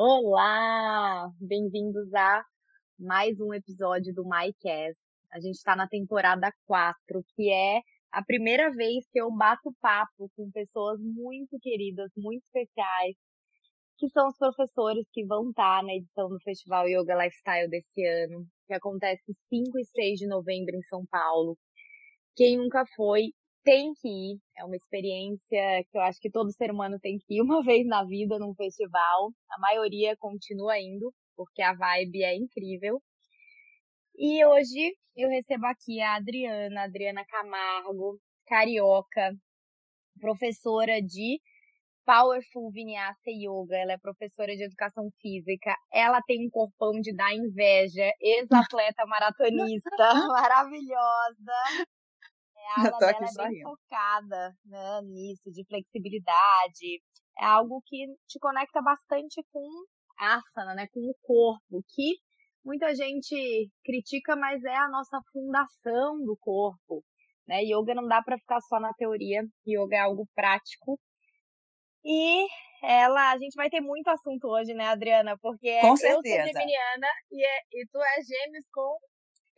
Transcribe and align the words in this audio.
Olá! 0.00 1.28
Bem-vindos 1.40 2.14
a 2.14 2.44
mais 2.96 3.40
um 3.40 3.52
episódio 3.52 4.14
do 4.14 4.22
MyCast. 4.22 4.96
A 5.32 5.40
gente 5.40 5.56
está 5.56 5.74
na 5.74 5.88
temporada 5.88 6.52
4, 6.66 7.20
que 7.34 7.50
é 7.50 7.80
a 8.12 8.24
primeira 8.24 8.70
vez 8.70 9.04
que 9.10 9.20
eu 9.20 9.28
bato 9.28 9.74
papo 9.80 10.30
com 10.36 10.52
pessoas 10.52 11.00
muito 11.00 11.58
queridas, 11.60 12.12
muito 12.16 12.44
especiais, 12.44 13.16
que 13.98 14.08
são 14.10 14.28
os 14.28 14.38
professores 14.38 15.04
que 15.12 15.26
vão 15.26 15.50
estar 15.50 15.80
tá 15.80 15.82
na 15.84 15.92
edição 15.92 16.28
do 16.28 16.38
Festival 16.44 16.86
Yoga 16.88 17.16
Lifestyle 17.16 17.68
desse 17.68 18.06
ano, 18.06 18.46
que 18.68 18.74
acontece 18.74 19.34
5 19.48 19.80
e 19.80 19.84
6 19.84 20.20
de 20.20 20.28
novembro 20.28 20.76
em 20.76 20.82
São 20.82 21.04
Paulo. 21.10 21.58
Quem 22.36 22.56
nunca 22.56 22.84
foi, 22.94 23.32
tem 23.64 23.92
que 23.94 24.08
ir. 24.08 24.38
É 24.56 24.64
uma 24.64 24.76
experiência 24.76 25.84
que 25.90 25.96
eu 25.96 26.02
acho 26.02 26.20
que 26.20 26.30
todo 26.30 26.52
ser 26.52 26.70
humano 26.70 26.98
tem 27.00 27.18
que 27.18 27.36
ir 27.36 27.40
uma 27.42 27.62
vez 27.62 27.86
na 27.86 28.04
vida 28.04 28.38
num 28.38 28.54
festival. 28.54 29.32
A 29.50 29.58
maioria 29.60 30.16
continua 30.18 30.78
indo, 30.78 31.12
porque 31.36 31.62
a 31.62 31.74
vibe 31.74 32.22
é 32.22 32.36
incrível. 32.36 33.00
E 34.16 34.44
hoje 34.44 34.96
eu 35.16 35.28
recebo 35.28 35.66
aqui 35.66 36.00
a 36.00 36.16
Adriana, 36.16 36.84
Adriana 36.84 37.24
Camargo, 37.24 38.18
carioca, 38.46 39.32
professora 40.20 41.00
de 41.00 41.40
Powerful 42.04 42.72
Vinyasa 42.72 43.28
Yoga, 43.28 43.76
ela 43.76 43.92
é 43.92 43.98
professora 43.98 44.56
de 44.56 44.64
educação 44.64 45.10
física, 45.20 45.76
ela 45.92 46.22
tem 46.22 46.46
um 46.46 46.50
corpão 46.50 46.92
de 47.02 47.14
dar 47.14 47.34
inveja, 47.34 48.10
ex-atleta 48.18 49.04
maratonista, 49.04 49.90
maravilhosa. 50.32 51.52
A 52.76 52.80
aula 52.80 52.98
dela 52.98 53.12
é 53.12 53.48
bem 53.48 53.62
focada 53.62 54.52
né, 54.64 55.00
nisso, 55.04 55.50
de 55.50 55.64
flexibilidade. 55.66 57.02
É 57.38 57.44
algo 57.44 57.80
que 57.86 58.06
te 58.26 58.38
conecta 58.38 58.80
bastante 58.82 59.42
com 59.52 59.68
asana, 60.18 60.74
né, 60.74 60.86
com 60.92 61.00
o 61.00 61.14
corpo, 61.22 61.84
que 61.94 62.16
muita 62.64 62.94
gente 62.94 63.70
critica, 63.84 64.34
mas 64.36 64.62
é 64.64 64.76
a 64.76 64.88
nossa 64.88 65.18
fundação 65.32 66.22
do 66.24 66.36
corpo. 66.40 67.04
Né? 67.46 67.62
Yoga 67.62 67.94
não 67.94 68.06
dá 68.06 68.22
para 68.22 68.38
ficar 68.38 68.60
só 68.60 68.78
na 68.78 68.92
teoria, 68.94 69.42
yoga 69.66 69.96
é 69.96 70.00
algo 70.00 70.26
prático 70.34 70.98
e 72.04 72.46
ela, 72.82 73.32
a 73.32 73.38
gente 73.38 73.54
vai 73.54 73.68
ter 73.68 73.80
muito 73.80 74.08
assunto 74.08 74.48
hoje, 74.48 74.72
né, 74.72 74.86
Adriana? 74.86 75.36
Porque 75.40 75.80
com 75.80 75.88
eu 75.88 75.96
certeza. 75.96 76.36
sou 76.36 76.46
geminiana 76.46 77.06
e, 77.30 77.44
é, 77.44 77.58
e 77.72 77.86
tu 77.90 77.98
é 77.98 78.22
gêmeos 78.22 78.64
com... 78.72 78.98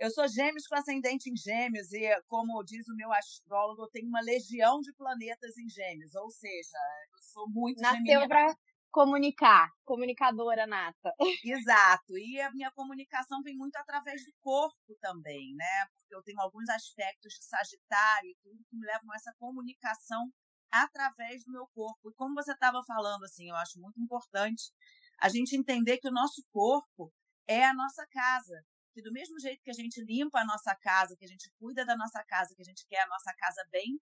Eu 0.01 0.11
sou 0.11 0.27
gêmeos 0.27 0.67
com 0.67 0.75
ascendente 0.77 1.29
em 1.29 1.37
gêmeos 1.37 1.93
e, 1.93 2.09
como 2.27 2.65
diz 2.65 2.89
o 2.89 2.97
meu 2.97 3.13
astrólogo, 3.13 3.83
eu 3.83 3.91
tenho 3.91 4.09
uma 4.09 4.23
legião 4.23 4.81
de 4.81 4.95
planetas 4.95 5.59
em 5.59 5.69
gêmeos. 5.69 6.15
Ou 6.15 6.31
seja, 6.31 6.79
eu 7.13 7.23
sou 7.23 7.47
muito 7.51 7.83
Nasceu 7.83 8.27
pra 8.27 8.57
comunicar, 8.91 9.69
comunicadora 9.85 10.67
nata. 10.67 11.15
Exato. 11.45 12.17
E 12.17 12.41
a 12.41 12.51
minha 12.51 12.71
comunicação 12.73 13.43
vem 13.43 13.55
muito 13.55 13.77
através 13.77 14.25
do 14.25 14.33
corpo 14.41 14.97
também, 15.03 15.55
né? 15.55 15.87
Porque 15.93 16.15
eu 16.15 16.23
tenho 16.23 16.41
alguns 16.41 16.71
aspectos 16.71 17.35
de 17.35 17.45
Sagitário 17.45 18.31
e 18.31 18.37
tudo 18.43 18.65
que 18.71 18.77
me 18.77 18.87
levam 18.87 19.13
a 19.13 19.17
essa 19.17 19.35
comunicação 19.39 20.33
através 20.73 21.45
do 21.45 21.53
meu 21.53 21.67
corpo. 21.75 22.11
E 22.11 22.15
como 22.15 22.35
você 22.35 22.53
estava 22.53 22.83
falando, 22.87 23.25
assim, 23.25 23.51
eu 23.51 23.57
acho 23.57 23.79
muito 23.79 24.01
importante 24.01 24.73
a 25.21 25.29
gente 25.29 25.55
entender 25.55 25.99
que 25.99 26.09
o 26.09 26.13
nosso 26.13 26.43
corpo 26.51 27.13
é 27.47 27.67
a 27.67 27.75
nossa 27.75 28.07
casa. 28.11 28.65
Que 28.93 29.03
do 29.03 29.13
mesmo 29.13 29.39
jeito 29.39 29.63
que 29.63 29.71
a 29.71 29.75
gente 29.75 30.03
limpa 30.03 30.41
a 30.41 30.45
nossa 30.45 30.75
casa, 30.77 31.17
que 31.17 31.25
a 31.25 31.29
gente 31.29 31.51
cuida 31.59 31.85
da 31.85 31.97
nossa 31.97 32.23
casa, 32.25 32.55
que 32.55 32.63
a 32.63 32.65
gente 32.65 32.87
quer 32.87 33.01
a 33.03 33.09
nossa 33.09 33.33
casa 33.35 33.65
bem, 33.71 34.01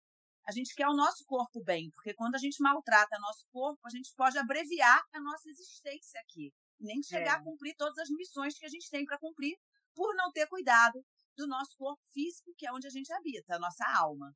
a 0.47 0.51
gente 0.51 0.73
quer 0.73 0.87
o 0.87 0.95
nosso 0.95 1.25
corpo 1.25 1.61
bem. 1.63 1.91
Porque 1.91 2.13
quando 2.13 2.35
a 2.35 2.39
gente 2.39 2.61
maltrata 2.61 3.19
nosso 3.19 3.47
corpo, 3.51 3.79
a 3.85 3.89
gente 3.89 4.13
pode 4.15 4.37
abreviar 4.37 5.03
a 5.13 5.19
nossa 5.19 5.49
existência 5.49 6.19
aqui. 6.21 6.53
Nem 6.79 7.03
chegar 7.03 7.37
é. 7.37 7.39
a 7.39 7.43
cumprir 7.43 7.75
todas 7.75 7.97
as 7.97 8.09
missões 8.09 8.57
que 8.57 8.65
a 8.65 8.69
gente 8.69 8.89
tem 8.89 9.03
para 9.03 9.19
cumprir 9.19 9.57
por 9.93 10.15
não 10.15 10.31
ter 10.31 10.47
cuidado 10.47 11.03
do 11.35 11.47
nosso 11.47 11.75
corpo 11.77 12.01
físico, 12.13 12.53
que 12.57 12.67
é 12.67 12.71
onde 12.71 12.87
a 12.87 12.89
gente 12.89 13.11
habita, 13.11 13.55
a 13.55 13.59
nossa 13.59 13.85
alma. 13.99 14.33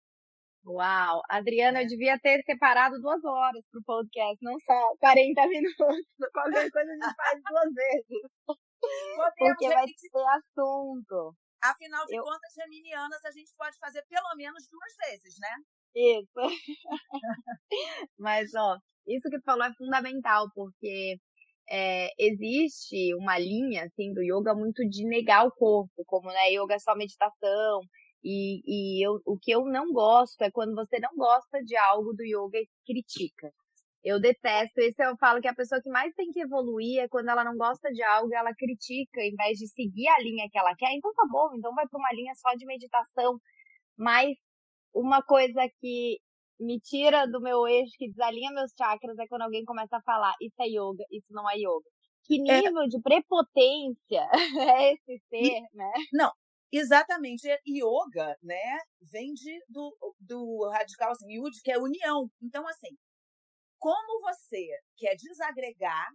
Uau! 0.66 1.22
Adriana, 1.28 1.80
eu 1.80 1.86
é. 1.86 1.88
devia 1.88 2.20
ter 2.20 2.42
separado 2.44 3.00
duas 3.00 3.24
horas 3.24 3.64
para 3.72 3.80
o 3.80 3.84
podcast, 3.84 4.38
não 4.44 4.60
só 4.60 4.96
40 5.00 5.42
minutos. 5.48 6.06
Qualquer 6.32 6.70
coisa 6.70 6.92
a 6.92 6.94
gente 6.94 7.16
faz 7.16 7.42
duas 7.44 7.74
vezes. 7.74 8.22
Podemos 8.82 9.36
Porque 9.38 9.68
vai 9.68 9.86
ter 9.86 10.26
assunto. 10.38 11.36
Afinal 11.64 12.06
de 12.06 12.16
eu... 12.16 12.24
contas, 12.24 12.54
geminianas, 12.54 13.24
a 13.24 13.32
gente 13.32 13.54
pode 13.56 13.78
fazer 13.78 14.04
pelo 14.10 14.36
menos 14.36 14.68
duas 14.70 14.94
vezes, 15.08 15.36
né? 15.40 15.56
Isso. 15.96 16.32
Mas, 18.18 18.54
ó, 18.56 18.78
isso 19.08 19.30
que 19.30 19.38
tu 19.38 19.44
falou 19.44 19.66
é 19.66 19.74
fundamental, 19.74 20.50
porque 20.56 21.18
é, 21.70 22.10
existe 22.18 23.14
uma 23.16 23.38
linha, 23.38 23.86
assim, 23.86 24.14
do 24.14 24.22
yoga 24.24 24.56
muito 24.56 24.88
de 24.90 25.06
negar 25.06 25.46
o 25.46 25.52
corpo, 25.52 26.04
como, 26.06 26.30
né, 26.30 26.52
yoga 26.52 26.76
é 26.76 26.80
só 26.80 26.96
meditação, 26.96 27.82
e, 28.24 28.62
e 28.66 29.06
eu, 29.06 29.20
o 29.26 29.38
que 29.38 29.52
eu 29.52 29.66
não 29.66 29.92
gosto 29.92 30.42
é 30.42 30.52
quando 30.52 30.76
você 30.76 31.00
não 31.00 31.16
gosta 31.16 31.64
de 31.64 31.76
algo 31.76 32.14
do 32.14 32.24
yoga 32.24 32.60
e 32.60 32.68
critica. 32.86 33.52
Eu 34.04 34.20
detesto, 34.20 34.80
esse 34.80 35.04
eu 35.04 35.16
falo 35.18 35.40
que 35.40 35.48
a 35.48 35.54
pessoa 35.54 35.82
que 35.82 35.90
mais 35.90 36.14
tem 36.16 36.32
que 36.32 36.42
evoluir 36.42 37.02
é 37.02 37.08
quando 37.08 37.30
ela 37.30 37.44
não 37.44 37.56
gosta 37.56 37.92
de 37.92 38.02
algo 38.02 38.34
ela 38.34 38.54
critica, 38.56 39.22
em 39.22 39.36
vez 39.36 39.60
de 39.60 39.68
seguir 39.68 40.08
a 40.08 40.20
linha 40.20 40.48
que 40.52 40.58
ela 40.58 40.76
quer. 40.76 40.92
Então 40.94 41.14
tá 41.14 41.24
bom, 41.30 41.50
então 41.56 41.74
vai 41.76 41.88
para 41.88 42.00
uma 42.00 42.12
linha 42.14 42.34
só 42.36 42.56
de 42.56 42.66
meditação. 42.66 43.38
Mas 43.98 44.36
uma 44.94 45.22
coisa 45.22 45.62
que 45.80 46.18
me 46.60 46.80
tira 46.80 47.28
do 47.28 47.40
meu 47.42 47.68
eixo, 47.68 47.92
que 47.98 48.10
desalinha 48.10 48.52
meus 48.52 48.72
chakras, 48.78 49.18
é 49.20 49.28
quando 49.28 49.44
alguém 49.44 49.64
começa 49.66 49.98
a 49.98 50.02
falar, 50.02 50.34
isso 50.42 50.62
é 50.62 50.68
yoga, 50.68 51.06
isso 51.12 51.32
não 51.32 51.50
é 51.50 51.56
yoga. 51.58 51.90
Que 52.24 52.36
é 52.50 52.62
nível 52.62 52.84
é... 52.84 52.88
de 52.88 53.02
prepotência 53.02 54.30
é 54.80 54.94
esse 54.94 55.20
ser, 55.30 55.62
né? 55.74 55.92
Não, 56.14 56.32
Exatamente. 56.72 57.48
Yoga, 57.68 58.38
né, 58.42 58.80
vem 59.12 59.34
de, 59.34 59.60
do, 59.68 59.94
do 60.20 60.70
radical 60.72 61.12
assim, 61.12 61.34
yud, 61.34 61.52
que 61.62 61.72
é 61.72 61.78
união. 61.78 62.30
Então, 62.42 62.66
assim, 62.68 62.96
como 63.82 64.22
você 64.22 64.68
quer 64.96 65.16
desagregar, 65.16 66.08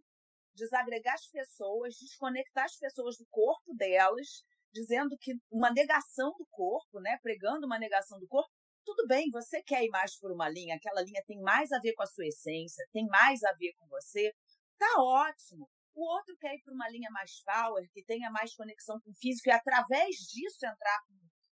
desagregar 0.54 1.15
as 1.15 1.27
pessoas, 1.27 1.97
desconectar 1.97 2.65
as 2.65 2.78
pessoas 2.78 3.16
do 3.19 3.27
corpo 3.28 3.75
delas, 3.75 4.44
dizendo 4.72 5.16
que 5.21 5.32
uma 5.50 5.72
negação 5.72 6.31
do 6.38 6.47
corpo, 6.49 7.00
né, 7.00 7.19
pregando 7.21 7.66
uma 7.66 7.77
negação 7.78 8.21
do 8.21 8.28
corpo, 8.28 8.49
tudo 8.84 9.04
bem, 9.09 9.28
você 9.32 9.60
quer 9.65 9.82
ir 9.82 9.88
mais 9.88 10.16
por 10.16 10.31
uma 10.31 10.49
linha, 10.49 10.77
aquela 10.77 11.03
linha 11.03 11.21
tem 11.27 11.41
mais 11.41 11.72
a 11.72 11.81
ver 11.81 11.93
com 11.94 12.04
a 12.04 12.06
sua 12.06 12.27
essência, 12.27 12.87
tem 12.93 13.04
mais 13.09 13.43
a 13.43 13.53
ver 13.54 13.72
com 13.77 13.87
você, 13.88 14.33
tá 14.78 14.94
ótimo. 14.98 15.69
O 15.93 16.06
outro 16.09 16.37
quer 16.38 16.54
ir 16.54 16.62
para 16.62 16.72
uma 16.72 16.88
linha 16.88 17.10
mais 17.10 17.43
power, 17.43 17.84
que 17.93 18.04
tenha 18.04 18.31
mais 18.31 18.54
conexão 18.54 19.00
com 19.00 19.10
o 19.10 19.15
físico 19.15 19.48
e 19.48 19.53
através 19.53 20.15
disso 20.19 20.65
entrar 20.65 21.00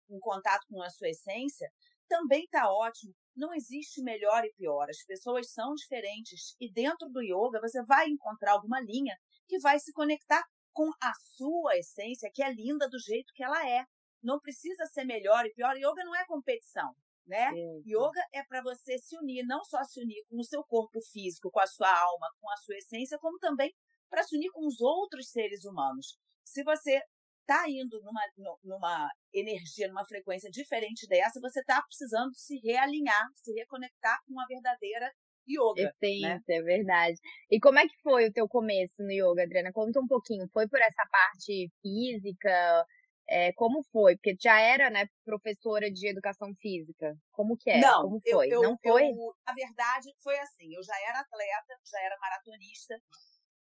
em 0.09 0.19
contato 0.21 0.65
com 0.71 0.81
a 0.81 0.89
sua 0.89 1.11
essência, 1.11 1.69
também 2.09 2.45
está 2.45 2.71
ótimo. 2.71 3.15
Não 3.37 3.55
existe 3.55 4.03
melhor 4.03 4.45
e 4.45 4.53
pior. 4.55 4.89
As 4.91 5.05
pessoas 5.05 5.53
são 5.53 5.75
diferentes 5.75 6.57
e 6.61 6.71
dentro 6.73 7.09
do 7.09 7.23
yoga 7.23 7.61
você 7.61 7.83
vai 7.85 8.09
encontrar 8.09 8.53
alguma 8.53 8.81
linha 8.81 9.17
que 9.47 9.59
vai 9.61 9.79
se 9.79 9.93
conectar 9.93 10.43
com 10.73 10.91
a 11.03 11.13
sua 11.37 11.77
essência, 11.77 12.31
que 12.33 12.43
é 12.43 12.53
linda 12.53 12.89
do 12.89 12.99
jeito 12.99 13.33
que 13.35 13.43
ela 13.43 13.69
é. 13.69 13.85
Não 14.23 14.41
precisa 14.41 14.85
ser 14.87 15.05
melhor 15.05 15.47
e 15.47 15.53
pior. 15.55 15.77
Yoga 15.77 16.05
não 16.05 16.15
é 16.17 16.25
competição, 16.27 16.93
né? 17.27 17.51
Sim. 17.53 17.83
Yoga 17.87 18.23
é 18.33 18.43
para 18.45 18.63
você 18.63 18.99
se 18.99 19.17
unir, 19.19 19.45
não 19.45 19.65
só 19.65 19.83
se 19.85 20.01
unir 20.01 20.25
com 20.29 20.39
o 20.39 20.45
seu 20.45 20.65
corpo 20.65 21.01
físico, 21.13 21.51
com 21.51 21.61
a 21.61 21.67
sua 21.67 21.89
alma, 21.89 22.29
com 22.41 22.51
a 22.51 22.57
sua 22.57 22.77
essência, 22.77 23.19
como 23.19 23.39
também 23.39 23.73
para 24.11 24.23
se 24.23 24.37
unir 24.37 24.51
com 24.51 24.67
os 24.67 24.81
outros 24.81 25.31
seres 25.31 25.65
humanos. 25.65 26.19
Se 26.45 26.65
você 26.65 27.01
está 27.49 27.65
indo 27.67 28.01
numa, 28.03 28.21
numa 28.63 29.11
energia, 29.33 29.89
numa 29.89 30.05
frequência 30.05 30.51
diferente 30.51 31.07
dessa, 31.09 31.41
você 31.41 31.61
está 31.61 31.81
precisando 31.83 32.35
se 32.35 32.59
realinhar, 32.59 33.27
se 33.35 33.53
reconectar 33.55 34.19
com 34.27 34.39
a 34.39 34.47
verdadeira 34.47 35.11
yoga. 35.49 35.95
Essência, 36.03 36.29
né? 36.29 36.43
é 36.47 36.63
verdade. 36.63 37.17
E 37.51 37.59
como 37.59 37.79
é 37.79 37.89
que 37.89 37.97
foi 38.03 38.29
o 38.29 38.33
teu 38.33 38.47
começo 38.47 38.95
no 38.99 39.11
yoga, 39.11 39.45
Adriana? 39.45 39.73
Conta 39.73 39.99
um 39.99 40.07
pouquinho. 40.07 40.47
Foi 40.53 40.69
por 40.69 40.79
essa 40.79 41.07
parte 41.11 41.71
física? 41.81 42.85
É, 43.31 43.53
como 43.55 43.83
foi? 43.91 44.17
Porque 44.17 44.37
já 44.41 44.61
era, 44.61 44.91
né, 44.91 45.07
professora 45.25 45.91
de 45.91 46.09
educação 46.09 46.55
física. 46.61 47.15
Como 47.33 47.57
que 47.57 47.71
é? 47.71 47.81
Não, 47.81 48.03
como 48.03 48.21
foi? 48.21 48.47
Eu, 48.47 48.53
eu, 48.53 48.63
Não 48.63 48.79
foi? 48.83 49.05
Eu, 49.05 49.35
a 49.47 49.55
verdade 49.55 50.13
foi 50.23 50.39
assim, 50.39 50.75
eu 50.75 50.83
já 50.83 50.95
era 51.09 51.21
atleta, 51.21 51.79
já 51.91 52.01
era 52.03 52.17
maratonista, 52.19 52.99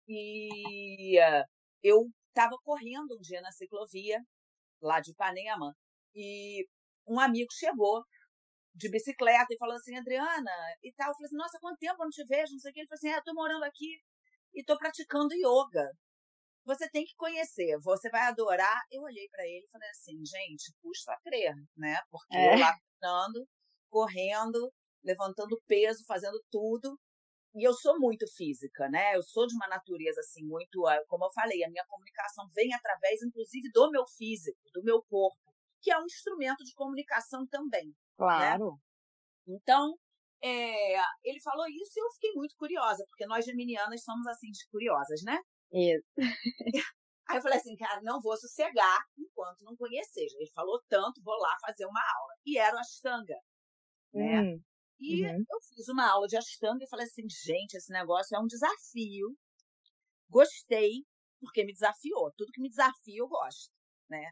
e 0.08 1.20
eu 1.82 2.08
estava 2.36 2.58
correndo 2.64 3.16
um 3.16 3.22
dia 3.22 3.40
na 3.42 3.52
ciclovia, 3.52 4.22
lá 4.82 5.00
de 5.00 5.12
Ipanema, 5.12 5.74
e 6.14 6.68
um 7.08 7.20
amigo 7.20 7.52
chegou 7.54 8.04
de 8.76 8.90
bicicleta 8.90 9.54
e 9.54 9.58
falou 9.58 9.76
assim, 9.76 9.96
Adriana, 9.96 10.52
e 10.84 10.92
tal. 10.94 11.10
Eu 11.10 11.14
falei 11.14 11.28
assim, 11.28 11.38
nossa, 11.38 11.58
quanto 11.62 11.80
tempo 11.80 11.96
eu 12.02 12.06
não 12.06 12.10
te 12.10 12.26
vejo, 12.26 12.52
não 12.52 12.60
sei 12.60 12.72
o 12.72 12.74
que. 12.74 12.80
Ele 12.82 12.88
falou 12.88 12.98
assim, 12.98 13.10
é, 13.10 13.18
eu 13.18 13.24
tô 13.24 13.34
morando 13.34 13.64
aqui 13.64 13.98
e 14.54 14.64
tô 14.64 14.78
praticando 14.78 15.34
yoga. 15.34 15.90
Você 16.66 16.90
tem 16.90 17.06
que 17.06 17.16
conhecer, 17.16 17.78
você 17.82 18.10
vai 18.10 18.22
adorar. 18.22 18.82
Eu 18.92 19.04
olhei 19.04 19.30
para 19.30 19.46
ele 19.46 19.66
e 19.66 19.72
falei 19.72 19.90
assim, 19.90 20.18
gente, 20.26 20.74
custa 20.82 21.14
a 21.14 21.20
crer, 21.22 21.54
né? 21.78 21.98
Porque 22.10 22.36
é. 22.36 22.54
eu 22.54 22.60
lá 22.60 22.76
treinando, 23.00 23.48
correndo, 23.90 24.74
levantando 25.04 25.62
peso, 25.68 26.04
fazendo 26.06 26.42
tudo 26.52 27.00
e 27.56 27.64
eu 27.64 27.74
sou 27.74 27.98
muito 27.98 28.28
física, 28.36 28.90
né? 28.90 29.16
Eu 29.16 29.24
sou 29.24 29.48
de 29.48 29.56
uma 29.56 29.68
natureza 29.68 30.20
assim 30.20 30.46
muito, 30.46 30.86
ah, 30.86 31.02
como 31.08 31.26
eu 31.26 31.32
falei, 31.32 31.64
a 31.64 31.70
minha 31.70 31.86
comunicação 31.88 32.50
vem 32.54 32.74
através, 32.74 33.22
inclusive, 33.24 33.72
do 33.72 33.90
meu 33.90 34.06
físico, 34.06 34.60
do 34.74 34.84
meu 34.84 35.02
corpo, 35.04 35.54
que 35.82 35.90
é 35.90 35.98
um 35.98 36.06
instrumento 36.06 36.64
de 36.66 36.74
comunicação 36.74 37.48
também. 37.48 37.88
Né? 37.88 37.94
Claro. 38.18 38.72
Né? 39.48 39.56
Então, 39.56 39.96
é, 40.44 40.96
ele 41.24 41.40
falou 41.42 41.66
isso 41.68 41.94
e 41.96 42.02
eu 42.02 42.12
fiquei 42.12 42.32
muito 42.34 42.56
curiosa, 42.58 43.06
porque 43.08 43.26
nós 43.26 43.46
geminianas 43.46 44.04
somos 44.04 44.28
assim 44.28 44.52
de 44.52 44.68
curiosas, 44.70 45.22
né? 45.24 45.40
Isso. 45.72 46.06
Aí 47.28 47.38
eu 47.38 47.42
falei 47.42 47.58
assim, 47.58 47.76
cara, 47.76 48.02
não 48.04 48.20
vou 48.22 48.38
sossegar 48.38 49.00
enquanto 49.18 49.64
não 49.64 49.76
conhecer. 49.78 50.28
Ele 50.38 50.52
falou 50.54 50.80
tanto, 50.88 51.24
vou 51.24 51.36
lá 51.40 51.56
fazer 51.66 51.86
uma 51.86 52.02
aula. 52.02 52.34
E 52.46 52.58
era 52.58 52.76
o 52.76 52.80
Ashtanga, 52.80 53.36
né? 54.14 54.42
Hum. 54.42 54.62
E 55.00 55.26
uhum. 55.26 55.44
eu 55.50 55.62
fiz 55.62 55.88
uma 55.90 56.10
aula 56.10 56.28
de 56.28 56.38
Ashtanga 56.38 56.84
e 56.84 56.90
falei 56.90 57.06
assim, 57.06 57.24
gente, 57.28 57.76
esse 57.76 57.92
negócio 57.92 58.36
é 58.36 58.40
um 58.40 58.48
desafio. 58.48 59.36
Gostei, 60.30 61.04
porque 61.40 61.64
me 61.64 61.74
desafiou. 61.74 62.32
Tudo 62.36 62.52
que 62.52 62.62
me 62.62 62.70
desafia 62.70 63.20
eu 63.20 63.28
gosto, 63.28 63.72
né? 64.10 64.32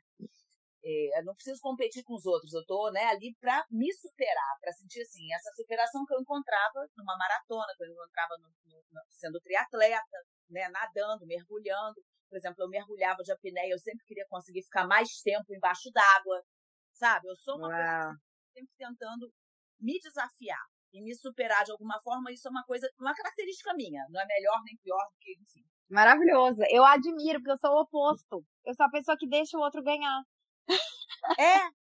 É, 0.86 1.20
eu 1.20 1.24
não 1.26 1.34
preciso 1.34 1.62
competir 1.62 2.04
com 2.04 2.14
os 2.14 2.26
outros, 2.26 2.54
eu 2.54 2.66
tô 2.66 2.92
né, 2.92 3.06
ali 3.06 3.34
para 3.40 3.66
me 3.72 3.88
superar, 3.94 4.58
para 4.60 4.74
sentir 4.74 5.02
assim, 5.02 5.34
essa 5.34 5.50
superação 5.56 6.04
que 6.06 6.14
eu 6.14 6.20
encontrava 6.20 6.86
numa 6.98 7.16
maratona, 7.18 7.74
que 7.78 7.84
eu 7.86 7.88
encontrava 7.88 8.36
no, 8.38 8.50
no, 8.66 9.02
sendo 9.10 9.40
triatleta, 9.40 10.18
né, 10.50 10.68
nadando, 10.68 11.26
mergulhando. 11.26 12.04
Por 12.30 12.36
exemplo, 12.36 12.64
eu 12.64 12.68
mergulhava 12.68 13.24
de 13.24 13.32
apneia, 13.32 13.72
eu 13.72 13.80
sempre 13.80 14.04
queria 14.06 14.26
conseguir 14.28 14.64
ficar 14.64 14.86
mais 14.86 15.08
tempo 15.22 15.54
embaixo 15.54 15.90
d'água, 15.94 16.44
sabe? 16.92 17.30
Eu 17.30 17.36
sou 17.36 17.58
uma 17.58 17.70
Uau. 17.70 17.78
pessoa 17.78 18.16
sempre 18.54 18.74
tentando 18.78 19.32
me 19.84 20.00
desafiar 20.00 20.66
e 20.94 21.02
me 21.02 21.14
superar 21.16 21.66
de 21.66 21.72
alguma 21.72 22.00
forma, 22.02 22.32
isso 22.32 22.48
é 22.48 22.52
uma 22.52 22.64
coisa, 22.64 22.88
uma 23.00 23.14
característica 23.14 23.74
minha, 23.74 24.06
não 24.10 24.22
é 24.22 24.26
melhor 24.26 24.62
nem 24.64 24.78
pior 24.78 25.04
do 25.12 25.18
que, 25.20 25.34
enfim. 25.34 25.66
Maravilhoso. 25.90 26.62
Eu 26.70 26.86
admiro, 26.86 27.40
porque 27.40 27.52
eu 27.52 27.58
sou 27.58 27.72
o 27.72 27.82
oposto. 27.82 28.46
Eu 28.66 28.74
sou 28.74 28.86
a 28.86 28.90
pessoa 28.90 29.18
que 29.18 29.28
deixa 29.28 29.58
o 29.58 29.62
outro 29.62 29.84
ganhar. 29.84 30.22
É. 31.38 31.58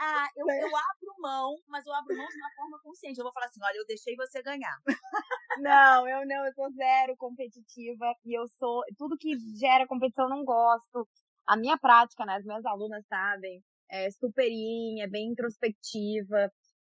Ah, 0.00 0.28
eu, 0.36 0.48
é. 0.48 0.62
eu 0.62 0.68
abro 0.68 1.20
mão, 1.20 1.56
mas 1.66 1.84
eu 1.84 1.92
abro 1.92 2.16
mão 2.16 2.28
de 2.28 2.36
uma 2.36 2.50
forma 2.54 2.78
consciente. 2.84 3.18
Eu 3.18 3.24
vou 3.24 3.32
falar 3.32 3.46
assim: 3.46 3.58
olha, 3.64 3.78
eu 3.78 3.84
deixei 3.84 4.14
você 4.14 4.40
ganhar. 4.40 4.76
Não, 5.58 6.08
eu 6.08 6.24
não, 6.24 6.46
eu 6.46 6.52
sou 6.52 6.70
zero 6.70 7.16
competitiva 7.16 8.14
e 8.24 8.38
eu 8.38 8.46
sou. 8.46 8.80
Tudo 8.96 9.18
que 9.18 9.36
gera 9.58 9.88
competição 9.88 10.26
eu 10.26 10.30
não 10.30 10.44
gosto. 10.44 11.08
A 11.44 11.56
minha 11.56 11.76
prática, 11.76 12.24
né? 12.24 12.36
As 12.36 12.44
minhas 12.44 12.64
alunas 12.64 13.04
sabem, 13.08 13.60
é 13.90 14.08
superinha, 14.12 15.02
é 15.02 15.08
bem 15.08 15.32
introspectiva. 15.32 16.48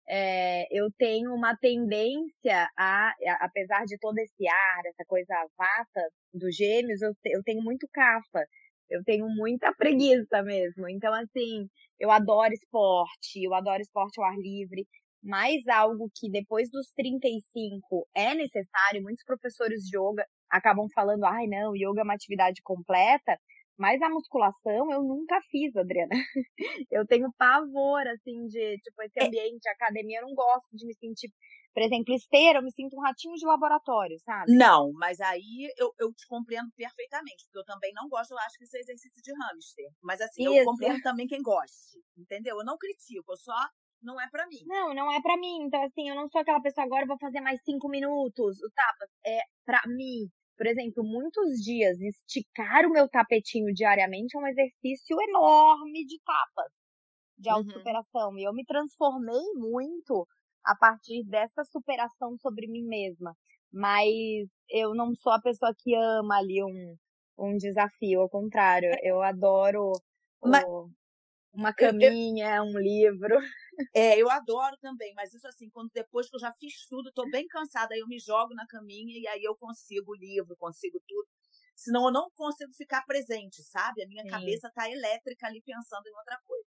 É, 0.08 0.66
eu 0.70 0.88
tenho 0.98 1.34
uma 1.34 1.56
tendência 1.56 2.68
a, 2.78 3.12
apesar 3.40 3.84
de 3.86 3.98
todo 3.98 4.18
esse 4.18 4.46
ar, 4.48 4.82
essa 4.86 5.04
coisa 5.06 5.34
vata 5.58 6.08
dos 6.32 6.54
gêmeos, 6.56 7.02
eu, 7.02 7.12
eu 7.26 7.42
tenho 7.42 7.62
muito 7.62 7.88
cafa. 7.92 8.46
Eu 8.88 9.02
tenho 9.04 9.28
muita 9.28 9.72
preguiça 9.76 10.42
mesmo. 10.42 10.88
Então, 10.88 11.12
assim, 11.14 11.68
eu 11.98 12.10
adoro 12.10 12.52
esporte, 12.52 13.42
eu 13.42 13.54
adoro 13.54 13.82
esporte 13.82 14.20
ao 14.20 14.26
ar 14.26 14.36
livre, 14.36 14.86
mas 15.22 15.66
algo 15.66 16.08
que 16.14 16.30
depois 16.30 16.70
dos 16.70 16.92
35 16.94 18.06
é 18.14 18.34
necessário, 18.34 19.02
muitos 19.02 19.24
professores 19.24 19.82
de 19.82 19.96
yoga 19.98 20.24
acabam 20.48 20.86
falando, 20.94 21.24
ai 21.24 21.46
não, 21.48 21.74
yoga 21.74 22.00
é 22.00 22.04
uma 22.04 22.14
atividade 22.14 22.62
completa, 22.62 23.36
mas 23.78 24.00
a 24.02 24.08
musculação 24.08 24.90
eu 24.92 25.02
nunca 25.02 25.40
fiz, 25.50 25.74
Adriana. 25.76 26.10
eu 26.90 27.06
tenho 27.06 27.32
pavor, 27.36 28.06
assim, 28.08 28.46
de, 28.46 28.78
tipo, 28.78 29.02
esse 29.02 29.20
é 29.20 29.26
ambiente, 29.26 29.68
academia, 29.68 30.20
eu 30.20 30.26
não 30.26 30.34
gosto 30.34 30.68
de 30.72 30.86
me 30.86 30.94
sentir 30.94 31.30
por 31.76 31.82
exemplo, 31.82 32.14
esteira, 32.14 32.58
eu 32.58 32.62
me 32.62 32.72
sinto 32.72 32.96
um 32.96 33.02
ratinho 33.02 33.34
de 33.34 33.44
laboratório, 33.44 34.18
sabe? 34.20 34.56
Não, 34.56 34.90
mas 34.94 35.20
aí 35.20 35.70
eu, 35.76 35.92
eu 36.00 36.10
te 36.10 36.26
compreendo 36.26 36.70
perfeitamente, 36.74 37.44
porque 37.44 37.58
eu 37.58 37.64
também 37.66 37.92
não 37.92 38.08
gosto, 38.08 38.30
eu 38.30 38.38
acho 38.38 38.56
que 38.56 38.64
isso 38.64 38.78
é 38.78 38.80
exercício 38.80 39.22
de 39.22 39.30
hamster. 39.30 39.84
Mas 40.02 40.22
assim, 40.22 40.44
isso. 40.44 40.54
eu 40.54 40.64
compreendo 40.64 41.02
também 41.02 41.26
quem 41.26 41.42
goste, 41.42 42.00
entendeu? 42.16 42.56
Eu 42.56 42.64
não 42.64 42.78
critico, 42.78 43.30
eu 43.30 43.36
só 43.36 43.52
não 44.02 44.18
é 44.18 44.26
para 44.30 44.46
mim. 44.46 44.64
Não, 44.64 44.94
não 44.94 45.12
é 45.12 45.20
para 45.20 45.36
mim. 45.36 45.64
Então, 45.64 45.82
assim, 45.82 46.08
eu 46.08 46.14
não 46.14 46.30
sou 46.30 46.40
aquela 46.40 46.62
pessoa 46.62 46.86
agora, 46.86 47.04
vou 47.04 47.18
fazer 47.18 47.42
mais 47.42 47.60
cinco 47.62 47.90
minutos. 47.90 48.56
O 48.62 48.70
tapa 48.70 49.06
é 49.26 49.40
para 49.66 49.82
mim. 49.86 50.30
Por 50.56 50.66
exemplo, 50.66 51.04
muitos 51.04 51.62
dias, 51.62 52.00
esticar 52.00 52.86
o 52.86 52.90
meu 52.90 53.08
tapetinho 53.08 53.72
diariamente 53.74 54.36
é 54.36 54.40
um 54.40 54.46
exercício 54.46 55.16
enorme 55.28 56.04
de 56.06 56.18
tapas, 56.24 56.72
de 57.38 57.48
uhum. 57.48 57.56
autossuperação. 57.56 58.30
Uhum. 58.30 58.38
E 58.38 58.44
eu 58.44 58.52
me 58.54 58.64
transformei 58.64 59.42
muito 59.54 60.26
a 60.64 60.74
partir 60.74 61.24
dessa 61.24 61.64
superação 61.64 62.36
sobre 62.38 62.66
mim 62.66 62.84
mesma. 62.86 63.34
Mas 63.72 64.48
eu 64.70 64.94
não 64.94 65.14
sou 65.14 65.32
a 65.32 65.40
pessoa 65.40 65.72
que 65.78 65.94
ama 65.94 66.38
ali 66.38 66.62
um, 66.62 66.96
um 67.38 67.56
desafio, 67.56 68.22
ao 68.22 68.28
contrário, 68.28 68.88
é. 68.88 69.10
eu 69.10 69.22
adoro 69.22 69.92
mas, 70.42 70.64
o, 70.64 70.88
uma 71.56 71.72
caminha, 71.72 72.56
eu, 72.56 72.62
um 72.64 72.78
livro. 72.78 73.38
É, 73.94 74.20
eu 74.20 74.30
adoro 74.30 74.76
também, 74.78 75.12
mas 75.14 75.32
isso 75.34 75.46
assim, 75.48 75.68
quando 75.70 75.90
depois 75.92 76.28
que 76.28 76.36
eu 76.36 76.40
já 76.40 76.52
fiz 76.52 76.86
tudo, 76.88 77.12
tô 77.12 77.28
bem 77.30 77.46
cansada, 77.46 77.94
aí 77.94 78.00
eu 78.00 78.08
me 78.08 78.18
jogo 78.18 78.54
na 78.54 78.66
caminha 78.66 79.18
e 79.18 79.26
aí 79.26 79.42
eu 79.42 79.56
consigo 79.56 80.12
o 80.12 80.16
livro, 80.16 80.56
consigo 80.56 81.00
tudo. 81.06 81.28
Senão 81.74 82.06
eu 82.06 82.12
não 82.12 82.30
consigo 82.30 82.72
ficar 82.72 83.02
presente, 83.04 83.62
sabe? 83.62 84.02
A 84.02 84.08
minha 84.08 84.22
Sim. 84.22 84.30
cabeça 84.30 84.70
tá 84.74 84.90
elétrica 84.90 85.46
ali 85.46 85.62
pensando 85.62 86.06
em 86.06 86.16
outra 86.16 86.38
coisa. 86.44 86.66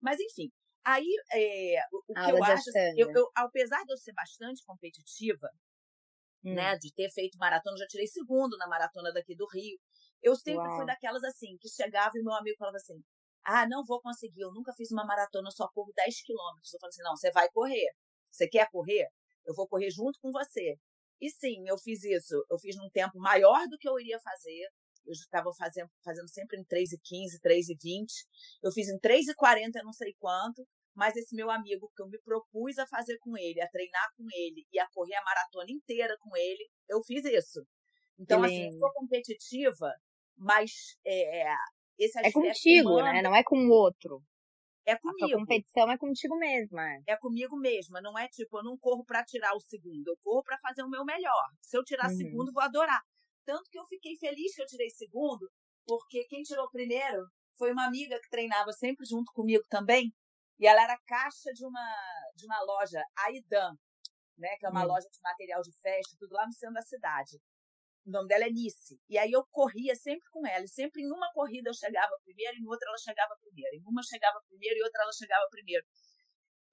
Mas 0.00 0.18
enfim, 0.20 0.50
Aí, 0.84 1.06
é, 1.32 1.76
o, 1.92 2.14
que 2.14 2.30
eu 2.32 2.42
acho, 2.42 2.70
assim, 2.70 2.98
eu, 2.98 3.08
eu, 3.14 3.30
apesar 3.36 3.84
de 3.84 3.92
eu 3.92 3.96
ser 3.96 4.12
bastante 4.12 4.64
competitiva, 4.64 5.48
hum. 6.44 6.54
né, 6.54 6.76
de 6.76 6.92
ter 6.92 7.08
feito 7.10 7.38
maratona, 7.38 7.76
já 7.76 7.86
tirei 7.86 8.06
segundo 8.08 8.56
na 8.58 8.66
maratona 8.66 9.12
daqui 9.12 9.36
do 9.36 9.46
Rio, 9.46 9.78
eu 10.20 10.34
sempre 10.34 10.66
Uau. 10.66 10.76
fui 10.76 10.86
daquelas 10.86 11.22
assim, 11.22 11.56
que 11.60 11.68
chegava 11.68 12.12
e 12.16 12.22
meu 12.22 12.34
amigo 12.34 12.56
falava 12.58 12.76
assim, 12.76 13.00
ah, 13.44 13.66
não 13.68 13.84
vou 13.84 14.00
conseguir, 14.00 14.42
eu 14.42 14.52
nunca 14.52 14.72
fiz 14.72 14.90
uma 14.90 15.04
maratona, 15.04 15.50
só 15.50 15.68
corro 15.74 15.92
10 15.96 16.22
quilômetros. 16.22 16.72
Eu 16.72 16.80
falei 16.80 16.90
assim, 16.90 17.02
não, 17.02 17.16
você 17.16 17.30
vai 17.32 17.48
correr. 17.50 17.90
Você 18.30 18.48
quer 18.48 18.68
correr? 18.70 19.08
Eu 19.44 19.54
vou 19.54 19.68
correr 19.68 19.90
junto 19.90 20.18
com 20.20 20.30
você. 20.30 20.76
E 21.20 21.30
sim, 21.30 21.64
eu 21.66 21.78
fiz 21.78 22.02
isso. 22.04 22.44
Eu 22.50 22.58
fiz 22.58 22.76
num 22.76 22.90
tempo 22.90 23.18
maior 23.18 23.66
do 23.68 23.78
que 23.78 23.88
eu 23.88 23.98
iria 23.98 24.18
fazer. 24.20 24.68
Eu 25.04 25.12
estava 25.12 25.50
fazendo, 25.56 25.88
fazendo 26.04 26.28
sempre 26.28 26.58
em 26.58 26.64
3,15, 26.64 27.40
3,20. 27.44 28.06
Eu 28.62 28.72
fiz 28.72 28.88
em 28.88 28.98
3,40, 28.98 29.82
não 29.84 29.92
sei 29.92 30.14
quanto. 30.18 30.66
Mas 30.94 31.16
esse 31.16 31.34
meu 31.34 31.50
amigo, 31.50 31.90
que 31.96 32.02
eu 32.02 32.08
me 32.08 32.20
propus 32.20 32.78
a 32.78 32.86
fazer 32.86 33.18
com 33.18 33.36
ele, 33.36 33.60
a 33.60 33.68
treinar 33.68 34.08
com 34.16 34.24
ele 34.34 34.66
e 34.70 34.78
a 34.78 34.86
correr 34.92 35.14
a 35.14 35.24
maratona 35.24 35.70
inteira 35.70 36.16
com 36.20 36.36
ele, 36.36 36.68
eu 36.88 37.02
fiz 37.02 37.24
isso. 37.24 37.64
Então, 38.18 38.42
assim, 38.42 38.66
eu 38.66 38.78
sou 38.78 38.92
competitiva, 38.92 39.90
mas 40.36 40.70
é, 41.04 41.46
esse 41.50 41.56
É 42.28 42.32
contigo, 42.32 43.02
né? 43.02 43.22
Não 43.22 43.34
é 43.34 43.42
com 43.42 43.56
o 43.56 43.70
outro. 43.70 44.22
É 44.84 44.96
comigo. 44.96 45.36
A 45.36 45.38
competição 45.38 45.90
é 45.90 45.96
contigo 45.96 46.36
mesma. 46.36 46.82
É 47.06 47.16
comigo 47.16 47.56
mesma. 47.56 48.00
Não 48.00 48.18
é 48.18 48.28
tipo, 48.28 48.58
eu 48.58 48.64
não 48.64 48.76
corro 48.76 49.04
para 49.04 49.24
tirar 49.24 49.54
o 49.54 49.60
segundo, 49.60 50.08
eu 50.08 50.16
corro 50.22 50.42
para 50.42 50.58
fazer 50.58 50.82
o 50.82 50.90
meu 50.90 51.04
melhor. 51.04 51.48
Se 51.60 51.76
eu 51.76 51.84
tirar 51.84 52.10
uhum. 52.10 52.16
segundo, 52.16 52.52
vou 52.52 52.62
adorar. 52.62 53.00
Tanto 53.44 53.70
que 53.70 53.78
eu 53.78 53.84
fiquei 53.86 54.16
feliz 54.16 54.54
que 54.54 54.62
eu 54.62 54.66
tirei 54.66 54.90
segundo, 54.90 55.48
porque 55.86 56.24
quem 56.24 56.42
tirou 56.42 56.68
primeiro 56.70 57.26
foi 57.56 57.72
uma 57.72 57.86
amiga 57.86 58.18
que 58.20 58.30
treinava 58.30 58.72
sempre 58.72 59.06
junto 59.06 59.32
comigo 59.32 59.64
também. 59.68 60.12
E 60.58 60.66
ela 60.66 60.82
era 60.82 60.98
caixa 61.06 61.52
de 61.52 61.64
uma, 61.64 61.96
de 62.34 62.44
uma 62.46 62.60
loja, 62.62 63.02
Aidan, 63.18 63.74
né? 64.36 64.56
Que 64.58 64.66
é 64.66 64.68
uma 64.68 64.84
hum. 64.84 64.88
loja 64.88 65.08
de 65.08 65.20
material 65.22 65.60
de 65.62 65.72
festa, 65.80 66.16
tudo 66.18 66.34
lá 66.34 66.46
no 66.46 66.52
centro 66.52 66.74
da 66.74 66.82
cidade. 66.82 67.38
O 68.04 68.10
nome 68.10 68.28
dela 68.28 68.44
é 68.44 68.50
Nice. 68.50 68.98
E 69.08 69.16
aí 69.16 69.30
eu 69.30 69.44
corria 69.50 69.94
sempre 69.94 70.28
com 70.30 70.46
ela. 70.46 70.64
E 70.64 70.68
sempre 70.68 71.02
em 71.02 71.10
uma 71.10 71.30
corrida 71.32 71.70
eu 71.70 71.74
chegava 71.74 72.12
primeiro, 72.24 72.56
em 72.56 72.66
outra 72.66 72.88
ela 72.88 72.98
chegava 72.98 73.36
primeiro. 73.40 73.76
Em 73.76 73.82
uma 73.86 74.02
chegava 74.02 74.40
primeiro 74.48 74.78
e 74.78 74.82
outra 74.82 75.02
ela 75.02 75.12
chegava 75.12 75.46
primeiro. 75.50 75.84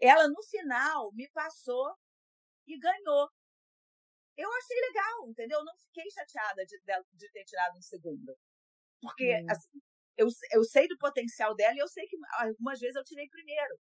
Ela, 0.02 0.28
no 0.28 0.42
final, 0.44 1.12
me 1.14 1.30
passou 1.32 1.94
e 2.66 2.78
ganhou. 2.80 3.30
Eu 4.36 4.50
achei 4.54 4.78
legal, 4.80 5.30
entendeu? 5.30 5.60
Eu 5.60 5.66
não 5.66 5.78
fiquei 5.78 6.10
chateada 6.10 6.66
de, 6.66 6.80
de, 7.14 7.32
ter 7.32 7.44
tirado 7.44 7.78
um 7.78 7.82
segundo. 7.82 8.36
Porque, 9.02 9.36
hum. 9.36 9.46
assim, 9.50 9.80
eu, 10.18 10.28
eu 10.54 10.64
sei 10.64 10.88
do 10.88 10.98
potencial 10.98 11.54
dela 11.54 11.76
e 11.76 11.80
eu 11.80 11.88
sei 11.88 12.06
que 12.08 12.18
algumas 12.40 12.80
vezes 12.80 12.96
eu 12.96 13.04
tirei 13.04 13.28
primeiro. 13.28 13.78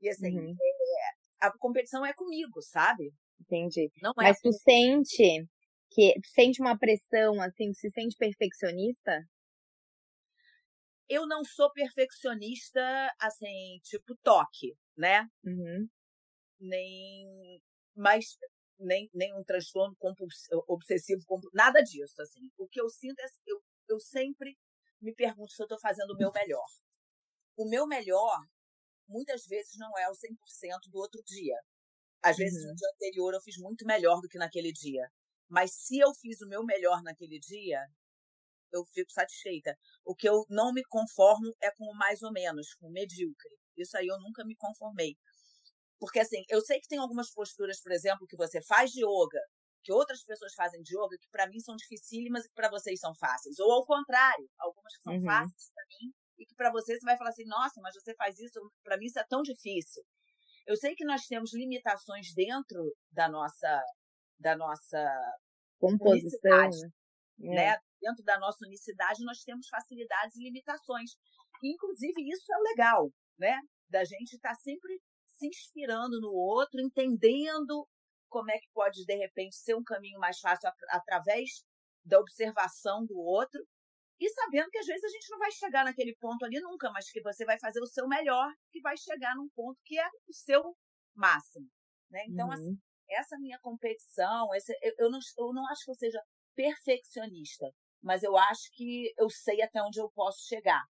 E 0.00 0.08
assim, 0.08 0.36
uhum. 0.36 0.50
é, 0.50 1.46
a 1.46 1.52
competição 1.58 2.04
é 2.04 2.12
comigo, 2.12 2.60
sabe? 2.60 3.12
Entendi. 3.40 3.90
Não 4.02 4.10
é 4.12 4.24
Mas 4.28 4.40
tu 4.40 4.52
sente 4.52 5.46
que 5.90 6.14
sente 6.24 6.60
uma 6.60 6.78
pressão, 6.78 7.40
assim, 7.40 7.72
se 7.72 7.90
sente 7.90 8.16
perfeccionista? 8.16 9.26
Eu 11.08 11.26
não 11.26 11.44
sou 11.44 11.72
perfeccionista, 11.72 12.80
assim, 13.20 13.80
tipo 13.82 14.16
toque, 14.22 14.76
né? 14.96 15.28
Uhum. 15.44 15.88
Nem. 16.60 17.60
Mas 17.96 18.36
nem, 18.78 19.10
nem 19.12 19.34
um 19.36 19.42
transtorno 19.42 19.96
obsessivo, 20.68 21.22
nada 21.52 21.82
disso, 21.82 22.22
assim. 22.22 22.48
O 22.56 22.68
que 22.68 22.80
eu 22.80 22.88
sinto 22.88 23.18
é 23.18 23.26
eu, 23.46 23.60
eu 23.88 24.00
sempre 24.00 24.56
me 25.00 25.12
pergunto 25.12 25.52
se 25.52 25.60
eu 25.60 25.64
estou 25.64 25.80
fazendo 25.80 26.12
o 26.12 26.16
meu 26.16 26.30
melhor. 26.30 26.66
O 27.56 27.68
meu 27.68 27.86
melhor, 27.86 28.38
muitas 29.08 29.44
vezes, 29.46 29.76
não 29.78 29.98
é 29.98 30.08
o 30.08 30.14
100% 30.14 30.90
do 30.90 30.98
outro 30.98 31.20
dia. 31.24 31.56
Às 32.22 32.36
vezes, 32.36 32.62
uhum. 32.62 32.70
no 32.70 32.76
dia 32.76 32.88
anterior, 32.94 33.34
eu 33.34 33.40
fiz 33.40 33.56
muito 33.58 33.84
melhor 33.84 34.20
do 34.20 34.28
que 34.28 34.38
naquele 34.38 34.72
dia. 34.72 35.10
Mas 35.50 35.72
se 35.74 35.98
eu 35.98 36.14
fiz 36.14 36.40
o 36.40 36.48
meu 36.48 36.64
melhor 36.64 37.02
naquele 37.02 37.38
dia, 37.40 37.84
eu 38.72 38.84
fico 38.84 39.10
satisfeita. 39.10 39.76
O 40.04 40.14
que 40.14 40.28
eu 40.28 40.46
não 40.48 40.72
me 40.72 40.82
conformo 40.84 41.52
é 41.60 41.70
com 41.72 41.84
o 41.84 41.96
mais 41.96 42.22
ou 42.22 42.32
menos, 42.32 42.72
com 42.74 42.86
o 42.86 42.92
medíocre. 42.92 43.58
Isso 43.76 43.96
aí 43.96 44.06
eu 44.06 44.18
nunca 44.20 44.44
me 44.44 44.54
conformei. 44.56 45.16
Porque, 45.98 46.20
assim, 46.20 46.42
eu 46.48 46.60
sei 46.62 46.80
que 46.80 46.88
tem 46.88 46.98
algumas 46.98 47.30
posturas, 47.30 47.80
por 47.80 47.92
exemplo, 47.92 48.26
que 48.26 48.36
você 48.36 48.62
faz 48.62 48.90
de 48.90 49.00
yoga, 49.04 49.40
que 49.82 49.92
outras 49.92 50.22
pessoas 50.22 50.54
fazem 50.54 50.80
de 50.82 50.96
yoga, 50.96 51.18
que 51.20 51.28
para 51.30 51.48
mim 51.48 51.60
são 51.60 51.74
dificílimas 51.76 52.44
e 52.44 52.48
que 52.48 52.54
para 52.54 52.70
vocês 52.70 52.98
são 53.00 53.14
fáceis. 53.14 53.58
Ou 53.58 53.72
ao 53.72 53.84
contrário, 53.84 54.48
algumas 54.58 54.96
que 54.96 55.02
são 55.02 55.14
uhum. 55.14 55.24
fáceis 55.24 55.70
para 55.74 55.84
mim 55.88 56.12
e 56.38 56.46
que 56.46 56.54
para 56.54 56.70
você 56.70 56.98
você 56.98 57.04
vai 57.04 57.18
falar 57.18 57.30
assim: 57.30 57.44
nossa, 57.44 57.80
mas 57.80 57.94
você 57.94 58.14
faz 58.14 58.38
isso, 58.38 58.60
para 58.82 58.96
mim 58.96 59.06
isso 59.06 59.18
é 59.18 59.26
tão 59.28 59.42
difícil. 59.42 60.02
Eu 60.66 60.76
sei 60.76 60.94
que 60.94 61.04
nós 61.04 61.26
temos 61.26 61.52
limitações 61.52 62.32
dentro 62.34 62.94
da 63.10 63.28
nossa 63.28 63.82
da 64.40 64.56
nossa 64.56 64.98
composição, 65.78 66.70
né? 67.38 67.54
né? 67.54 67.76
Dentro 68.00 68.24
da 68.24 68.38
nossa 68.38 68.64
unicidade 68.66 69.24
nós 69.24 69.42
temos 69.42 69.68
facilidades 69.68 70.36
e 70.36 70.44
limitações. 70.44 71.10
Inclusive 71.62 72.14
isso 72.28 72.52
é 72.52 72.58
legal, 72.70 73.10
né? 73.38 73.60
Da 73.88 74.04
gente 74.04 74.34
estar 74.34 74.50
tá 74.50 74.54
sempre 74.56 74.98
se 75.26 75.46
inspirando 75.46 76.20
no 76.20 76.32
outro, 76.32 76.80
entendendo 76.80 77.86
como 78.28 78.50
é 78.50 78.58
que 78.58 78.68
pode 78.72 79.04
de 79.04 79.14
repente 79.14 79.56
ser 79.56 79.74
um 79.74 79.84
caminho 79.84 80.18
mais 80.18 80.38
fácil 80.38 80.70
através 80.88 81.64
da 82.04 82.18
observação 82.18 83.04
do 83.04 83.18
outro 83.18 83.60
e 84.18 84.28
sabendo 84.30 84.68
que 84.70 84.78
às 84.78 84.86
vezes 84.86 85.04
a 85.04 85.08
gente 85.08 85.30
não 85.30 85.38
vai 85.38 85.50
chegar 85.50 85.84
naquele 85.84 86.14
ponto 86.16 86.44
ali 86.44 86.60
nunca, 86.60 86.90
mas 86.92 87.10
que 87.10 87.22
você 87.22 87.44
vai 87.44 87.58
fazer 87.58 87.80
o 87.80 87.86
seu 87.86 88.06
melhor, 88.06 88.52
que 88.70 88.80
vai 88.80 88.96
chegar 88.96 89.34
num 89.34 89.48
ponto 89.54 89.80
que 89.84 89.98
é 89.98 90.06
o 90.28 90.32
seu 90.32 90.76
máximo. 91.14 91.66
Né? 92.10 92.24
Então, 92.28 92.50
assim, 92.50 92.62
uhum. 92.62 92.72
assim, 92.72 92.78
essa 93.10 93.38
minha 93.38 93.58
competição, 93.60 94.54
esse, 94.54 94.72
eu, 94.82 94.92
eu, 94.98 95.10
não, 95.10 95.18
eu 95.38 95.52
não 95.52 95.66
acho 95.68 95.84
que 95.84 95.90
eu 95.90 95.94
seja 95.94 96.20
perfeccionista, 96.54 97.66
mas 98.02 98.22
eu 98.22 98.36
acho 98.36 98.70
que 98.74 99.12
eu 99.18 99.28
sei 99.30 99.62
até 99.62 99.82
onde 99.82 100.00
eu 100.00 100.10
posso 100.10 100.46
chegar. 100.46 100.82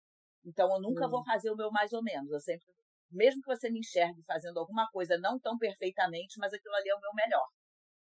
Então, 0.44 0.68
eu 0.72 0.80
nunca 0.80 1.04
uhum. 1.04 1.10
vou 1.10 1.24
fazer 1.24 1.50
o 1.50 1.56
meu 1.56 1.70
mais 1.70 1.92
ou 1.92 2.02
menos. 2.02 2.30
Eu 2.30 2.40
sempre, 2.40 2.66
mesmo 3.10 3.42
que 3.42 3.54
você 3.54 3.70
me 3.70 3.80
enxergue 3.80 4.22
fazendo 4.24 4.58
alguma 4.58 4.88
coisa 4.90 5.18
não 5.18 5.38
tão 5.38 5.58
perfeitamente, 5.58 6.38
mas 6.38 6.52
aquilo 6.52 6.74
ali 6.74 6.88
é 6.88 6.94
o 6.94 7.00
meu 7.00 7.12
melhor. 7.14 7.46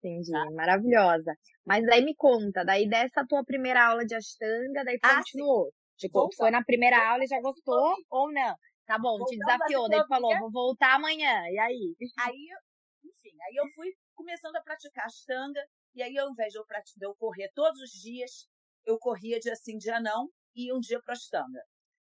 Entendi, 0.03 0.31
tá? 0.31 0.45
maravilhosa. 0.51 1.33
Mas 1.65 1.87
aí 1.89 2.03
me 2.03 2.15
conta, 2.15 2.63
daí 2.65 2.89
dessa 2.89 3.25
tua 3.27 3.43
primeira 3.43 3.87
aula 3.87 4.05
de 4.05 4.15
Ashtanga, 4.15 4.83
daí 4.83 4.99
tu 4.99 5.05
ah, 5.05 5.17
continuou. 5.17 5.65
Sim. 5.65 5.71
Tipo, 5.97 6.19
Volta. 6.21 6.35
foi 6.37 6.51
na 6.51 6.63
primeira 6.63 6.97
Volta. 6.97 7.11
aula 7.11 7.23
e 7.23 7.27
já 7.27 7.39
gostou 7.39 7.93
ou 8.09 8.31
não? 8.31 8.55
Tá 8.85 8.97
bom, 8.97 9.23
te 9.23 9.37
desafiou, 9.37 9.87
daí 9.87 10.05
falou, 10.07 10.37
vou 10.39 10.51
voltar 10.51 10.95
amanhã, 10.95 11.43
e 11.49 11.59
aí? 11.59 11.95
Aí, 12.19 12.47
aí 13.43 13.55
eu 13.55 13.67
fui 13.73 13.93
começando 14.15 14.55
a 14.55 14.61
praticar 14.61 15.05
Ashtanga, 15.05 15.61
e 15.95 16.01
aí 16.01 16.17
ao 16.17 16.29
invés 16.29 16.51
de 16.51 16.59
eu, 16.59 16.65
de 16.97 17.05
eu 17.05 17.15
correr 17.15 17.51
todos 17.53 17.79
os 17.81 17.91
dias, 17.91 18.47
eu 18.85 18.97
corria 18.97 19.39
dia 19.39 19.55
sim, 19.55 19.77
dia 19.77 19.99
não, 19.99 20.29
e 20.55 20.73
um 20.73 20.79
dia 20.79 21.01
para 21.01 21.13
Ashtanga. 21.13 21.63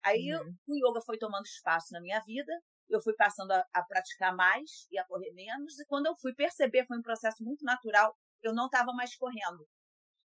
Aí 0.03 0.33
uhum. 0.33 0.55
o 0.67 0.89
yoga 0.89 1.01
foi 1.01 1.17
tomando 1.17 1.45
espaço 1.45 1.93
na 1.93 2.01
minha 2.01 2.19
vida, 2.21 2.51
eu 2.89 3.01
fui 3.01 3.13
passando 3.15 3.51
a, 3.51 3.65
a, 3.73 3.83
praticar 3.83 4.35
mais 4.35 4.87
e 4.91 4.97
a 4.97 5.05
correr 5.05 5.31
menos, 5.33 5.79
e 5.79 5.85
quando 5.85 6.07
eu 6.07 6.15
fui 6.15 6.33
perceber, 6.33 6.85
foi 6.85 6.97
um 6.97 7.01
processo 7.01 7.43
muito 7.43 7.63
natural, 7.63 8.15
eu 8.41 8.53
não 8.53 8.65
estava 8.65 8.91
mais 8.93 9.15
correndo. 9.15 9.65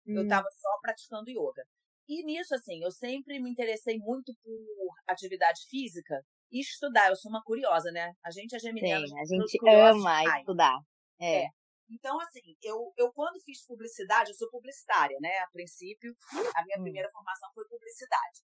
Hum. 0.06 0.16
Eu 0.16 0.23
estava 0.23 0.46
só 0.50 0.78
praticando 0.80 1.30
yoga. 1.30 1.64
E 2.08 2.25
nisso, 2.25 2.54
assim, 2.54 2.82
eu 2.82 2.90
sempre 2.90 3.40
me 3.40 3.50
interessei 3.50 3.99
muito 3.99 4.32
por 4.42 4.94
atividade 5.08 5.61
física 5.68 6.23
e 6.52 6.61
estudar. 6.61 7.08
Eu 7.08 7.16
sou 7.16 7.30
uma 7.30 7.42
curiosa, 7.42 7.90
né? 7.90 8.12
A 8.25 8.30
gente 8.30 8.54
é 8.54 8.58
geminiana. 8.58 9.06
Sim, 9.06 9.18
a 9.18 9.25
gente 9.25 9.58
ama 9.66 10.38
estudar. 10.38 10.78
É. 11.21 11.44
é. 11.44 11.49
Então, 11.90 12.18
assim, 12.21 12.56
eu, 12.62 12.92
eu 12.97 13.12
quando 13.12 13.40
fiz 13.42 13.64
publicidade, 13.66 14.30
eu 14.30 14.35
sou 14.35 14.50
publicitária, 14.50 15.16
né? 15.21 15.38
A 15.38 15.50
princípio, 15.50 16.14
a 16.56 16.64
minha 16.64 16.78
hum. 16.78 16.83
primeira 16.83 17.11
formação 17.11 17.50
foi 17.54 17.64
publicidade. 17.68 18.40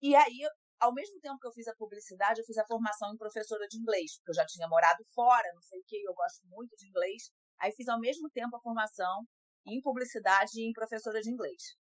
E 0.00 0.14
aí, 0.14 0.40
ao 0.78 0.92
mesmo 0.92 1.20
tempo 1.20 1.38
que 1.38 1.46
eu 1.46 1.52
fiz 1.52 1.66
a 1.68 1.74
publicidade, 1.76 2.40
eu 2.40 2.44
fiz 2.44 2.58
a 2.58 2.66
formação 2.66 3.14
em 3.14 3.16
professora 3.16 3.66
de 3.68 3.78
inglês, 3.78 4.16
porque 4.16 4.32
eu 4.32 4.34
já 4.34 4.46
tinha 4.46 4.68
morado 4.68 5.02
fora, 5.14 5.52
não 5.54 5.62
sei 5.62 5.78
o 5.78 5.84
que, 5.86 6.02
eu 6.02 6.12
gosto 6.12 6.46
muito 6.48 6.76
de 6.76 6.88
inglês. 6.88 7.30
Aí 7.60 7.72
fiz 7.72 7.88
ao 7.88 8.00
mesmo 8.00 8.28
tempo 8.30 8.56
a 8.56 8.60
formação 8.60 9.24
em 9.66 9.80
publicidade 9.80 10.60
e 10.60 10.68
em 10.68 10.72
professora 10.72 11.20
de 11.20 11.30
inglês. 11.30 11.76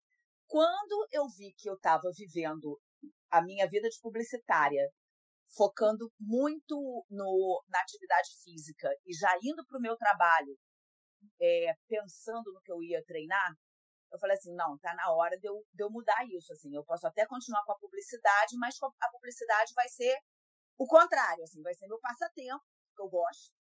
Quando 0.48 1.06
eu 1.12 1.28
vi 1.28 1.54
que 1.56 1.70
eu 1.70 1.74
estava 1.74 2.10
vivendo 2.16 2.78
a 3.30 3.42
minha 3.42 3.68
vida 3.68 3.88
de 3.88 4.00
publicitária, 4.00 4.90
focando 5.56 6.12
muito 6.20 7.04
no, 7.10 7.64
na 7.68 7.80
atividade 7.80 8.30
física 8.42 8.88
e 9.06 9.14
já 9.14 9.34
indo 9.42 9.64
para 9.66 9.78
o 9.78 9.80
meu 9.80 9.96
trabalho, 9.96 10.58
é, 11.40 11.74
pensando 11.88 12.52
no 12.52 12.60
que 12.60 12.70
eu 12.70 12.82
ia 12.82 13.04
treinar, 13.04 13.54
eu 14.10 14.18
falei 14.18 14.36
assim, 14.36 14.54
não, 14.54 14.78
tá 14.78 14.94
na 14.94 15.10
hora 15.12 15.38
de 15.38 15.46
eu, 15.46 15.64
de 15.72 15.82
eu 15.82 15.90
mudar 15.90 16.24
isso, 16.26 16.52
assim, 16.52 16.74
eu 16.74 16.84
posso 16.84 17.06
até 17.06 17.26
continuar 17.26 17.64
com 17.64 17.72
a 17.72 17.78
publicidade, 17.78 18.56
mas 18.56 18.76
a 18.80 19.10
publicidade 19.10 19.72
vai 19.74 19.88
ser 19.88 20.16
o 20.78 20.86
contrário, 20.86 21.42
assim, 21.44 21.62
vai 21.62 21.74
ser 21.74 21.86
meu 21.86 22.00
passatempo, 22.00 22.64
que 22.96 23.02
eu 23.02 23.08
gosto, 23.08 23.52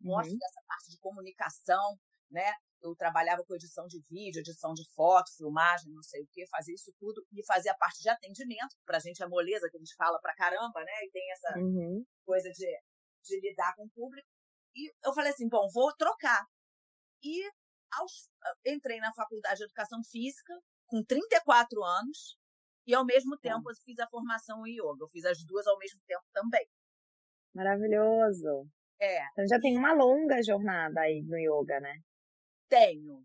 gosto 0.00 0.32
uhum. 0.32 0.38
dessa 0.38 0.60
parte 0.66 0.90
de 0.90 0.98
comunicação, 0.98 1.98
né, 2.30 2.52
eu 2.84 2.94
trabalhava 2.94 3.44
com 3.44 3.54
edição 3.54 3.86
de 3.86 4.00
vídeo, 4.08 4.40
edição 4.40 4.72
de 4.74 4.84
foto, 4.94 5.34
filmagem, 5.36 5.92
não 5.92 6.02
sei 6.02 6.22
o 6.22 6.28
que, 6.30 6.46
fazia 6.48 6.74
isso 6.74 6.92
tudo 6.98 7.24
e 7.32 7.44
fazia 7.44 7.72
a 7.72 7.76
parte 7.76 8.02
de 8.02 8.08
atendimento, 8.08 8.76
pra 8.84 8.98
gente 8.98 9.22
é 9.22 9.26
moleza, 9.26 9.68
que 9.70 9.76
a 9.76 9.80
gente 9.80 9.94
fala 9.96 10.18
pra 10.20 10.34
caramba, 10.34 10.80
né, 10.80 11.04
e 11.04 11.10
tem 11.10 11.32
essa 11.32 11.58
uhum. 11.58 12.04
coisa 12.24 12.50
de, 12.50 12.66
de 13.24 13.40
lidar 13.40 13.74
com 13.74 13.84
o 13.84 13.90
público, 13.90 14.28
e 14.76 14.92
eu 15.04 15.14
falei 15.14 15.32
assim, 15.32 15.48
bom, 15.48 15.66
vou 15.72 15.94
trocar, 15.96 16.44
e 17.22 17.42
aos, 17.98 18.28
entrei 18.66 18.98
na 18.98 19.12
faculdade 19.12 19.58
de 19.58 19.64
educação 19.64 20.00
física 20.10 20.52
com 20.86 21.02
34 21.02 21.82
anos 21.82 22.36
e 22.86 22.94
ao 22.94 23.04
mesmo 23.04 23.38
tempo 23.38 23.70
eu 23.70 23.74
fiz 23.84 23.98
a 23.98 24.08
formação 24.08 24.66
em 24.66 24.74
yoga. 24.74 25.04
Eu 25.04 25.08
fiz 25.08 25.24
as 25.24 25.42
duas 25.44 25.66
ao 25.66 25.78
mesmo 25.78 26.00
tempo 26.06 26.24
também. 26.32 26.66
Maravilhoso. 27.54 28.68
É. 29.00 29.24
Então 29.32 29.46
já 29.48 29.58
tem 29.58 29.76
uma 29.76 29.92
longa 29.92 30.42
jornada 30.42 31.00
aí 31.00 31.22
no 31.22 31.38
yoga, 31.38 31.80
né? 31.80 31.94
Tenho. 32.68 33.24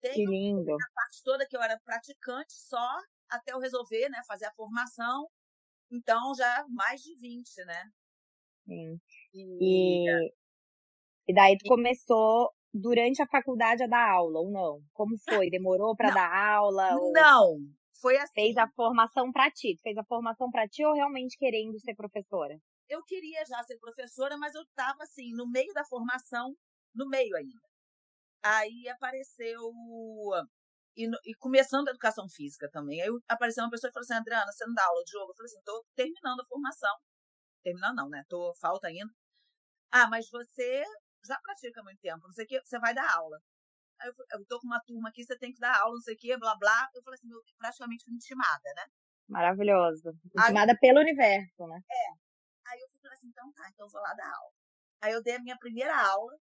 Tenho 0.00 0.14
que 0.14 0.26
lindo. 0.26 0.74
A 0.74 0.94
parte 0.94 1.22
toda 1.24 1.46
que 1.46 1.56
eu 1.56 1.62
era 1.62 1.78
praticante 1.84 2.52
só 2.52 3.00
até 3.28 3.52
eu 3.52 3.58
resolver, 3.58 4.08
né, 4.08 4.20
fazer 4.26 4.46
a 4.46 4.52
formação. 4.52 5.28
Então 5.90 6.34
já 6.34 6.64
mais 6.68 7.00
de 7.00 7.14
20, 7.16 7.64
né? 7.64 7.90
Sim. 8.66 9.00
E, 9.32 10.08
e, 10.08 10.34
e 11.28 11.34
daí 11.34 11.56
tu 11.58 11.68
começou 11.68 12.50
durante 12.72 13.22
a 13.22 13.26
faculdade 13.26 13.82
a 13.82 13.86
dar 13.86 14.10
aula 14.10 14.40
ou 14.40 14.50
não? 14.50 14.82
Como 14.92 15.16
foi? 15.28 15.48
Demorou 15.50 15.94
para 15.94 16.10
dar 16.10 16.54
aula? 16.56 16.90
Não, 17.12 17.58
foi 18.00 18.16
assim. 18.16 18.32
Fez 18.34 18.56
a 18.56 18.68
formação 18.68 19.30
para 19.32 19.50
ti? 19.50 19.78
Fez 19.82 19.96
a 19.96 20.04
formação 20.04 20.50
para 20.50 20.68
ti 20.68 20.84
ou 20.84 20.92
realmente 20.94 21.38
querendo 21.38 21.78
ser 21.80 21.94
professora? 21.94 22.58
Eu 22.88 23.02
queria 23.04 23.44
já 23.46 23.62
ser 23.62 23.78
professora, 23.78 24.36
mas 24.36 24.54
eu 24.54 24.62
estava 24.62 25.04
assim, 25.04 25.32
no 25.32 25.48
meio 25.48 25.72
da 25.72 25.84
formação, 25.84 26.54
no 26.94 27.08
meio 27.08 27.34
ainda. 27.36 27.73
Aí 28.44 28.86
apareceu 28.90 29.72
e, 30.94 31.08
e, 31.24 31.34
começando 31.36 31.88
a 31.88 31.90
educação 31.92 32.28
física 32.28 32.68
também. 32.70 33.00
Aí 33.00 33.08
apareceu 33.26 33.64
uma 33.64 33.70
pessoa 33.70 33.88
e 33.88 33.92
falou 33.92 34.04
assim: 34.04 34.14
Adriana, 34.14 34.52
você 34.52 34.66
não 34.66 34.74
dá 34.74 34.84
aula 34.84 35.02
de 35.02 35.16
yoga? 35.16 35.30
Eu 35.30 35.34
falei 35.34 35.46
assim: 35.46 35.58
estou 35.58 35.84
terminando 35.96 36.40
a 36.40 36.44
formação. 36.44 36.94
Terminando, 37.62 37.96
não, 37.96 38.08
né? 38.10 38.22
Tô, 38.28 38.54
falta 38.60 38.88
ainda. 38.88 39.10
Ah, 39.90 40.08
mas 40.10 40.28
você 40.30 40.84
já 41.26 41.38
pratica 41.40 41.80
há 41.80 41.84
muito 41.84 42.00
tempo, 42.00 42.26
não 42.26 42.32
sei 42.32 42.44
o 42.44 42.48
que, 42.48 42.60
você 42.60 42.78
vai 42.78 42.92
dar 42.92 43.10
aula. 43.16 43.38
Aí 44.00 44.08
eu, 44.08 44.14
eu 44.38 44.46
tô 44.46 44.60
com 44.60 44.66
uma 44.66 44.80
turma 44.80 45.08
aqui, 45.08 45.24
você 45.24 45.38
tem 45.38 45.52
que 45.52 45.60
dar 45.60 45.80
aula, 45.80 45.94
não 45.94 46.02
sei 46.02 46.14
o 46.14 46.18
que, 46.18 46.36
blá 46.36 46.54
blá. 46.58 46.90
Eu 46.94 47.02
falei 47.02 47.16
assim, 47.16 47.28
meu, 47.28 47.40
praticamente 47.56 48.04
intimada, 48.10 48.74
né? 48.76 48.84
Maravilhosa. 49.28 50.12
Intimada 50.36 50.72
aí, 50.72 50.78
pelo 50.78 51.00
universo, 51.00 51.66
né? 51.66 51.80
É. 51.90 52.10
Aí 52.66 52.80
eu 52.80 52.88
falei 53.00 53.16
assim, 53.16 53.28
então 53.28 53.50
tá, 53.52 53.70
então 53.72 53.86
eu 53.86 53.90
vou 53.90 54.02
lá 54.02 54.12
dar 54.12 54.26
aula. 54.26 54.52
Aí 55.00 55.12
eu 55.12 55.22
dei 55.22 55.36
a 55.36 55.40
minha 55.40 55.56
primeira 55.56 55.96
aula. 55.96 56.36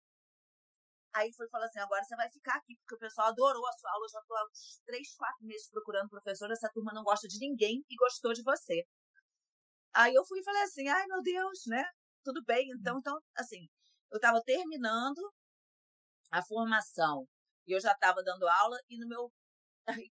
Aí 1.15 1.31
foi 1.33 1.47
falar 1.49 1.65
assim, 1.65 1.79
agora 1.79 2.03
você 2.03 2.15
vai 2.15 2.29
ficar 2.29 2.55
aqui, 2.55 2.75
porque 2.77 2.95
o 2.95 2.99
pessoal 2.99 3.27
adorou 3.27 3.67
a 3.67 3.71
sua 3.73 3.91
aula. 3.91 4.05
Eu 4.05 4.09
já 4.09 4.21
tô 4.27 4.35
há 4.35 4.43
uns 4.45 4.81
três, 4.85 5.15
quatro 5.15 5.45
meses 5.45 5.69
procurando 5.69 6.09
professor. 6.09 6.51
Essa 6.51 6.69
turma 6.73 6.91
não 6.93 7.03
gosta 7.03 7.27
de 7.27 7.37
ninguém 7.39 7.83
e 7.89 7.95
gostou 7.95 8.33
de 8.33 8.41
você. 8.43 8.83
Aí 9.93 10.13
eu 10.13 10.25
fui 10.25 10.39
e 10.39 10.43
falei 10.43 10.63
assim, 10.63 10.87
ai 10.87 11.05
meu 11.07 11.21
Deus, 11.21 11.59
né? 11.67 11.83
Tudo 12.23 12.43
bem, 12.45 12.67
então, 12.79 12.97
então, 12.97 13.19
assim, 13.37 13.67
eu 14.11 14.17
estava 14.17 14.41
terminando 14.41 15.19
a 16.31 16.41
formação 16.41 17.27
e 17.67 17.73
eu 17.75 17.79
já 17.79 17.91
estava 17.91 18.23
dando 18.23 18.47
aula 18.47 18.77
e 18.89 18.97
no 18.97 19.07
meu 19.07 19.31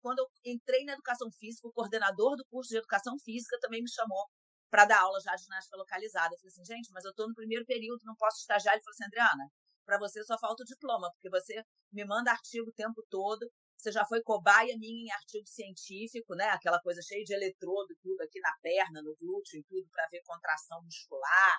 quando 0.01 0.20
eu 0.20 0.27
entrei 0.46 0.84
na 0.84 0.94
educação 0.94 1.29
física, 1.32 1.68
o 1.68 1.72
coordenador 1.72 2.36
do 2.36 2.44
curso 2.50 2.70
de 2.70 2.77
educação 2.77 3.15
física 3.20 3.58
também 3.62 3.82
me 3.82 3.89
chamou 3.89 4.25
para 4.70 4.86
dar 4.86 5.01
aula 5.01 5.20
já 5.22 5.36
de 5.36 5.44
ginástica 5.44 5.77
localizada. 5.77 6.34
Eu 6.34 6.39
falei 6.39 6.51
assim, 6.51 6.65
gente, 6.65 6.91
mas 6.91 7.06
eu 7.06 7.12
estou 7.12 7.27
no 7.27 7.36
primeiro 7.36 7.65
período, 7.65 8.01
não 8.03 8.15
posso 8.15 8.39
estagiar. 8.39 8.74
Ele 8.74 8.84
falou 8.84 8.94
assim, 8.94 9.06
Adriana, 9.06 9.46
para 9.89 9.98
você 9.98 10.24
só 10.24 10.38
falta 10.38 10.62
o 10.62 10.65
diploma, 10.65 11.12
porque 11.13 11.29
você 11.31 11.65
me 11.91 12.05
manda 12.05 12.29
artigo 12.29 12.69
o 12.69 12.74
tempo 12.74 13.03
todo, 13.10 13.50
você 13.75 13.91
já 13.91 14.05
foi 14.05 14.22
cobaia 14.22 14.77
minha 14.77 15.05
em 15.05 15.12
artigo 15.12 15.48
científico, 15.48 16.36
né? 16.36 16.46
Aquela 16.50 16.79
coisa 16.79 17.01
cheia 17.01 17.24
de 17.24 17.34
eletrodo, 17.34 17.96
tudo 18.00 18.22
aqui 18.22 18.39
na 18.39 18.53
perna, 18.62 19.01
no 19.01 19.15
glúteo 19.15 19.58
e 19.58 19.63
tudo, 19.63 19.89
para 19.89 20.05
ver 20.12 20.22
contração 20.24 20.84
muscular, 20.84 21.58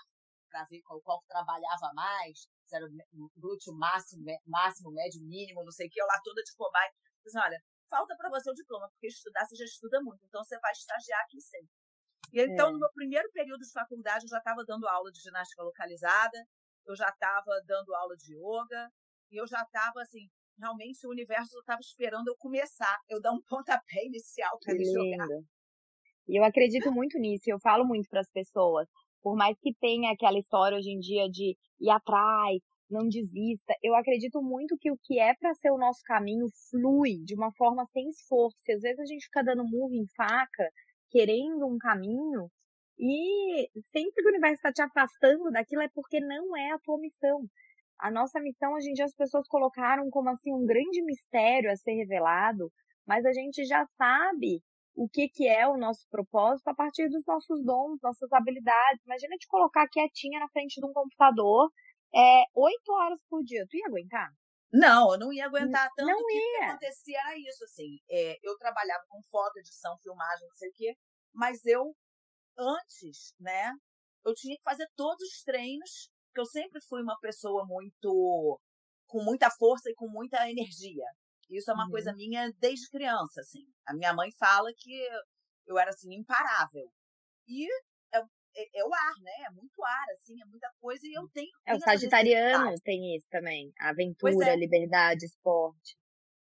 para 0.49 0.64
ver 0.70 0.80
qual, 0.82 1.00
qual 1.00 1.20
trabalhava 1.26 1.90
mais, 1.92 2.46
se 2.64 2.76
era 2.76 2.87
glúteo 3.37 3.75
máximo, 3.75 4.22
máximo, 4.46 4.92
médio, 4.92 5.20
mínimo, 5.22 5.64
não 5.64 5.72
sei 5.72 5.88
o 5.88 5.90
que, 5.90 6.00
eu 6.00 6.06
lá 6.06 6.20
toda 6.22 6.40
de 6.40 6.54
cobaia. 6.54 6.92
Assim, 7.26 7.38
olha, 7.38 7.58
falta 7.88 8.14
para 8.16 8.30
você 8.30 8.49
o 8.49 8.54
diploma, 8.54 8.88
porque 8.90 9.08
estudar 9.08 9.44
você 9.44 9.56
já 9.56 9.64
estuda 9.64 10.00
muito, 10.02 10.25
então 10.25 10.44
você 10.44 10.56
vai 10.60 10.70
estagiar 10.70 11.20
aqui 11.22 11.40
sempre. 11.40 11.75
E 12.32 12.40
então, 12.42 12.68
é. 12.68 12.72
no 12.72 12.78
meu 12.78 12.92
primeiro 12.92 13.28
período 13.32 13.60
de 13.60 13.72
faculdade, 13.72 14.25
eu 14.25 14.28
já 14.28 14.38
estava 14.38 14.64
dando 14.64 14.87
aula 14.87 15.10
de 15.10 15.20
ginástica 15.20 15.64
localizada, 15.64 16.38
eu 16.90 16.97
já 16.97 17.09
estava 17.09 17.50
dando 17.66 17.94
aula 17.94 18.16
de 18.16 18.35
yoga, 18.35 18.90
e 19.30 19.40
eu 19.40 19.47
já 19.47 19.62
estava, 19.62 20.02
assim, 20.02 20.28
realmente 20.59 21.06
o 21.06 21.11
universo 21.11 21.59
estava 21.59 21.80
esperando 21.80 22.28
eu 22.28 22.37
começar, 22.37 22.99
eu 23.09 23.20
dar 23.20 23.32
um 23.32 23.40
pontapé 23.49 24.04
inicial 24.04 24.59
para 24.62 24.75
ele 24.75 24.85
jogar. 24.85 25.28
E 26.28 26.38
eu 26.38 26.44
acredito 26.44 26.92
muito 26.92 27.18
nisso, 27.18 27.44
eu 27.47 27.59
falo 27.61 27.85
muito 27.85 28.09
para 28.09 28.20
as 28.20 28.30
pessoas. 28.30 28.88
Por 29.23 29.37
mais 29.37 29.56
que 29.61 29.75
tenha 29.80 30.12
aquela 30.12 30.38
história 30.38 30.78
hoje 30.78 30.90
em 30.90 30.99
dia 30.99 31.28
de 31.28 31.56
ir 31.80 31.90
atrás, 31.90 32.61
não 32.90 33.09
desista, 33.09 33.75
eu 33.82 33.94
acredito 33.94 34.42
muito 34.42 34.76
que 34.78 34.90
o 34.90 34.99
que 35.04 35.18
é 35.18 35.35
para 35.35 35.54
ser 35.54 35.70
o 35.70 35.78
nosso 35.78 36.00
caminho 36.04 36.47
flui 36.70 37.23
de 37.25 37.35
uma 37.35 37.52
forma 37.52 37.87
sem 37.92 38.09
esforço. 38.09 38.56
E 38.68 38.73
às 38.73 38.80
vezes 38.80 38.99
a 38.99 39.04
gente 39.04 39.25
fica 39.25 39.44
dando 39.44 39.64
murro 39.64 39.94
em 39.94 40.06
faca, 40.16 40.68
querendo 41.11 41.66
um 41.66 41.78
caminho, 41.78 42.50
e 43.00 43.71
sempre 43.90 44.12
que 44.12 44.26
o 44.26 44.28
universo 44.28 44.57
está 44.57 44.73
te 44.73 44.83
afastando 44.83 45.50
daquilo 45.50 45.83
é 45.83 45.88
porque 45.88 46.21
não 46.21 46.57
é 46.57 46.73
a 46.73 46.78
tua 46.78 46.99
missão. 46.99 47.40
A 47.99 48.11
nossa 48.11 48.38
missão, 48.40 48.73
hoje 48.73 48.90
em 48.90 48.92
dia, 48.92 49.04
as 49.04 49.14
pessoas 49.14 49.49
colocaram 49.49 50.09
como 50.11 50.28
assim 50.30 50.52
um 50.52 50.66
grande 50.66 51.02
mistério 51.02 51.71
a 51.71 51.76
ser 51.76 51.92
revelado, 51.92 52.71
mas 53.07 53.25
a 53.25 53.33
gente 53.33 53.64
já 53.64 53.87
sabe 53.97 54.62
o 54.95 55.09
que, 55.09 55.28
que 55.28 55.49
é 55.49 55.66
o 55.66 55.78
nosso 55.78 56.07
propósito 56.11 56.69
a 56.69 56.75
partir 56.75 57.09
dos 57.09 57.25
nossos 57.26 57.64
dons, 57.64 57.99
nossas 58.02 58.30
habilidades. 58.33 59.02
Imagina 59.04 59.37
te 59.37 59.47
colocar 59.49 59.88
quietinha 59.88 60.40
na 60.40 60.49
frente 60.49 60.80
de 60.80 60.87
um 60.87 60.92
computador 60.92 61.71
é, 62.14 62.42
oito 62.54 62.92
horas 62.92 63.21
por 63.28 63.42
dia. 63.42 63.64
Tu 63.71 63.78
ia 63.78 63.87
aguentar? 63.87 64.30
Não, 64.73 65.12
eu 65.12 65.19
não 65.19 65.33
ia 65.33 65.47
aguentar 65.47 65.88
tanto 65.97 66.09
não 66.09 66.19
que 66.26 66.35
ia. 66.35 66.59
que 66.59 66.64
acontecia 66.64 67.19
era 67.19 67.38
isso, 67.38 67.64
assim. 67.64 67.99
É, 68.11 68.38
eu 68.42 68.57
trabalhava 68.57 69.04
com 69.09 69.21
foto, 69.30 69.59
edição, 69.59 69.99
filmagem, 70.02 70.47
não 70.47 70.54
sei 70.54 70.71
o 70.71 70.75
quê, 70.75 70.95
mas 71.35 71.64
eu, 71.66 71.95
antes, 72.59 73.35
né, 73.38 73.73
eu 74.25 74.35
tinha 74.35 74.57
que 74.57 74.62
fazer 74.62 74.87
todos 74.97 75.23
os 75.23 75.42
treinos, 75.42 76.11
porque 76.26 76.40
eu 76.40 76.47
sempre 76.47 76.80
fui 76.88 77.02
uma 77.02 77.19
pessoa 77.21 77.64
muito, 77.66 78.61
com 79.07 79.23
muita 79.23 79.50
força 79.50 79.90
e 79.90 79.95
com 79.95 80.09
muita 80.09 80.49
energia. 80.49 81.07
Isso 81.49 81.71
é 81.71 81.75
uma 81.75 81.85
uhum. 81.85 81.90
coisa 81.90 82.14
minha 82.14 82.50
desde 82.59 82.88
criança, 82.88 83.40
assim. 83.40 83.66
A 83.87 83.95
minha 83.95 84.14
mãe 84.14 84.30
fala 84.38 84.71
que 84.76 85.09
eu 85.66 85.78
era, 85.78 85.90
assim, 85.90 86.14
imparável. 86.14 86.88
E 87.49 87.66
é, 88.14 88.19
é, 88.57 88.80
é, 88.80 88.85
o 88.85 88.95
ar, 88.95 89.14
né? 89.21 89.33
É 89.49 89.50
muito 89.50 89.85
ar, 89.85 90.07
assim, 90.12 90.40
é 90.40 90.45
muita 90.47 90.71
coisa 90.80 91.00
e 91.04 91.12
eu 91.12 91.28
tenho. 91.33 91.50
É, 91.66 91.75
o 91.75 91.80
sagitariano 91.80 92.75
tem 92.85 93.16
isso 93.16 93.26
também. 93.28 93.73
Aventura, 93.80 94.50
é. 94.50 94.57
liberdade, 94.57 95.26
esporte. 95.26 95.97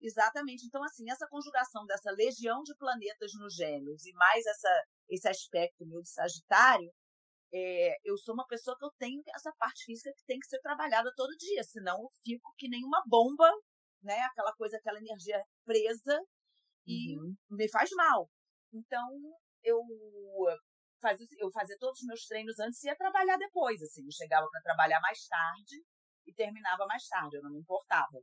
Exatamente. 0.01 0.65
Então, 0.65 0.83
assim, 0.83 1.09
essa 1.09 1.27
conjugação 1.27 1.85
dessa 1.85 2.11
legião 2.11 2.61
de 2.63 2.75
planetas 2.75 3.31
nos 3.39 3.55
gêmeos 3.55 4.05
e 4.05 4.13
mais 4.13 4.45
essa, 4.45 4.83
esse 5.09 5.27
aspecto 5.27 5.85
meu 5.85 6.01
de 6.01 6.09
Sagitário, 6.09 6.91
é, 7.53 7.95
eu 8.03 8.17
sou 8.17 8.33
uma 8.33 8.45
pessoa 8.45 8.77
que 8.77 8.85
eu 8.85 8.91
tenho 8.99 9.21
essa 9.33 9.51
parte 9.57 9.85
física 9.85 10.11
que 10.15 10.25
tem 10.25 10.37
que 10.37 10.47
ser 10.47 10.59
trabalhada 10.59 11.11
todo 11.15 11.37
dia, 11.37 11.63
senão 11.63 11.95
eu 12.01 12.09
fico 12.23 12.53
que 12.57 12.67
nem 12.67 12.83
uma 12.83 13.01
bomba 13.07 13.49
né? 14.03 14.19
Aquela 14.21 14.53
coisa, 14.53 14.77
aquela 14.77 14.99
energia 14.99 15.41
presa 15.65 16.19
e 16.85 17.17
uhum. 17.17 17.35
me 17.51 17.69
faz 17.69 17.89
mal. 17.91 18.29
Então, 18.73 19.07
eu 19.63 19.81
fazia, 21.01 21.27
eu 21.39 21.51
fazia 21.51 21.77
todos 21.79 21.99
os 21.99 22.07
meus 22.07 22.25
treinos 22.25 22.59
antes 22.59 22.83
e 22.83 22.87
ia 22.87 22.95
trabalhar 22.95 23.37
depois, 23.37 23.81
assim. 23.81 24.05
Eu 24.05 24.11
chegava 24.11 24.47
para 24.49 24.61
trabalhar 24.61 24.99
mais 25.01 25.25
tarde 25.27 25.83
e 26.25 26.33
terminava 26.33 26.85
mais 26.85 27.07
tarde, 27.07 27.37
eu 27.37 27.43
não 27.43 27.51
me 27.51 27.59
importava. 27.59 28.19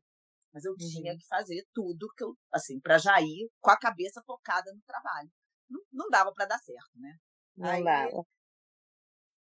Mas 0.54 0.64
eu 0.64 0.70
uhum. 0.70 0.76
tinha 0.78 1.16
que 1.18 1.26
fazer 1.26 1.66
tudo 1.74 2.06
que 2.16 2.22
eu, 2.22 2.32
assim, 2.52 2.78
para 2.78 2.96
já 2.96 3.20
ir 3.20 3.50
com 3.60 3.72
a 3.72 3.76
cabeça 3.76 4.22
focada 4.24 4.72
no 4.72 4.80
trabalho. 4.82 5.28
Não, 5.68 5.82
não 5.92 6.08
dava 6.08 6.32
para 6.32 6.46
dar 6.46 6.58
certo, 6.58 6.92
né? 6.94 7.16
Não 7.56 7.68
aí, 7.68 7.82
dava. 7.82 8.24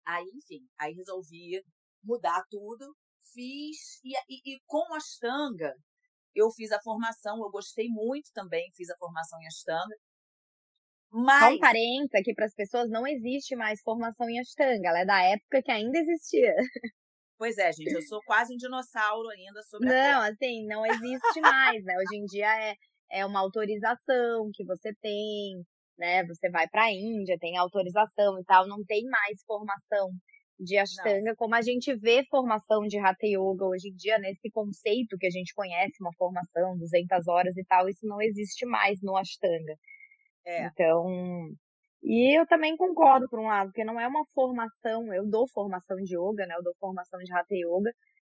Aí, 0.06 0.26
enfim, 0.34 0.68
aí 0.78 0.92
resolvi 0.92 1.62
mudar 2.04 2.44
tudo, 2.50 2.94
fiz, 3.32 4.00
e, 4.04 4.14
e, 4.28 4.54
e 4.54 4.60
com 4.66 4.92
a 4.92 4.98
Ashtanga, 4.98 5.74
eu 6.34 6.50
fiz 6.50 6.70
a 6.72 6.80
formação, 6.82 7.38
eu 7.38 7.50
gostei 7.50 7.88
muito 7.88 8.30
também, 8.34 8.70
fiz 8.74 8.90
a 8.90 8.96
formação 8.98 9.40
em 9.40 9.46
Ashtanga. 9.46 9.96
Mas... 11.10 11.42
Só 11.42 11.50
um 11.54 11.58
parênteses 11.58 12.14
aqui 12.14 12.34
para 12.34 12.44
as 12.44 12.54
pessoas, 12.54 12.90
não 12.90 13.06
existe 13.06 13.56
mais 13.56 13.80
formação 13.80 14.28
em 14.28 14.38
Ashtanga, 14.40 14.88
ela 14.88 15.00
é 15.00 15.06
da 15.06 15.22
época 15.22 15.62
que 15.62 15.70
ainda 15.70 15.98
existia. 15.98 16.54
Pois 17.38 17.56
é, 17.56 17.72
gente, 17.72 17.92
eu 17.92 18.02
sou 18.02 18.20
quase 18.26 18.52
um 18.52 18.56
dinossauro 18.56 19.28
ainda 19.28 19.62
sobre 19.62 19.88
Não, 19.88 20.22
assim, 20.22 20.66
não 20.66 20.84
existe 20.84 21.40
mais, 21.40 21.84
né? 21.84 21.94
Hoje 21.96 22.16
em 22.16 22.24
dia 22.24 22.70
é, 22.70 22.74
é 23.12 23.24
uma 23.24 23.38
autorização 23.40 24.50
que 24.52 24.64
você 24.64 24.92
tem, 25.00 25.64
né? 25.96 26.24
Você 26.26 26.50
vai 26.50 26.66
para 26.68 26.86
a 26.86 26.92
Índia, 26.92 27.38
tem 27.38 27.56
autorização 27.56 28.40
e 28.40 28.44
tal, 28.44 28.66
não 28.66 28.84
tem 28.84 29.04
mais 29.04 29.40
formação 29.46 30.10
de 30.58 30.76
Ashtanga, 30.76 31.30
Não. 31.30 31.36
como 31.36 31.54
a 31.54 31.62
gente 31.62 31.94
vê 31.94 32.24
formação 32.28 32.82
de 32.82 32.98
Hatha 32.98 33.26
Yoga 33.26 33.64
hoje 33.64 33.90
em 33.90 33.94
dia, 33.94 34.18
nesse 34.18 34.50
conceito 34.50 35.16
que 35.16 35.26
a 35.26 35.30
gente 35.30 35.54
conhece, 35.54 35.94
uma 36.00 36.12
formação, 36.18 36.76
200 36.76 37.28
horas 37.28 37.56
e 37.56 37.64
tal, 37.64 37.88
isso 37.88 38.04
não 38.04 38.20
existe 38.20 38.66
mais 38.66 38.98
no 39.00 39.16
Ashtanga. 39.16 39.74
É. 40.44 40.66
Então, 40.66 41.06
e 42.02 42.38
eu 42.38 42.46
também 42.46 42.76
concordo 42.76 43.28
por 43.28 43.40
um 43.40 43.46
lado, 43.46 43.68
porque 43.68 43.84
não 43.84 44.00
é 44.00 44.06
uma 44.06 44.24
formação, 44.34 45.12
eu 45.12 45.28
dou 45.28 45.48
formação 45.48 45.96
de 45.98 46.14
yoga, 46.16 46.46
né, 46.46 46.54
eu 46.56 46.62
dou 46.62 46.74
formação 46.78 47.18
de 47.20 47.32
Hatha 47.32 47.54
Yoga, 47.54 47.92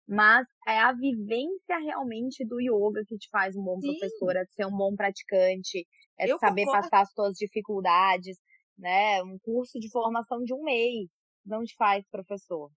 mas 0.08 0.48
é 0.68 0.80
a 0.80 0.92
vivência 0.94 1.78
realmente 1.80 2.46
do 2.46 2.60
yoga 2.62 3.04
que 3.08 3.18
te 3.18 3.30
faz 3.32 3.56
um 3.56 3.64
bom 3.64 3.82
Sim. 3.82 3.84
professor, 3.84 4.36
é 4.36 4.44
de 4.46 4.54
ser 4.54 4.66
um 4.66 4.76
bom 4.76 4.96
praticante, 4.96 5.88
é 6.20 6.28
de 6.28 6.36
saber 6.38 6.68
concordo. 6.68 6.70
passar 6.70 7.02
as 7.02 7.12
suas 7.14 7.36
dificuldades, 7.36 8.38
né, 8.78 9.24
um 9.24 9.38
curso 9.42 9.80
de 9.80 9.90
formação 9.92 10.44
de 10.44 10.54
um 10.54 10.64
mês, 10.64 11.10
não 11.46 11.64
te 11.64 11.76
faz 11.76 12.06
professor. 12.10 12.70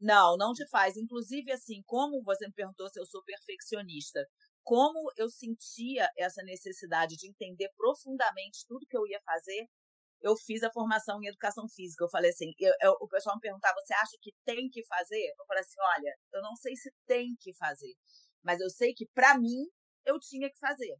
Não, 0.00 0.36
não 0.36 0.52
te 0.52 0.66
faz. 0.68 0.96
Inclusive, 0.96 1.50
assim, 1.52 1.82
como 1.86 2.22
você 2.22 2.46
me 2.46 2.52
perguntou 2.52 2.88
se 2.88 3.00
eu 3.00 3.06
sou 3.06 3.22
perfeccionista, 3.24 4.20
como 4.62 5.10
eu 5.16 5.28
sentia 5.28 6.08
essa 6.18 6.42
necessidade 6.42 7.16
de 7.16 7.28
entender 7.28 7.70
profundamente 7.76 8.64
tudo 8.66 8.86
que 8.88 8.96
eu 8.96 9.06
ia 9.06 9.20
fazer, 9.24 9.66
eu 10.24 10.34
fiz 10.36 10.62
a 10.62 10.70
formação 10.70 11.22
em 11.22 11.28
educação 11.28 11.68
física. 11.68 12.02
Eu 12.02 12.08
falei 12.08 12.30
assim, 12.30 12.50
eu, 12.58 12.72
eu, 12.80 12.92
o 12.98 13.06
pessoal 13.06 13.36
me 13.36 13.42
perguntava, 13.42 13.76
você 13.84 13.92
acha 13.92 14.16
que 14.22 14.32
tem 14.42 14.70
que 14.70 14.82
fazer? 14.86 15.22
Eu 15.38 15.44
falei 15.46 15.60
assim, 15.60 15.76
olha, 15.78 16.14
eu 16.32 16.40
não 16.40 16.56
sei 16.56 16.74
se 16.74 16.90
tem 17.06 17.36
que 17.38 17.52
fazer, 17.54 17.92
mas 18.42 18.58
eu 18.58 18.70
sei 18.70 18.94
que 18.94 19.06
para 19.12 19.38
mim 19.38 19.68
eu 20.06 20.18
tinha 20.18 20.48
que 20.48 20.58
fazer. 20.58 20.96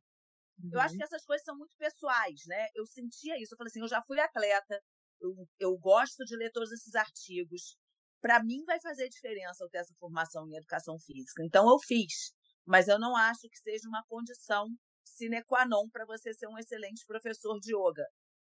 Uhum. 0.59 0.71
Eu 0.75 0.81
acho 0.81 0.93
uhum. 0.93 0.99
que 0.99 1.05
essas 1.05 1.25
coisas 1.25 1.43
são 1.43 1.57
muito 1.57 1.75
pessoais, 1.79 2.43
né? 2.47 2.69
Eu 2.75 2.87
sentia 2.87 3.41
isso. 3.41 3.55
Eu 3.55 3.57
falei 3.57 3.71
assim, 3.71 3.81
eu 3.81 3.89
já 3.89 4.03
fui 4.07 4.21
atleta, 4.21 4.79
eu, 5.21 5.35
eu 5.59 5.79
gosto 5.79 6.23
de 6.27 6.37
ler 6.37 6.51
todos 6.53 6.71
esses 6.71 6.95
artigos. 6.95 7.79
Para 8.21 8.45
mim 8.45 8.63
vai 8.67 8.79
fazer 8.79 9.09
diferença 9.09 9.65
eu 9.65 9.71
ter 9.71 9.79
essa 9.79 9.95
formação 9.99 10.47
em 10.47 10.57
educação 10.57 10.99
física. 10.99 11.43
Então 11.43 11.67
eu 11.67 11.79
fiz, 11.79 12.35
mas 12.67 12.89
eu 12.89 12.99
não 12.99 13.17
acho 13.17 13.49
que 13.49 13.57
seja 13.57 13.89
uma 13.89 14.05
condição 14.07 14.67
sine 15.03 15.43
qua 15.45 15.67
non 15.67 15.89
para 15.91 16.05
você 16.05 16.35
ser 16.35 16.47
um 16.47 16.59
excelente 16.59 17.07
professor 17.07 17.59
de 17.59 17.75
yoga. 17.75 18.05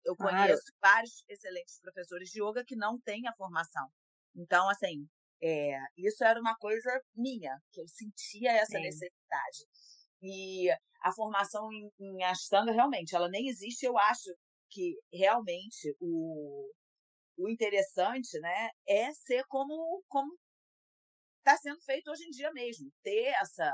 Eu 0.03 0.15
conheço 0.15 0.63
vários 0.81 1.23
excelentes 1.29 1.79
professores 1.79 2.29
de 2.29 2.41
yoga 2.41 2.63
que 2.65 2.75
não 2.75 2.99
têm 2.99 3.27
a 3.27 3.33
formação. 3.33 3.87
Então, 4.35 4.69
assim, 4.69 5.07
é, 5.41 5.77
isso 5.97 6.23
era 6.23 6.39
uma 6.39 6.55
coisa 6.57 7.01
minha, 7.15 7.57
que 7.71 7.81
eu 7.81 7.87
sentia 7.87 8.51
essa 8.51 8.77
Sim. 8.77 8.83
necessidade. 8.83 9.65
E 10.21 10.69
a 11.01 11.11
formação 11.13 11.71
em, 11.71 11.91
em 11.99 12.23
Ashtanga, 12.23 12.71
realmente, 12.71 13.15
ela 13.15 13.29
nem 13.29 13.47
existe, 13.47 13.85
eu 13.85 13.97
acho, 13.97 14.29
que 14.73 14.97
realmente 15.13 15.95
o, 15.99 16.71
o 17.37 17.49
interessante, 17.49 18.39
né, 18.39 18.69
é 18.87 19.13
ser 19.13 19.43
como 19.47 20.03
como 20.07 20.33
está 21.39 21.57
sendo 21.57 21.79
feito 21.81 22.09
hoje 22.09 22.23
em 22.25 22.31
dia 22.31 22.51
mesmo, 22.51 22.89
ter 23.03 23.33
essa 23.41 23.71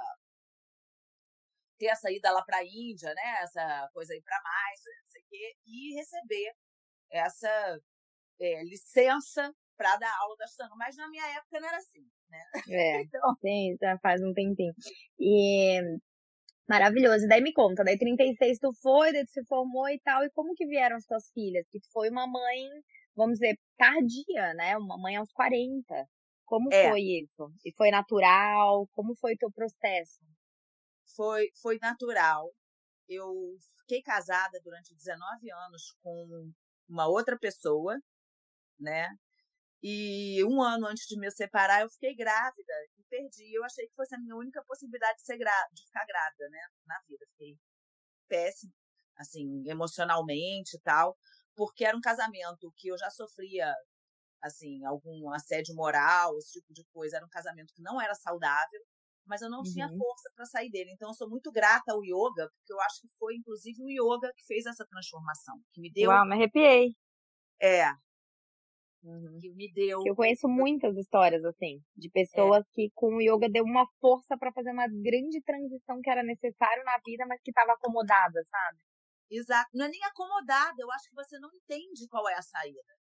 ter 1.77 1.85
essa 1.87 2.11
ida 2.11 2.29
lá 2.31 2.43
para 2.43 2.57
a 2.57 2.65
Índia, 2.65 3.13
né, 3.13 3.41
essa 3.41 3.89
coisa 3.93 4.13
aí 4.13 4.21
para 4.21 4.41
mais, 4.43 4.81
quê, 5.29 5.53
e 5.65 5.95
receber 5.95 6.51
essa 7.11 7.79
é, 8.39 8.63
licença 8.63 9.53
para 9.77 9.97
dar 9.97 10.13
aula 10.21 10.35
da 10.37 10.45
Ashtanga, 10.45 10.75
mas 10.75 10.95
na 10.97 11.09
minha 11.09 11.25
época 11.37 11.59
não 11.59 11.67
era 11.67 11.77
assim, 11.77 12.05
né? 12.29 12.43
É, 12.69 13.01
então... 13.03 13.35
sim, 13.41 13.77
já 13.81 13.97
faz 13.99 14.21
um 14.21 14.33
tempinho. 14.33 14.73
E 15.19 15.79
Maravilhoso. 16.69 17.25
E 17.25 17.27
daí 17.27 17.41
me 17.41 17.51
conta, 17.51 17.83
daí 17.83 17.97
36 17.97 18.59
tu 18.59 18.69
foi, 18.79 19.11
daí 19.11 19.25
tu 19.25 19.31
se 19.31 19.43
formou 19.45 19.89
e 19.89 19.99
tal, 20.01 20.23
e 20.23 20.29
como 20.29 20.53
que 20.53 20.67
vieram 20.67 20.97
as 20.97 21.05
tuas 21.05 21.31
filhas? 21.33 21.65
Que 21.71 21.79
tu 21.79 21.87
foi 21.91 22.11
uma 22.11 22.27
mãe, 22.27 22.69
vamos 23.15 23.39
dizer, 23.39 23.57
tardia, 23.75 24.53
né? 24.53 24.77
Uma 24.77 24.95
mãe 24.99 25.15
aos 25.15 25.31
40. 25.31 26.05
Como 26.45 26.71
é. 26.71 26.89
foi 26.89 27.01
isso? 27.01 27.51
E 27.65 27.73
foi 27.75 27.89
natural? 27.89 28.87
Como 28.93 29.15
foi 29.15 29.33
o 29.33 29.37
teu 29.37 29.51
processo? 29.51 30.19
Foi, 31.15 31.49
foi 31.59 31.79
natural. 31.81 32.51
Eu 33.09 33.57
fiquei 33.79 34.01
casada 34.03 34.59
durante 34.63 34.95
19 34.95 35.51
anos 35.51 35.97
com 36.01 36.53
uma 36.87 37.07
outra 37.07 37.37
pessoa, 37.37 37.97
né? 38.79 39.09
E 39.81 40.43
um 40.43 40.61
ano 40.61 40.87
antes 40.87 41.05
de 41.07 41.17
me 41.17 41.31
separar, 41.31 41.81
eu 41.81 41.89
fiquei 41.89 42.15
grávida 42.15 42.73
e 42.97 43.03
perdi. 43.09 43.53
Eu 43.53 43.63
achei 43.63 43.87
que 43.87 43.95
fosse 43.95 44.13
a 44.13 44.19
minha 44.19 44.35
única 44.35 44.63
possibilidade 44.65 45.17
de, 45.17 45.23
ser 45.23 45.37
de 45.37 45.85
ficar 45.85 46.05
grávida, 46.05 46.49
né? 46.49 46.59
Na 46.85 46.99
vida. 47.07 47.25
Fiquei 47.31 47.57
péssima, 48.27 48.73
assim, 49.17 49.67
emocionalmente 49.67 50.77
e 50.77 50.79
tal, 50.81 51.17
porque 51.55 51.83
era 51.85 51.97
um 51.97 52.01
casamento 52.01 52.71
que 52.77 52.89
eu 52.89 52.97
já 52.97 53.09
sofria, 53.09 53.73
assim, 54.41 54.85
algum 54.85 55.31
assédio 55.33 55.75
moral, 55.75 56.37
esse 56.37 56.59
tipo 56.59 56.73
de 56.73 56.83
coisa. 56.93 57.17
Era 57.17 57.25
um 57.25 57.29
casamento 57.29 57.73
que 57.73 57.81
não 57.81 57.99
era 58.01 58.13
saudável, 58.15 58.81
mas 59.29 59.41
eu 59.41 59.49
não 59.49 59.59
uhum. 59.59 59.63
tinha 59.63 59.87
força 59.87 60.31
para 60.35 60.45
sair 60.45 60.71
dele. 60.71 60.91
Então, 60.91 61.09
eu 61.09 61.13
sou 61.13 61.29
muito 61.29 61.51
grata 61.51 61.93
ao 61.93 62.03
yoga, 62.03 62.49
porque 62.57 62.73
eu 62.73 62.81
acho 62.81 63.01
que 63.01 63.07
foi, 63.19 63.35
inclusive, 63.35 63.81
o 63.81 63.89
yoga 63.89 64.33
que 64.35 64.43
fez 64.45 64.65
essa 64.65 64.85
transformação, 64.85 65.55
que 65.71 65.79
me 65.79 65.91
deu. 65.91 66.09
Uau, 66.09 66.25
me 66.25 66.33
arrepiei. 66.33 66.95
É, 67.61 67.85
Uhum. 69.01 69.37
que 69.39 69.49
me 69.51 69.71
deu. 69.71 70.03
Eu 70.05 70.13
conheço 70.13 70.47
muitas 70.47 70.97
histórias 70.97 71.45
assim, 71.45 71.81
de 71.95 72.07
é. 72.07 72.11
pessoas 72.11 72.65
é. 72.65 72.69
que 72.73 72.91
com 72.93 73.15
o 73.15 73.21
yoga 73.21 73.47
deu 73.49 73.63
uma 73.63 73.85
força 74.01 74.37
para 74.37 74.51
fazer 74.51 74.71
uma 74.71 74.87
grande 74.87 75.41
transição 75.45 76.01
que 76.01 76.09
era 76.09 76.21
necessário 76.21 76.83
na 76.83 76.97
vida, 77.05 77.25
mas 77.25 77.41
que 77.41 77.51
estava 77.51 77.73
acomodada, 77.73 78.43
sabe? 78.45 78.77
Exato. 79.31 79.69
Não 79.73 79.85
é 79.85 79.89
nem 79.89 80.03
acomodada, 80.03 80.75
eu 80.79 80.91
acho 80.91 81.07
que 81.09 81.15
você 81.15 81.39
não 81.39 81.49
entende 81.53 82.07
qual 82.09 82.27
é 82.27 82.33
a 82.33 82.41
saída. 82.41 82.93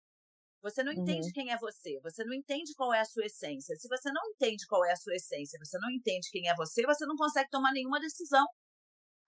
Você 0.61 0.83
não 0.83 0.92
entende 0.92 1.29
uhum. 1.29 1.33
quem 1.33 1.53
é 1.53 1.57
você, 1.57 2.01
você 2.03 2.25
não 2.25 2.35
entende 2.35 2.75
qual 2.75 2.92
é 2.92 3.01
a 3.01 3.05
sua 3.05 3.25
essência. 3.27 3.77
Se 3.77 3.88
você 3.88 4.11
não 4.11 4.23
entende 4.31 4.66
qual 4.66 4.85
é 4.85 4.92
a 4.92 4.97
sua 4.97 5.14
essência, 5.14 5.59
você 5.62 5.79
não 5.79 5.90
entende 5.90 6.29
quem 6.31 6.49
é 6.49 6.55
você, 6.57 6.83
você 6.85 7.07
não 7.07 7.16
consegue 7.16 7.49
tomar 7.49 7.73
nenhuma 7.73 8.01
decisão 8.01 8.44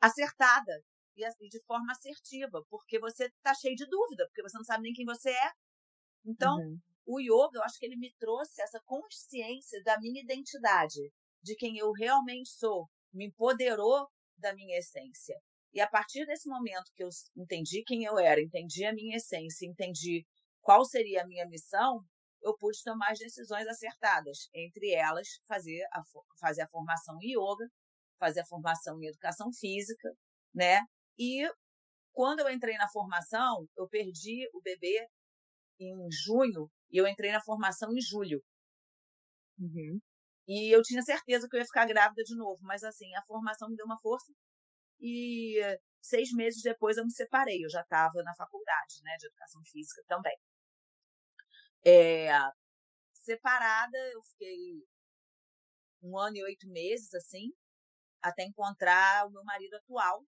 acertada 0.01 0.83
e 1.17 1.49
de 1.49 1.61
forma 1.65 1.93
assertiva, 1.93 2.65
porque 2.69 2.99
você 2.99 3.27
está 3.27 3.55
cheio 3.55 3.77
de 3.77 3.87
dúvida, 3.87 4.27
porque 4.27 4.43
você 4.43 4.57
não 4.57 4.65
sabe 4.65 4.85
nem 4.85 4.93
quem 4.93 5.05
você 5.05 5.31
é, 5.31 5.51
então, 6.25 6.57
uhum. 6.57 6.79
o 7.07 7.21
yoga, 7.21 7.59
eu 7.59 7.63
acho 7.63 7.79
que 7.79 7.87
ele 7.87 7.97
me 7.97 8.13
trouxe 8.19 8.63
essa 8.63 8.81
consciência 8.85 9.83
da 9.83 9.99
minha 9.99 10.23
identidade, 10.23 11.13
de 11.43 11.55
quem 11.57 11.79
eu 11.79 11.93
realmente 11.93 12.51
sou, 12.51 12.89
me 13.13 13.27
empoderou 13.27 14.09
da 14.37 14.55
minha 14.55 14.79
essência. 14.79 15.37
E 15.73 15.81
a 15.81 15.89
partir 15.89 16.27
desse 16.27 16.49
momento 16.49 16.91
que 16.95 17.03
eu 17.03 17.09
entendi 17.37 17.83
quem 17.85 18.05
eu 18.05 18.19
era, 18.19 18.41
entendi 18.41 18.85
a 18.85 18.93
minha 18.93 19.17
essência, 19.17 19.67
entendi 19.67 20.27
qual 20.61 20.85
seria 20.85 21.23
a 21.23 21.27
minha 21.27 21.47
missão, 21.47 22.05
eu 22.43 22.57
pude 22.57 22.83
tomar 22.83 23.11
as 23.11 23.19
decisões 23.19 23.67
acertadas. 23.67 24.49
Entre 24.55 24.93
elas, 24.93 25.29
fazer 25.47 25.83
a, 25.93 26.03
fazer 26.39 26.63
a 26.63 26.69
formação 26.69 27.17
em 27.21 27.33
yoga, 27.33 27.69
fazer 28.19 28.41
a 28.41 28.47
formação 28.47 29.01
em 29.01 29.07
educação 29.07 29.53
física, 29.53 30.09
né? 30.55 30.81
E 31.19 31.49
quando 32.13 32.41
eu 32.41 32.51
entrei 32.51 32.77
na 32.77 32.89
formação, 32.89 33.67
eu 33.77 33.89
perdi 33.89 34.49
o 34.55 34.61
bebê 34.63 35.07
em 35.79 36.09
junho 36.11 36.71
e 36.91 36.99
eu 36.99 37.07
entrei 37.07 37.33
na 37.33 37.41
formação 37.43 37.93
em 37.93 38.01
julho. 38.01 38.43
Uhum. 39.59 40.01
E 40.47 40.75
eu 40.75 40.83
tinha 40.83 41.03
certeza 41.03 41.49
que 41.49 41.57
eu 41.57 41.61
ia 41.61 41.67
ficar 41.67 41.87
grávida 41.87 42.23
de 42.23 42.37
novo, 42.37 42.59
mas 42.63 42.83
assim, 42.83 43.15
a 43.15 43.23
formação 43.25 43.69
me 43.69 43.77
deu 43.77 43.87
uma 43.87 43.99
força. 44.01 44.33
E 45.01 45.61
seis 46.03 46.33
meses 46.33 46.63
depois 46.63 46.97
eu 46.97 47.05
me 47.05 47.13
separei, 47.13 47.65
eu 47.65 47.71
já 47.71 47.83
estava 47.83 48.23
na 48.23 48.35
faculdade, 48.35 49.03
né, 49.03 49.17
de 49.19 49.27
educação 49.27 49.63
física 49.65 50.03
também. 50.07 50.37
É, 51.85 52.29
separada, 53.15 53.99
eu 54.13 54.23
fiquei 54.23 54.85
um 56.03 56.19
ano 56.19 56.37
e 56.37 56.45
oito 56.45 56.69
meses, 56.69 57.13
assim, 57.15 57.53
até 58.23 58.45
encontrar 58.45 59.27
o 59.27 59.31
meu 59.31 59.45
marido 59.45 59.75
atual, 59.77 60.25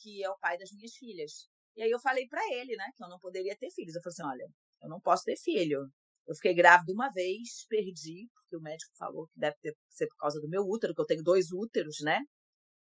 que 0.00 0.22
é 0.22 0.30
o 0.30 0.38
pai 0.38 0.56
das 0.58 0.70
minhas 0.72 0.94
filhas. 0.94 1.48
E 1.76 1.82
aí 1.82 1.90
eu 1.90 2.00
falei 2.00 2.26
para 2.28 2.42
ele, 2.54 2.76
né, 2.76 2.90
que 2.96 3.04
eu 3.04 3.08
não 3.08 3.18
poderia 3.18 3.56
ter 3.56 3.70
filhos. 3.70 3.94
Eu 3.94 4.02
falei 4.02 4.12
assim, 4.12 4.26
olha, 4.26 4.52
eu 4.82 4.88
não 4.88 5.00
posso 5.00 5.24
ter 5.24 5.36
filho. 5.36 5.88
Eu 6.26 6.34
fiquei 6.34 6.54
grávida 6.54 6.92
uma 6.92 7.10
vez, 7.10 7.66
perdi, 7.68 8.28
porque 8.34 8.56
o 8.56 8.60
médico 8.60 8.92
falou 8.98 9.26
que 9.28 9.38
deve 9.38 9.56
ter, 9.62 9.74
ser 9.88 10.06
por 10.08 10.16
causa 10.16 10.40
do 10.40 10.48
meu 10.48 10.62
útero, 10.62 10.94
que 10.94 11.00
eu 11.00 11.06
tenho 11.06 11.22
dois 11.22 11.50
úteros, 11.52 11.96
né? 12.02 12.20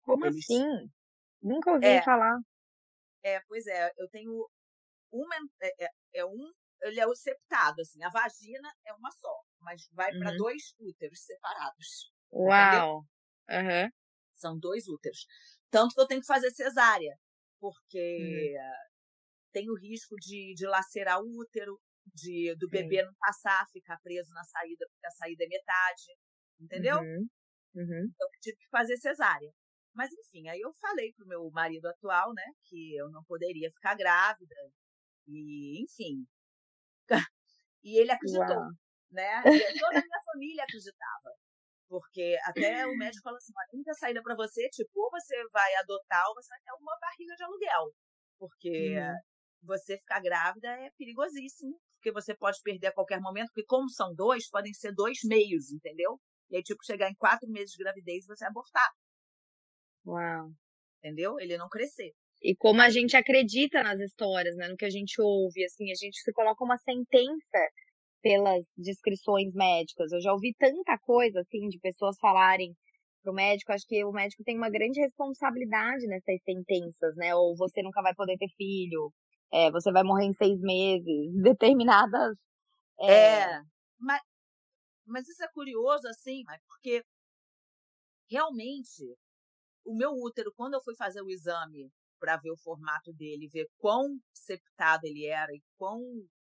Como 0.04 0.26
Eles... 0.26 0.44
assim? 0.44 0.64
Nunca 1.42 1.72
ouvi 1.72 1.86
é, 1.86 2.04
falar. 2.04 2.40
É, 3.24 3.40
pois 3.48 3.68
é, 3.68 3.92
eu 3.98 4.10
tenho 4.10 4.50
uma 5.12 5.36
é, 5.62 5.86
é, 5.86 5.90
é, 6.16 6.26
um, 6.26 6.52
ele 6.82 7.00
é 7.00 7.08
o 7.08 7.16
septado, 7.16 7.82
assim, 7.82 8.04
a 8.04 8.10
vagina 8.10 8.72
é 8.86 8.94
uma 8.94 9.12
só, 9.12 9.42
mas 9.60 9.88
vai 9.92 10.12
uhum. 10.14 10.20
para 10.20 10.38
dois 10.38 10.74
úteros 10.80 11.20
separados. 11.22 12.12
Uau. 12.32 13.06
Uhum. 13.50 13.90
São 14.36 14.58
dois 14.58 14.88
úteros. 14.88 15.26
Tanto 15.70 15.94
que 15.94 16.02
eu 16.02 16.08
tenho 16.08 16.22
que 16.22 16.28
fazer 16.28 16.52
cesárea 16.52 17.18
porque 17.60 18.58
hum. 18.58 18.90
tem 19.52 19.70
o 19.70 19.76
risco 19.76 20.16
de, 20.16 20.54
de 20.56 20.66
lacerar 20.66 21.22
o 21.22 21.40
útero, 21.40 21.80
de 22.14 22.56
do 22.58 22.70
bebê 22.70 23.04
não 23.04 23.14
passar, 23.20 23.68
ficar 23.72 24.00
preso 24.02 24.34
na 24.34 24.44
saída, 24.44 24.88
porque 24.90 25.06
a 25.06 25.12
saída 25.12 25.44
é 25.44 25.48
metade, 25.48 26.18
entendeu? 26.60 26.98
Uhum. 26.98 27.28
Uhum. 27.76 28.10
Então 28.10 28.28
eu 28.28 28.40
tive 28.42 28.58
que 28.58 28.70
fazer 28.70 28.98
cesárea. 28.98 29.52
Mas 29.94 30.12
enfim, 30.14 30.48
aí 30.48 30.60
eu 30.62 30.74
falei 30.76 31.14
pro 31.14 31.28
meu 31.28 31.50
marido 31.52 31.86
atual, 31.88 32.34
né, 32.34 32.46
que 32.64 32.96
eu 32.96 33.10
não 33.10 33.24
poderia 33.26 33.70
ficar 33.72 33.96
grávida. 33.96 34.56
E, 35.28 35.84
enfim. 35.84 36.26
E 37.84 38.00
ele 38.00 38.12
acreditou, 38.12 38.58
Uau. 38.58 38.72
né? 39.12 39.44
E 39.76 39.80
toda 39.80 40.00
a 40.00 40.02
minha 40.02 40.22
família 40.26 40.64
acreditava. 40.64 41.32
Porque 41.88 42.38
até 42.44 42.86
o 42.86 42.96
médico 42.96 43.24
fala 43.24 43.38
assim: 43.38 43.52
a 43.56 43.76
única 43.76 43.94
saída 43.94 44.22
para 44.22 44.36
você, 44.36 44.70
tipo, 44.70 44.92
ou 44.96 45.10
você 45.10 45.36
vai 45.52 45.74
adotar 45.76 46.28
ou 46.28 46.36
você 46.36 46.50
vai 46.50 46.60
ter 46.62 46.72
uma 46.80 46.98
barriga 47.02 47.36
de 47.36 47.44
aluguel. 47.44 47.94
Porque 48.38 49.00
uhum. 49.00 49.16
você 49.64 49.98
ficar 49.98 50.22
grávida 50.22 50.68
é 50.68 50.92
perigosíssimo, 50.98 51.80
porque 51.98 52.12
você 52.12 52.36
pode 52.36 52.60
perder 52.62 52.88
a 52.88 52.94
qualquer 52.94 53.20
momento, 53.20 53.48
porque 53.48 53.66
como 53.66 53.90
são 53.90 54.14
dois, 54.14 54.48
podem 54.50 54.74
ser 54.74 54.94
dois 54.94 55.18
meios, 55.26 55.72
entendeu? 55.72 56.20
E 56.52 56.58
aí, 56.58 56.64
tipo, 56.64 56.84
chegar 56.84 57.10
em 57.10 57.16
quatro 57.16 57.50
meses 57.50 57.72
de 57.72 57.84
gravidez 57.84 58.24
e 58.24 58.28
você 58.28 58.46
abortar. 58.46 58.90
Uau. 60.06 60.52
Entendeu? 61.00 61.40
Ele 61.40 61.58
não 61.58 61.70
crescer. 61.70 62.14
E 62.42 62.56
como 62.56 62.82
a 62.82 62.90
gente 62.90 63.18
acredita 63.18 63.84
nas 63.84 64.00
histórias, 64.00 64.56
né? 64.56 64.68
No 64.68 64.78
que 64.78 64.86
a 64.86 64.90
gente 64.90 65.22
ouve, 65.22 65.64
assim, 65.66 65.92
a 65.92 65.96
gente 65.96 66.20
se 66.22 66.32
coloca 66.32 66.64
uma 66.64 66.78
sentença 66.78 67.60
pelas 68.22 68.66
descrições 68.78 69.54
médicas. 69.54 70.12
Eu 70.12 70.22
já 70.22 70.32
ouvi 70.32 70.54
tanta 70.58 70.98
coisa, 71.00 71.42
assim, 71.42 71.68
de 71.68 71.80
pessoas 71.80 72.18
falarem 72.20 72.74
pro 73.22 73.34
médico, 73.34 73.74
acho 73.74 73.86
que 73.86 74.04
o 74.06 74.12
médico 74.12 74.44
tem 74.44 74.58
uma 74.58 74.70
grande 74.70 75.00
responsabilidade 75.02 76.08
nessas 76.08 76.42
sentenças, 76.44 77.16
né? 77.18 77.36
Ou 77.36 77.56
você 77.58 77.82
nunca 77.82 78.02
vai 78.02 78.14
poder 78.16 78.38
ter 78.38 78.50
filho, 78.56 79.12
é, 79.52 79.70
você 79.72 79.92
vai 79.92 80.04
morrer 80.04 80.26
em 80.26 80.34
seis 80.34 80.60
meses, 80.62 81.36
determinadas. 81.44 82.38
É, 83.02 83.42
é 83.42 83.62
mas, 84.00 84.22
mas 85.06 85.28
isso 85.28 85.44
é 85.44 85.48
curioso, 85.50 86.08
assim, 86.08 86.44
porque 86.68 87.04
realmente 88.30 89.04
o 89.86 89.96
meu 89.96 90.12
útero, 90.12 90.54
quando 90.56 90.76
eu 90.76 90.82
fui 90.82 90.96
fazer 90.96 91.22
o 91.22 91.30
exame 91.30 91.92
para 92.20 92.38
ver 92.38 92.52
o 92.52 92.58
formato 92.58 93.14
dele, 93.14 93.48
ver 93.48 93.68
quão 93.78 94.20
septado 94.34 95.06
ele 95.06 95.26
era 95.26 95.52
e 95.54 95.62
quão 95.78 96.02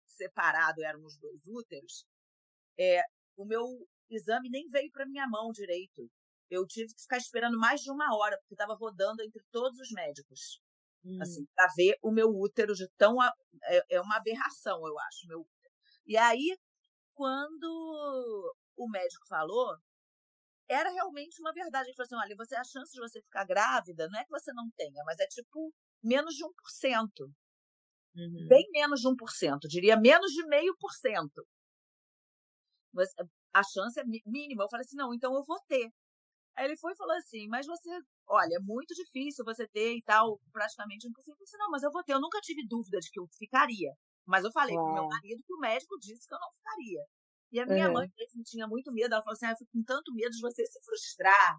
separado 0.06 0.82
eram 0.82 1.04
os 1.04 1.18
dois 1.18 1.46
úteros, 1.46 2.04
é, 2.78 3.02
o 3.36 3.44
meu 3.44 3.64
exame 4.10 4.48
nem 4.48 4.66
veio 4.68 4.90
para 4.92 5.06
minha 5.06 5.26
mão 5.28 5.50
direito. 5.50 6.08
Eu 6.50 6.66
tive 6.66 6.92
que 6.94 7.02
ficar 7.02 7.16
esperando 7.16 7.58
mais 7.58 7.80
de 7.80 7.90
uma 7.90 8.16
hora, 8.16 8.36
porque 8.38 8.54
estava 8.54 8.74
rodando 8.74 9.22
entre 9.22 9.42
todos 9.50 9.78
os 9.78 9.90
médicos. 9.90 10.60
Hum. 11.04 11.18
Assim, 11.20 11.44
para 11.54 11.68
ver 11.76 11.96
o 12.02 12.12
meu 12.12 12.28
útero 12.28 12.74
de 12.74 12.88
tão. 12.96 13.16
É, 13.22 13.96
é 13.96 14.00
uma 14.00 14.16
aberração, 14.16 14.86
eu 14.86 14.98
acho, 14.98 15.26
meu 15.26 15.40
útero. 15.40 15.74
E 16.06 16.16
aí, 16.16 16.56
quando 17.12 18.54
o 18.76 18.88
médico 18.88 19.26
falou, 19.28 19.76
era 20.68 20.90
realmente 20.90 21.40
uma 21.40 21.52
verdade. 21.52 21.88
Ele 21.88 21.96
falou 21.96 22.06
assim: 22.06 22.16
olha, 22.16 22.36
você, 22.36 22.54
a 22.56 22.64
chance 22.64 22.92
de 22.92 23.00
você 23.00 23.20
ficar 23.22 23.44
grávida 23.44 24.08
não 24.08 24.18
é 24.18 24.24
que 24.24 24.30
você 24.30 24.52
não 24.52 24.70
tenha, 24.76 25.02
mas 25.04 25.18
é 25.20 25.26
tipo 25.26 25.72
menos 26.02 26.34
de 26.34 26.44
1%. 26.44 26.50
Uhum. 28.16 28.46
Bem 28.48 28.64
menos 28.72 29.00
de 29.00 29.08
1%, 29.08 29.58
diria 29.68 29.96
menos 29.96 30.30
de 30.32 30.46
meio 30.46 30.74
por 30.78 30.92
cento. 30.92 31.44
Mas 32.92 33.08
a 33.52 33.62
chance 33.62 33.98
é 33.98 34.04
mínima. 34.04 34.64
Eu 34.64 34.68
falei 34.68 34.84
assim, 34.84 34.96
não, 34.96 35.12
então 35.12 35.34
eu 35.34 35.42
vou 35.44 35.58
ter. 35.66 35.90
Aí 36.56 36.66
ele 36.66 36.76
foi 36.76 36.92
e 36.92 36.96
falou 36.96 37.16
assim, 37.16 37.48
mas 37.48 37.66
você, 37.66 37.90
olha, 38.28 38.54
é 38.54 38.60
muito 38.60 38.94
difícil 38.94 39.44
você 39.44 39.66
ter 39.66 39.96
e 39.96 40.02
tal, 40.02 40.38
praticamente 40.52 41.08
impossível. 41.08 41.34
Eu 41.34 41.38
falei 41.38 41.48
assim, 41.48 41.58
não, 41.58 41.70
mas 41.70 41.82
eu 41.82 41.90
vou 41.90 42.04
ter. 42.04 42.12
Eu 42.12 42.20
nunca 42.20 42.38
tive 42.40 42.64
dúvida 42.68 43.00
de 43.00 43.10
que 43.10 43.18
eu 43.18 43.26
ficaria. 43.36 43.92
Mas 44.24 44.44
eu 44.44 44.52
falei 44.52 44.76
Uau. 44.76 44.84
pro 44.84 44.94
meu 44.94 45.08
marido 45.08 45.42
que 45.44 45.52
o 45.52 45.58
médico 45.58 45.98
disse 45.98 46.28
que 46.28 46.34
eu 46.34 46.38
não 46.38 46.50
ficaria. 46.52 47.04
E 47.54 47.60
a 47.60 47.66
minha 47.66 47.86
uhum. 47.86 47.92
mãe 47.92 48.10
tinha 48.44 48.66
muito 48.66 48.90
medo. 48.92 49.14
Ela 49.14 49.22
falou 49.22 49.34
assim, 49.34 49.46
ah, 49.46 49.50
eu 49.52 49.56
fico 49.56 49.70
com 49.70 49.84
tanto 49.84 50.12
medo 50.12 50.32
de 50.32 50.40
você 50.40 50.66
se 50.66 50.82
frustrar, 50.82 51.56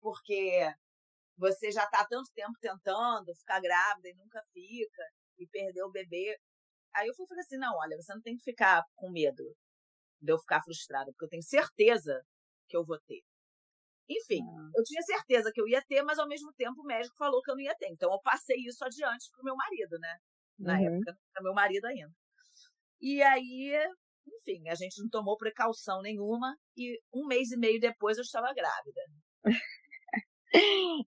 porque 0.00 0.74
você 1.38 1.70
já 1.70 1.84
está 1.84 2.00
há 2.00 2.04
tanto 2.04 2.32
tempo 2.34 2.58
tentando 2.60 3.32
ficar 3.36 3.60
grávida 3.60 4.08
e 4.08 4.14
nunca 4.14 4.42
fica 4.52 5.04
e 5.38 5.46
perder 5.46 5.84
o 5.84 5.90
bebê. 5.92 6.36
Aí 6.96 7.06
eu 7.06 7.14
fui 7.14 7.28
falei 7.28 7.42
assim, 7.42 7.58
não, 7.58 7.76
olha, 7.76 7.96
você 7.96 8.12
não 8.12 8.20
tem 8.20 8.36
que 8.36 8.42
ficar 8.42 8.82
com 8.96 9.08
medo 9.08 9.44
de 10.20 10.32
eu 10.32 10.38
ficar 10.40 10.60
frustrada, 10.64 11.12
porque 11.12 11.26
eu 11.26 11.28
tenho 11.28 11.42
certeza 11.44 12.20
que 12.68 12.76
eu 12.76 12.84
vou 12.84 12.98
ter. 13.06 13.22
Enfim, 14.08 14.40
ah. 14.42 14.70
eu 14.74 14.82
tinha 14.82 15.02
certeza 15.02 15.52
que 15.54 15.60
eu 15.60 15.68
ia 15.68 15.82
ter, 15.86 16.02
mas 16.02 16.18
ao 16.18 16.26
mesmo 16.26 16.52
tempo 16.54 16.80
o 16.80 16.86
médico 16.86 17.16
falou 17.16 17.40
que 17.40 17.52
eu 17.52 17.54
não 17.54 17.62
ia 17.62 17.76
ter. 17.76 17.88
Então 17.92 18.10
eu 18.10 18.20
passei 18.20 18.56
isso 18.66 18.84
adiante 18.84 19.30
pro 19.30 19.44
meu 19.44 19.54
marido, 19.54 19.96
né? 20.00 20.18
Na 20.58 20.74
uhum. 20.74 20.96
época, 20.96 21.16
para 21.32 21.42
meu 21.44 21.54
marido 21.54 21.84
ainda. 21.84 22.12
E 23.00 23.22
aí 23.22 23.78
enfim, 24.26 24.68
a 24.68 24.74
gente 24.74 25.00
não 25.00 25.08
tomou 25.08 25.36
precaução 25.36 26.02
nenhuma 26.02 26.56
e 26.76 26.98
um 27.14 27.26
mês 27.26 27.50
e 27.50 27.56
meio 27.56 27.80
depois 27.80 28.16
eu 28.16 28.22
estava 28.22 28.52
grávida. 28.52 29.00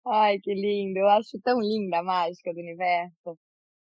Ai, 0.07 0.39
que 0.39 0.55
lindo. 0.55 0.99
Eu 0.99 1.09
acho 1.09 1.39
tão 1.43 1.61
linda 1.61 1.99
a 1.99 2.03
mágica 2.03 2.53
do 2.53 2.61
universo. 2.61 3.39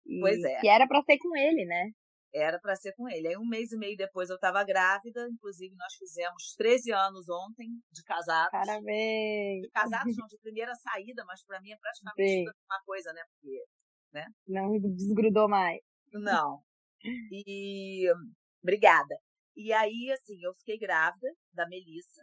E 0.07 0.21
pois 0.21 0.43
é. 0.43 0.61
Que 0.61 0.69
era 0.69 0.87
para 0.87 1.03
ser 1.03 1.19
com 1.19 1.37
ele, 1.37 1.65
né? 1.65 1.91
Era 2.35 2.59
para 2.59 2.75
ser 2.75 2.93
com 2.97 3.09
ele. 3.09 3.29
Aí 3.29 3.37
um 3.37 3.47
mês 3.47 3.71
e 3.71 3.79
meio 3.79 3.97
depois 3.97 4.29
eu 4.29 4.35
estava 4.35 4.65
grávida, 4.65 5.29
inclusive 5.31 5.75
nós 5.77 5.95
fizemos 5.95 6.55
13 6.57 6.93
anos 6.93 7.29
ontem 7.29 7.69
de 7.93 8.03
casados. 8.03 8.51
Parabéns! 8.51 9.63
De 9.63 9.71
casados 9.71 10.17
não, 10.17 10.27
de 10.27 10.37
primeira 10.39 10.75
saída, 10.75 11.25
mas 11.27 11.45
para 11.45 11.61
mim 11.61 11.71
é 11.71 11.77
praticamente 11.77 12.51
uma 12.69 12.81
coisa, 12.85 13.13
né? 13.13 13.23
Porque, 13.31 13.65
né? 14.13 14.27
Não 14.49 14.79
desgrudou 14.81 15.49
mais. 15.49 15.81
Não. 16.13 16.61
E 17.47 18.09
obrigada. 18.65 19.15
E 19.57 19.73
aí, 19.73 20.11
assim, 20.11 20.43
eu 20.43 20.53
fiquei 20.55 20.79
grávida 20.79 21.29
da 21.53 21.69
Melissa. 21.69 22.23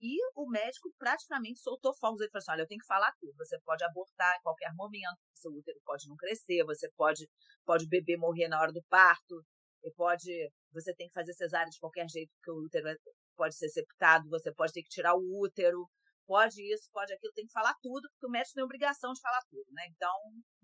E 0.00 0.16
o 0.34 0.48
médico 0.48 0.90
praticamente 0.98 1.60
soltou 1.60 1.94
fogos. 1.94 2.20
Ele 2.20 2.30
falou 2.30 2.40
assim: 2.40 2.52
olha, 2.52 2.62
eu 2.62 2.68
tenho 2.68 2.80
que 2.80 2.86
falar 2.86 3.12
tudo. 3.20 3.34
Você 3.36 3.58
pode 3.60 3.84
abortar 3.84 4.36
em 4.36 4.42
qualquer 4.42 4.72
momento, 4.74 5.18
seu 5.34 5.52
útero 5.52 5.78
pode 5.84 6.08
não 6.08 6.16
crescer, 6.16 6.64
você 6.64 6.88
pode, 6.96 7.28
pode 7.66 7.84
o 7.84 7.88
bebê 7.88 8.16
morrer 8.16 8.48
na 8.48 8.60
hora 8.60 8.72
do 8.72 8.82
parto, 8.88 9.44
e 9.82 9.90
pode, 9.92 10.30
você 10.72 10.94
tem 10.94 11.08
que 11.08 11.14
fazer 11.14 11.32
cesárea 11.34 11.68
de 11.68 11.78
qualquer 11.78 12.08
jeito, 12.08 12.30
porque 12.36 12.50
o 12.50 12.64
útero 12.64 12.88
é, 12.88 12.94
pode 13.36 13.56
ser 13.56 13.68
septado, 13.68 14.28
você 14.28 14.52
pode 14.54 14.72
ter 14.72 14.82
que 14.82 14.88
tirar 14.88 15.14
o 15.14 15.42
útero, 15.42 15.86
pode 16.26 16.62
isso, 16.72 16.88
pode 16.92 17.12
aquilo, 17.12 17.32
tem 17.34 17.46
que 17.46 17.52
falar 17.52 17.74
tudo, 17.82 18.08
porque 18.12 18.26
o 18.26 18.30
médico 18.30 18.54
tem 18.54 18.64
obrigação 18.64 19.12
de 19.12 19.20
falar 19.20 19.40
tudo, 19.50 19.66
né? 19.72 19.82
Então, 19.90 20.14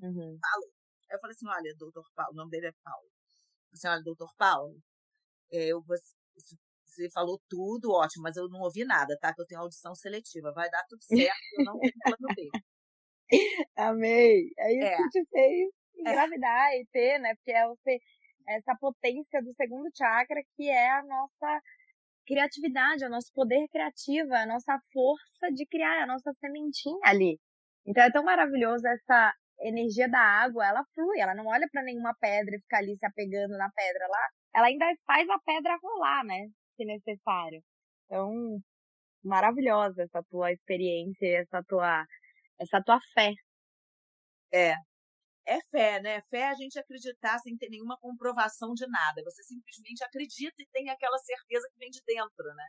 uhum. 0.00 0.38
falou. 0.40 0.70
Aí 1.11 1.16
eu 1.16 1.20
falei 1.20 1.35
assim: 1.35 1.48
olha, 1.48 1.74
doutor 1.76 2.05
Paulo, 2.14 2.33
o 2.33 2.37
nome 2.37 2.50
dele 2.50 2.68
é 2.68 2.72
Paulo. 2.83 3.07
Eu 3.07 3.68
falei 3.68 3.74
assim: 3.74 3.88
olha, 3.88 4.02
doutor 4.02 4.31
Paulo, 4.37 4.79
é, 5.52 5.66
eu, 5.72 5.82
você, 5.82 7.11
falou 7.12 7.40
tudo, 7.48 7.92
ótimo, 7.92 8.22
mas 8.22 8.37
eu 8.37 8.48
não 8.48 8.61
ouvi 8.61 8.85
nada, 8.85 9.16
tá? 9.20 9.35
Que 9.35 9.40
eu 9.40 9.46
tenho 9.46 9.61
audição 9.61 9.94
seletiva. 9.94 10.52
Vai 10.52 10.70
dar 10.70 10.85
tudo 10.88 11.02
certo, 11.02 11.37
eu 11.59 11.64
não 11.64 11.78
tenho 11.78 11.92
plano 12.02 12.28
B. 12.37 12.50
Amei. 13.76 14.50
É 14.59 14.72
isso 14.72 14.87
é. 14.87 14.96
que 14.96 15.09
te 15.11 15.24
fez 15.30 15.68
é. 15.98 16.00
engravidar 16.00 16.72
é. 16.72 16.80
e 16.80 16.87
ter, 16.92 17.18
né? 17.18 17.35
Porque 17.35 17.52
é 17.52 17.66
você, 17.66 17.98
essa 18.48 18.74
potência 18.80 19.42
do 19.42 19.52
segundo 19.54 19.90
chakra 19.96 20.40
que 20.56 20.68
é 20.70 20.90
a 20.90 21.02
nossa 21.02 21.61
criatividade, 22.26 23.04
o 23.04 23.11
nosso 23.11 23.30
poder 23.32 23.66
criativo, 23.68 24.35
a 24.35 24.46
nossa 24.46 24.78
força 24.92 25.52
de 25.54 25.66
criar, 25.66 26.02
a 26.02 26.06
nossa 26.06 26.32
sementinha 26.40 26.98
ali. 27.04 27.38
Então 27.87 28.02
é 28.02 28.11
tão 28.11 28.24
maravilhoso 28.24 28.87
essa 28.87 29.32
energia 29.61 30.09
da 30.09 30.18
água, 30.18 30.66
ela 30.66 30.85
flui, 30.94 31.18
ela 31.20 31.35
não 31.35 31.46
olha 31.46 31.66
para 31.70 31.82
nenhuma 31.82 32.14
pedra 32.20 32.56
e 32.56 32.61
fica 32.61 32.78
ali 32.78 32.96
se 32.96 33.06
apegando 33.06 33.56
na 33.56 33.70
pedra 33.70 34.06
lá. 34.09 34.28
Ela 34.57 34.69
ainda 34.69 34.87
faz 35.07 35.29
a 35.29 35.38
pedra 35.40 35.77
rolar, 35.83 36.25
né? 36.25 36.49
Se 36.77 36.85
necessário. 36.87 37.62
Então, 38.07 38.59
maravilhosa 39.23 40.03
essa 40.03 40.23
tua 40.31 40.51
experiência, 40.51 41.40
essa 41.40 41.62
tua, 41.69 42.07
essa 42.59 42.83
tua 42.83 42.99
fé. 43.12 43.35
É. 44.51 44.75
É 45.47 45.61
fé, 45.71 46.01
né? 46.01 46.21
Fé 46.23 46.38
é 46.38 46.49
a 46.49 46.55
gente 46.55 46.79
acreditar 46.79 47.38
sem 47.40 47.57
ter 47.57 47.69
nenhuma 47.69 47.99
comprovação 47.99 48.73
de 48.73 48.87
nada. 48.88 49.23
Você 49.25 49.45
simplesmente 49.45 50.03
acredita 50.03 50.55
e 50.59 50.66
tem 50.73 50.88
aquela 50.88 51.19
certeza 51.19 51.69
que 51.71 51.79
vem 51.79 51.90
de 51.90 52.01
dentro, 52.07 52.55
né? 52.55 52.66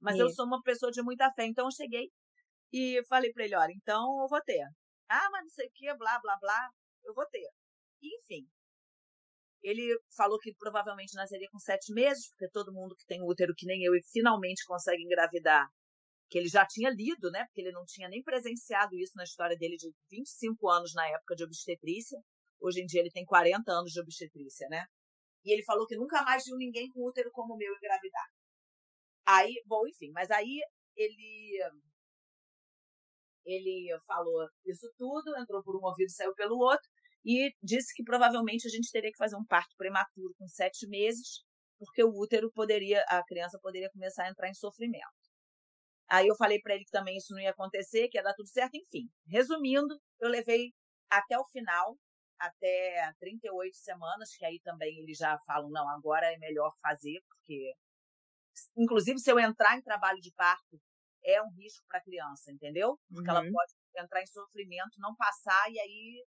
Mas 0.00 0.16
Isso. 0.16 0.24
eu 0.24 0.30
sou 0.30 0.46
uma 0.46 0.62
pessoa 0.62 0.92
de 0.92 1.02
muita 1.02 1.30
fé, 1.32 1.46
então 1.46 1.66
eu 1.66 1.72
cheguei 1.72 2.10
e 2.72 3.02
falei 3.08 3.32
para 3.32 3.44
ele, 3.44 3.56
olha, 3.56 3.72
então 3.72 4.20
eu 4.20 4.28
vou 4.28 4.40
ter. 4.42 4.64
Ah, 5.08 5.28
mas 5.32 5.42
não 5.44 5.50
sei 5.50 5.66
o 5.66 5.72
que, 5.74 5.94
blá, 5.94 6.20
blá, 6.20 6.36
blá, 6.40 6.70
eu 7.04 7.14
vou 7.14 7.26
ter. 7.26 7.48
enfim, 8.02 8.46
ele 9.62 9.96
falou 10.16 10.38
que 10.38 10.54
provavelmente 10.54 11.14
nasceria 11.14 11.48
com 11.50 11.58
sete 11.58 11.92
meses, 11.92 12.28
porque 12.30 12.50
todo 12.50 12.72
mundo 12.72 12.96
que 12.96 13.06
tem 13.06 13.22
útero, 13.22 13.54
que 13.56 13.66
nem 13.66 13.82
eu, 13.84 13.94
e 13.94 14.02
finalmente 14.12 14.64
consegue 14.66 15.02
engravidar, 15.02 15.68
que 16.28 16.38
ele 16.38 16.48
já 16.48 16.66
tinha 16.66 16.90
lido, 16.90 17.30
né? 17.30 17.44
Porque 17.46 17.60
ele 17.60 17.72
não 17.72 17.84
tinha 17.86 18.08
nem 18.08 18.22
presenciado 18.22 18.96
isso 18.96 19.12
na 19.16 19.24
história 19.24 19.56
dele 19.56 19.76
de 19.76 19.90
25 20.10 20.68
anos 20.68 20.92
na 20.94 21.06
época 21.08 21.36
de 21.36 21.44
obstetrícia. 21.44 22.18
Hoje 22.60 22.80
em 22.82 22.86
dia 22.86 23.00
ele 23.00 23.10
tem 23.10 23.24
40 23.24 23.70
anos 23.70 23.92
de 23.92 24.00
obstetrícia, 24.00 24.66
né? 24.68 24.84
E 25.44 25.52
ele 25.52 25.64
falou 25.64 25.86
que 25.86 25.96
nunca 25.96 26.22
mais 26.22 26.44
viu 26.44 26.56
ninguém 26.56 26.88
com 26.88 27.06
útero 27.06 27.30
como 27.32 27.54
o 27.54 27.56
meu 27.56 27.74
engravidar. 27.74 28.26
Aí, 29.26 29.62
bom, 29.66 29.86
enfim, 29.86 30.10
mas 30.12 30.30
aí 30.30 30.60
ele 30.96 31.60
ele 33.44 33.88
falou 34.06 34.48
isso 34.66 34.88
tudo, 34.96 35.36
entrou 35.36 35.62
por 35.62 35.76
um 35.76 35.84
ouvido 35.84 36.08
e 36.08 36.12
saiu 36.12 36.32
pelo 36.34 36.56
outro 36.58 36.88
e 37.24 37.52
disse 37.62 37.94
que 37.94 38.02
provavelmente 38.02 38.66
a 38.66 38.70
gente 38.70 38.90
teria 38.90 39.10
que 39.10 39.18
fazer 39.18 39.36
um 39.36 39.44
parto 39.44 39.74
prematuro 39.76 40.34
com 40.38 40.48
sete 40.48 40.86
meses, 40.88 41.42
porque 41.78 42.02
o 42.02 42.10
útero 42.10 42.50
poderia, 42.52 43.04
a 43.08 43.22
criança 43.24 43.58
poderia 43.60 43.90
começar 43.90 44.24
a 44.24 44.30
entrar 44.30 44.48
em 44.48 44.54
sofrimento. 44.54 45.22
Aí 46.08 46.26
eu 46.26 46.36
falei 46.36 46.60
para 46.60 46.74
ele 46.74 46.84
que 46.84 46.90
também 46.90 47.16
isso 47.16 47.32
não 47.32 47.40
ia 47.40 47.50
acontecer, 47.50 48.08
que 48.08 48.18
ia 48.18 48.22
dar 48.22 48.34
tudo 48.34 48.48
certo, 48.48 48.74
enfim. 48.74 49.08
Resumindo, 49.26 49.98
eu 50.20 50.28
levei 50.28 50.72
até 51.10 51.38
o 51.38 51.46
final, 51.48 51.96
até 52.38 53.12
38 53.18 53.74
semanas, 53.76 54.30
que 54.36 54.44
aí 54.44 54.60
também 54.62 54.98
eles 54.98 55.16
já 55.16 55.38
falam, 55.46 55.70
não, 55.70 55.88
agora 55.88 56.32
é 56.32 56.36
melhor 56.38 56.72
fazer, 56.82 57.20
porque 57.28 57.72
inclusive 58.76 59.18
se 59.18 59.30
eu 59.30 59.38
entrar 59.38 59.78
em 59.78 59.82
trabalho 59.82 60.20
de 60.20 60.32
parto, 60.32 60.78
é 61.24 61.40
um 61.42 61.50
risco 61.56 61.84
para 61.88 61.98
a 61.98 62.02
criança, 62.02 62.50
entendeu? 62.52 62.98
Porque 63.08 63.30
uhum. 63.30 63.36
ela 63.36 63.50
pode 63.50 63.72
entrar 63.96 64.22
em 64.22 64.26
sofrimento, 64.26 64.98
não 64.98 65.14
passar 65.14 65.70
e 65.70 65.78
aí 65.78 66.24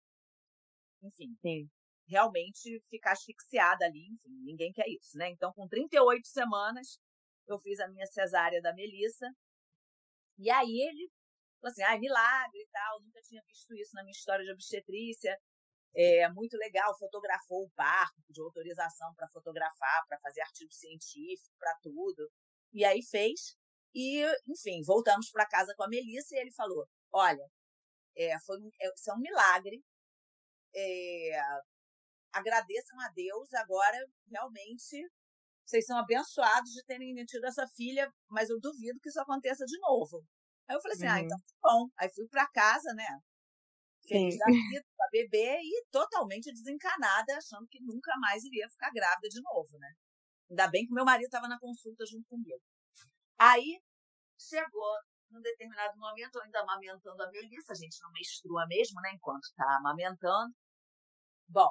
enfim, 1.01 1.35
Sim. 1.41 1.69
realmente 2.07 2.79
ficar 2.89 3.13
asfixiada 3.13 3.85
ali, 3.85 4.07
enfim, 4.11 4.29
ninguém 4.43 4.71
quer 4.71 4.87
isso, 4.87 5.17
né? 5.17 5.29
Então, 5.29 5.51
com 5.53 5.67
38 5.67 6.27
semanas, 6.27 6.99
eu 7.47 7.59
fiz 7.59 7.79
a 7.79 7.87
minha 7.87 8.05
cesárea 8.07 8.61
da 8.61 8.73
Melissa. 8.73 9.27
E 10.37 10.49
aí 10.49 10.81
ele 10.81 11.09
falou 11.59 11.71
assim, 11.71 11.83
ah, 11.83 11.99
milagre 11.99 12.59
e 12.59 12.67
tal, 12.71 13.01
nunca 13.01 13.21
tinha 13.21 13.41
visto 13.47 13.73
isso 13.75 13.91
na 13.93 14.03
minha 14.03 14.11
história 14.11 14.43
de 14.43 14.51
obstetrícia. 14.51 15.37
É 15.93 16.29
muito 16.29 16.55
legal, 16.57 16.97
fotografou 16.97 17.65
o 17.65 17.71
parto, 17.71 18.21
pediu 18.25 18.45
autorização 18.45 19.13
para 19.13 19.27
fotografar, 19.27 20.05
para 20.07 20.17
fazer 20.19 20.41
artigo 20.41 20.71
científico, 20.71 21.53
para 21.59 21.75
tudo. 21.81 22.29
E 22.73 22.85
aí 22.85 23.03
fez. 23.03 23.55
E, 23.93 24.23
enfim, 24.47 24.81
voltamos 24.85 25.29
para 25.31 25.47
casa 25.47 25.73
com 25.75 25.83
a 25.83 25.89
Melissa 25.89 26.35
e 26.35 26.39
ele 26.39 26.51
falou: 26.53 26.87
Olha, 27.11 27.45
é, 28.15 28.39
foi 28.45 28.57
um, 28.59 28.69
é, 28.79 28.93
isso 28.93 29.11
é 29.11 29.13
um 29.13 29.19
milagre, 29.19 29.83
é, 30.75 31.39
agradeçam 32.33 32.99
a 32.99 33.09
Deus, 33.09 33.53
agora 33.53 33.97
realmente 34.29 35.09
vocês 35.65 35.85
são 35.85 35.97
abençoados 35.97 36.71
de 36.71 36.83
terem 36.83 37.13
tido 37.25 37.45
essa 37.45 37.65
filha, 37.75 38.11
mas 38.29 38.49
eu 38.49 38.59
duvido 38.59 38.99
que 38.99 39.09
isso 39.09 39.21
aconteça 39.21 39.65
de 39.65 39.77
novo. 39.79 40.23
Aí 40.67 40.75
eu 40.75 40.81
falei 40.81 40.95
assim, 40.95 41.05
uhum. 41.05 41.13
ah, 41.13 41.19
então 41.21 41.37
tá 41.37 41.55
bom. 41.61 41.89
Aí 41.97 42.09
fui 42.13 42.27
para 42.27 42.47
casa, 42.49 42.93
né? 42.93 43.07
Feliz 44.07 44.37
da 44.37 44.45
vida, 44.45 44.85
pra 44.97 45.07
beber 45.11 45.59
e 45.61 45.85
totalmente 45.91 46.51
desencanada, 46.51 47.37
achando 47.37 47.67
que 47.67 47.79
nunca 47.81 48.11
mais 48.19 48.43
iria 48.43 48.67
ficar 48.69 48.91
grávida 48.91 49.29
de 49.29 49.41
novo, 49.41 49.77
né? 49.77 49.93
Ainda 50.49 50.67
bem 50.67 50.85
que 50.85 50.93
meu 50.93 51.05
marido 51.05 51.27
estava 51.27 51.47
na 51.47 51.59
consulta 51.59 52.05
junto 52.05 52.27
comigo. 52.27 52.61
Aí 53.37 53.79
chegou 54.37 54.97
num 55.31 55.41
determinado 55.41 55.97
momento, 55.97 56.39
ainda 56.39 56.59
amamentando 56.61 57.23
a 57.23 57.31
Melissa, 57.31 57.73
a 57.73 57.75
gente 57.75 57.99
não 58.01 58.11
menstrua 58.11 58.65
mesmo, 58.67 58.99
né? 59.01 59.11
Enquanto 59.13 59.47
tá 59.55 59.77
amamentando. 59.77 60.53
Bom, 61.47 61.69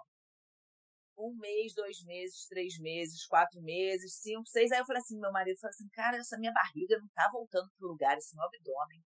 um 1.18 1.36
mês, 1.36 1.74
dois 1.74 2.02
meses, 2.04 2.46
três 2.48 2.78
meses, 2.78 3.26
quatro 3.26 3.60
meses, 3.62 4.14
cinco, 4.16 4.46
seis. 4.48 4.72
Aí 4.72 4.78
eu 4.78 4.86
falei 4.86 5.00
assim, 5.02 5.18
meu 5.18 5.32
marido 5.32 5.58
falou 5.58 5.70
assim, 5.70 5.88
cara, 5.90 6.16
essa 6.16 6.38
minha 6.38 6.52
barriga 6.52 6.98
não 6.98 7.08
tá 7.08 7.28
voltando 7.30 7.70
pro 7.78 7.88
lugar, 7.88 8.16
esse 8.16 8.34
meu 8.34 8.44
abdômen. 8.44 9.02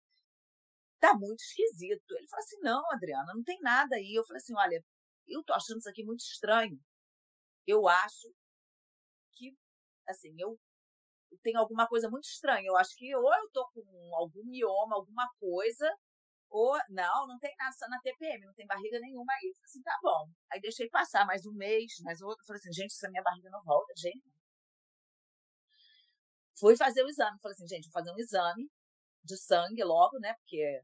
Tá 1.00 1.14
muito 1.16 1.40
esquisito. 1.42 2.12
Ele 2.12 2.28
falou 2.28 2.44
assim, 2.44 2.60
não, 2.62 2.92
Adriana, 2.92 3.34
não 3.34 3.44
tem 3.44 3.60
nada 3.62 3.96
aí. 3.96 4.14
Eu 4.14 4.26
falei 4.26 4.42
assim, 4.42 4.56
olha, 4.56 4.84
eu 5.28 5.44
tô 5.44 5.54
achando 5.54 5.80
isso 5.80 5.90
aqui 5.90 6.04
muito 6.04 6.22
estranho. 6.22 6.80
Eu 7.66 7.88
acho 7.88 8.34
que, 9.34 9.56
assim, 10.08 10.36
eu 10.40 10.60
tem 11.44 11.56
alguma 11.56 11.88
coisa 11.88 12.10
muito 12.10 12.26
estranha. 12.26 12.68
Eu 12.68 12.78
acho 12.78 12.96
que 12.96 13.16
ou 13.16 13.34
eu 13.34 13.50
tô 13.52 13.68
com 13.74 14.16
algum 14.16 14.44
mioma, 14.46 14.96
alguma 14.96 15.28
coisa, 15.40 15.90
ou, 16.50 16.78
não, 16.90 17.28
não 17.28 17.38
tem 17.40 17.56
nada, 17.58 17.72
só 17.74 17.88
na 17.88 18.02
TPM, 18.02 18.46
não 18.46 18.54
tem 18.54 18.66
barriga 18.66 19.00
nenhuma 19.00 19.32
aí. 19.34 19.50
Eu 19.50 19.54
falei 19.54 19.66
assim, 19.66 19.82
tá 19.84 20.00
bom. 20.02 20.30
Aí 20.52 20.60
deixei 20.60 20.90
passar 20.90 21.26
mais 21.26 21.46
um 21.46 21.54
mês, 21.54 21.94
mais 22.04 22.22
outro. 22.22 22.44
Falei 22.46 22.60
assim, 22.60 22.74
gente, 22.74 22.92
essa 22.92 23.10
minha 23.10 23.22
barriga 23.24 23.50
não 23.52 23.64
volta, 23.64 23.94
gente. 23.98 24.24
Fui 26.60 26.76
fazer 26.76 27.04
o 27.04 27.10
exame. 27.10 27.40
Falei 27.40 27.54
assim, 27.54 27.68
gente, 27.68 27.86
vou 27.86 27.94
fazer 27.94 28.12
um 28.12 28.20
exame 28.20 28.70
de 29.24 29.38
sangue 29.38 29.84
logo, 29.84 30.20
né? 30.20 30.34
Porque 30.36 30.82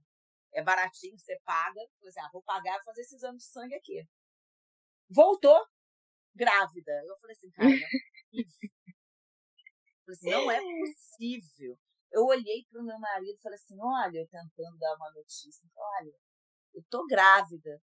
é 0.54 0.64
baratinho, 0.64 1.18
você 1.18 1.38
paga. 1.44 1.82
Falei 2.00 2.10
assim, 2.10 2.22
ah, 2.22 2.30
vou 2.32 2.44
pagar 2.44 2.80
e 2.80 2.84
fazer 2.84 3.02
esse 3.02 3.16
exame 3.16 3.38
de 3.38 3.46
sangue 3.46 3.76
aqui. 3.76 4.04
Voltou 5.10 5.60
grávida. 6.36 6.92
Eu 7.08 7.18
falei 7.18 7.36
assim, 7.36 7.50
cara, 7.52 7.70
Falei 10.06 10.18
assim, 10.18 10.30
não 10.30 10.52
é 10.52 10.60
possível. 10.60 11.80
Eu 12.12 12.26
olhei 12.26 12.64
para 12.70 12.82
o 12.82 12.86
meu 12.86 13.00
marido 13.00 13.36
e 13.36 13.42
falei 13.42 13.56
assim, 13.56 13.76
olha, 13.80 14.28
tentando 14.30 14.78
dar 14.78 14.96
uma 14.96 15.12
notícia, 15.12 15.68
olha, 15.76 16.14
eu 16.74 16.84
tô 16.90 17.06
grávida. 17.06 17.82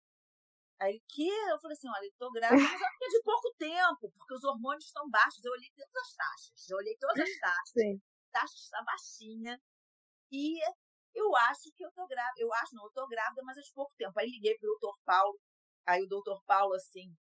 Aí 0.80 1.02
que? 1.08 1.28
Eu 1.28 1.60
falei 1.60 1.76
assim, 1.76 1.90
olha, 1.90 2.06
eu 2.06 2.14
tô 2.18 2.32
grávida, 2.32 2.62
mas 2.62 2.82
é 2.82 3.08
de 3.08 3.22
pouco 3.24 3.54
tempo, 3.58 4.12
porque 4.16 4.34
os 4.34 4.44
hormônios 4.44 4.86
estão 4.86 5.10
baixos. 5.10 5.44
Eu 5.44 5.52
olhei 5.52 5.70
todas 5.76 5.96
as 5.96 6.14
taxas, 6.14 6.70
eu 6.70 6.78
olhei 6.78 6.98
todas 6.98 7.20
as 7.20 7.40
taxas. 7.40 7.74
Sim. 7.74 8.02
A 8.30 8.40
taxa 8.40 8.56
está 8.56 8.84
baixinha. 8.84 9.60
E 10.32 10.60
eu 11.16 11.36
acho 11.36 11.72
que 11.76 11.84
eu 11.84 11.92
tô 11.92 12.06
grávida. 12.08 12.36
Eu 12.38 12.54
acho, 12.54 12.76
não, 12.76 12.86
eu 12.86 12.92
tô 12.92 13.08
grávida, 13.08 13.42
mas 13.44 13.58
é 13.58 13.62
de 13.62 13.74
pouco 13.74 13.92
tempo. 13.98 14.14
Aí 14.20 14.30
liguei 14.30 14.58
pro 14.58 14.70
doutor 14.70 14.98
Paulo. 15.04 15.40
Aí 15.86 16.04
o 16.04 16.08
doutor 16.08 16.42
Paulo, 16.46 16.74
assim. 16.76 17.12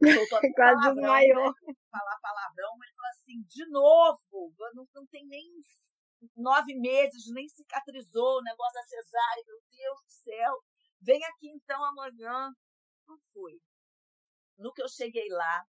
Doutor, 0.00 0.40
Quase 0.54 0.54
palavrão, 0.56 0.94
desmaiou. 0.94 1.44
Né? 1.44 1.74
Falar 1.90 2.18
palavrão, 2.20 2.72
ele 2.82 2.94
falou 2.94 3.10
assim: 3.10 3.42
de 3.46 3.68
novo, 3.68 4.54
não, 4.74 4.88
não 4.94 5.06
tem 5.06 5.26
nem 5.26 5.44
nove 6.36 6.74
meses, 6.74 7.30
nem 7.32 7.48
cicatrizou 7.48 8.38
o 8.38 8.42
negócio 8.42 8.74
da 8.74 8.82
cesárea. 8.82 9.44
Meu 9.46 9.60
Deus 9.70 10.00
do 10.00 10.10
céu. 10.10 10.62
Vem 11.00 11.24
aqui 11.24 11.48
então 11.48 11.82
amanhã. 11.84 12.50
Não 13.06 13.18
fui. 13.32 13.60
No 14.58 14.72
que 14.72 14.82
eu 14.82 14.88
cheguei 14.88 15.28
lá, 15.30 15.64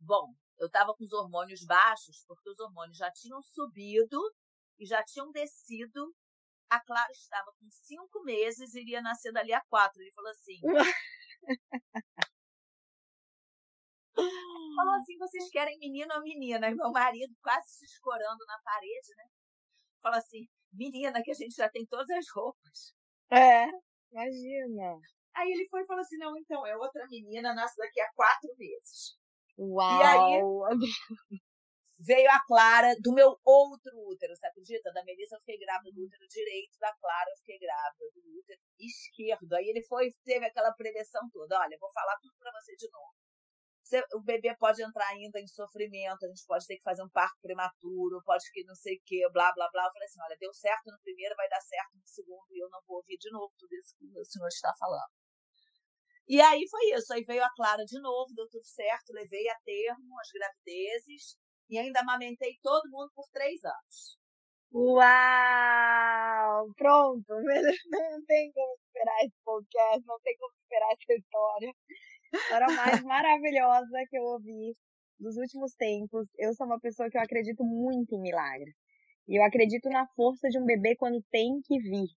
bom, 0.00 0.34
eu 0.58 0.66
estava 0.66 0.94
com 0.94 1.04
os 1.04 1.12
hormônios 1.12 1.64
baixos, 1.64 2.24
porque 2.26 2.48
os 2.50 2.58
hormônios 2.58 2.96
já 2.96 3.10
tinham 3.12 3.42
subido 3.42 4.18
e 4.78 4.86
já 4.86 5.02
tinham 5.04 5.30
descido. 5.30 6.14
A 6.70 6.80
Clara 6.80 7.10
estava 7.12 7.52
com 7.58 7.68
cinco 7.70 8.22
meses 8.22 8.74
e 8.74 8.80
iria 8.80 9.02
nascer 9.02 9.32
dali 9.32 9.52
a 9.52 9.60
quatro. 9.68 10.00
Ele 10.00 10.12
falou 10.12 10.30
assim. 10.30 10.60
falou 14.14 14.94
assim: 14.94 15.16
vocês 15.18 15.50
querem 15.50 15.78
menino 15.78 16.14
ou 16.14 16.22
menina? 16.22 16.68
E 16.68 16.74
meu 16.74 16.90
marido 16.90 17.34
quase 17.42 17.68
se 17.68 17.84
escorando 17.84 18.44
na 18.46 18.58
parede, 18.64 19.14
né? 19.16 19.24
Falou 20.02 20.18
assim: 20.18 20.46
menina, 20.72 21.22
que 21.22 21.30
a 21.30 21.34
gente 21.34 21.54
já 21.54 21.68
tem 21.68 21.86
todas 21.86 22.10
as 22.10 22.26
roupas. 22.34 22.94
É. 23.30 23.66
Imagina. 24.12 24.98
Aí 25.34 25.50
ele 25.52 25.68
foi 25.68 25.82
e 25.82 25.86
falou 25.86 26.00
assim: 26.00 26.16
não, 26.18 26.36
então, 26.36 26.66
é 26.66 26.76
outra 26.76 27.06
menina, 27.08 27.54
nasce 27.54 27.76
daqui 27.76 28.00
a 28.00 28.10
quatro 28.14 28.50
meses. 28.58 29.16
Uau! 29.58 30.00
E 30.00 30.02
aí 30.02 30.40
veio 32.02 32.30
a 32.30 32.40
Clara 32.46 32.94
do 33.02 33.12
meu 33.12 33.36
outro 33.44 33.92
útero, 34.08 34.34
você 34.34 34.46
acredita? 34.46 34.90
Da 34.92 35.04
Melissa 35.04 35.36
eu 35.36 35.40
fiquei 35.40 35.58
grávida 35.58 35.92
do 35.92 36.02
útero 36.02 36.26
direito, 36.28 36.78
da 36.80 36.90
Clara 36.96 37.30
eu 37.30 37.36
fiquei 37.36 37.58
grávida 37.58 38.04
do 38.14 38.38
útero 38.38 38.60
esquerdo. 38.78 39.52
Aí 39.54 39.68
ele 39.68 39.82
foi 39.82 40.08
teve 40.24 40.46
aquela 40.46 40.72
prevenção 40.72 41.28
toda. 41.30 41.60
Olha, 41.60 41.76
vou 41.78 41.92
falar 41.92 42.16
tudo 42.22 42.34
para 42.38 42.52
você 42.52 42.74
de 42.74 42.90
novo 42.90 43.12
o 44.14 44.22
bebê 44.22 44.54
pode 44.56 44.82
entrar 44.82 45.08
ainda 45.08 45.40
em 45.40 45.46
sofrimento, 45.46 46.24
a 46.24 46.28
gente 46.28 46.44
pode 46.46 46.66
ter 46.66 46.76
que 46.76 46.82
fazer 46.82 47.02
um 47.02 47.08
parto 47.08 47.38
prematuro, 47.40 48.22
pode 48.24 48.44
que 48.52 48.64
não 48.64 48.74
sei 48.74 48.96
o 48.96 49.02
que, 49.04 49.28
blá, 49.32 49.52
blá, 49.54 49.68
blá. 49.70 49.84
Eu 49.84 49.92
falei 49.92 50.06
assim, 50.06 50.20
olha, 50.22 50.36
deu 50.38 50.52
certo 50.52 50.90
no 50.90 51.00
primeiro, 51.00 51.34
vai 51.36 51.48
dar 51.48 51.60
certo 51.60 51.96
no 51.96 52.06
segundo, 52.06 52.46
e 52.50 52.62
eu 52.62 52.68
não 52.70 52.80
vou 52.86 52.98
ouvir 52.98 53.16
de 53.18 53.30
novo 53.30 53.52
tudo 53.58 53.74
isso 53.74 53.94
que 53.98 54.06
o 54.06 54.24
senhor 54.24 54.48
está 54.48 54.72
falando. 54.78 55.10
E 56.28 56.40
aí 56.40 56.66
foi 56.68 56.92
isso, 56.92 57.12
aí 57.12 57.24
veio 57.24 57.42
a 57.42 57.52
Clara 57.54 57.84
de 57.84 58.00
novo, 58.00 58.32
deu 58.34 58.48
tudo 58.48 58.64
certo, 58.64 59.12
levei 59.12 59.48
a 59.48 59.58
termo 59.64 60.20
as 60.20 60.28
gravidezes, 60.30 61.36
e 61.68 61.78
ainda 61.78 62.00
amamentei 62.00 62.56
todo 62.62 62.90
mundo 62.90 63.10
por 63.14 63.26
três 63.32 63.64
anos. 63.64 64.18
Uau! 64.72 66.72
Pronto, 66.76 67.26
não 67.90 68.24
tem 68.26 68.52
como 68.52 68.76
esperar 68.86 69.24
esse 69.24 69.36
podcast, 69.44 70.06
não 70.06 70.20
tem 70.20 70.36
como 70.38 70.52
esperar 70.62 70.92
essa 70.92 71.14
história 71.14 71.74
história 72.36 72.66
mais 72.68 73.02
maravilhosa 73.02 73.98
que 74.08 74.18
eu 74.18 74.22
ouvi 74.22 74.74
dos 75.18 75.36
últimos 75.36 75.74
tempos. 75.74 76.26
Eu 76.38 76.54
sou 76.54 76.66
uma 76.66 76.80
pessoa 76.80 77.10
que 77.10 77.16
eu 77.16 77.22
acredito 77.22 77.64
muito 77.64 78.14
em 78.14 78.20
milagres. 78.20 78.74
E 79.28 79.38
eu 79.38 79.44
acredito 79.44 79.88
na 79.88 80.06
força 80.16 80.48
de 80.48 80.58
um 80.58 80.64
bebê 80.64 80.96
quando 80.96 81.22
tem 81.30 81.60
que 81.64 81.78
vir. 81.78 82.08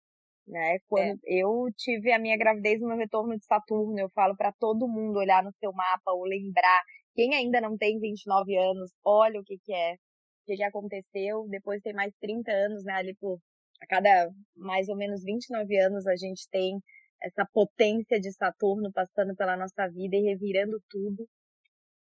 Né? 0.48 0.80
Quando 0.88 1.20
é. 1.26 1.42
eu 1.42 1.68
tive 1.78 2.12
a 2.12 2.20
minha 2.20 2.38
gravidez 2.38 2.82
no 2.82 2.88
meu 2.88 2.98
retorno 2.98 3.38
de 3.38 3.46
Saturno, 3.46 3.98
eu 3.98 4.10
falo 4.10 4.36
para 4.36 4.52
todo 4.52 4.88
mundo 4.88 5.18
olhar 5.18 5.44
no 5.44 5.52
seu 5.60 5.72
mapa 5.72 6.12
ou 6.12 6.24
lembrar. 6.26 6.82
Quem 7.16 7.34
ainda 7.36 7.62
não 7.62 7.78
tem 7.78 8.00
29 8.00 8.58
anos, 8.58 8.92
olha 9.06 9.40
o 9.40 9.44
que 9.44 9.58
que 9.64 9.74
é, 9.74 9.94
o 9.94 10.46
que, 10.46 10.56
que 10.58 10.64
aconteceu. 10.64 11.48
Depois 11.50 11.82
tem 11.82 11.94
mais 11.94 12.14
30 12.20 12.52
anos, 12.52 12.84
né? 12.84 12.94
Ali 12.94 13.16
por 13.16 13.40
a 13.82 13.88
cada 13.88 14.30
mais 14.56 14.88
ou 14.90 14.96
menos 14.96 15.24
29 15.24 15.78
anos 15.78 16.08
a 16.08 16.16
gente 16.16 16.48
tem 16.50 16.80
essa 17.24 17.48
potência 17.52 18.20
de 18.20 18.32
Saturno 18.34 18.92
passando 18.92 19.36
pela 19.36 19.56
nossa 19.56 19.88
vida 19.88 20.16
e 20.16 20.22
revirando 20.22 20.82
tudo. 20.90 21.28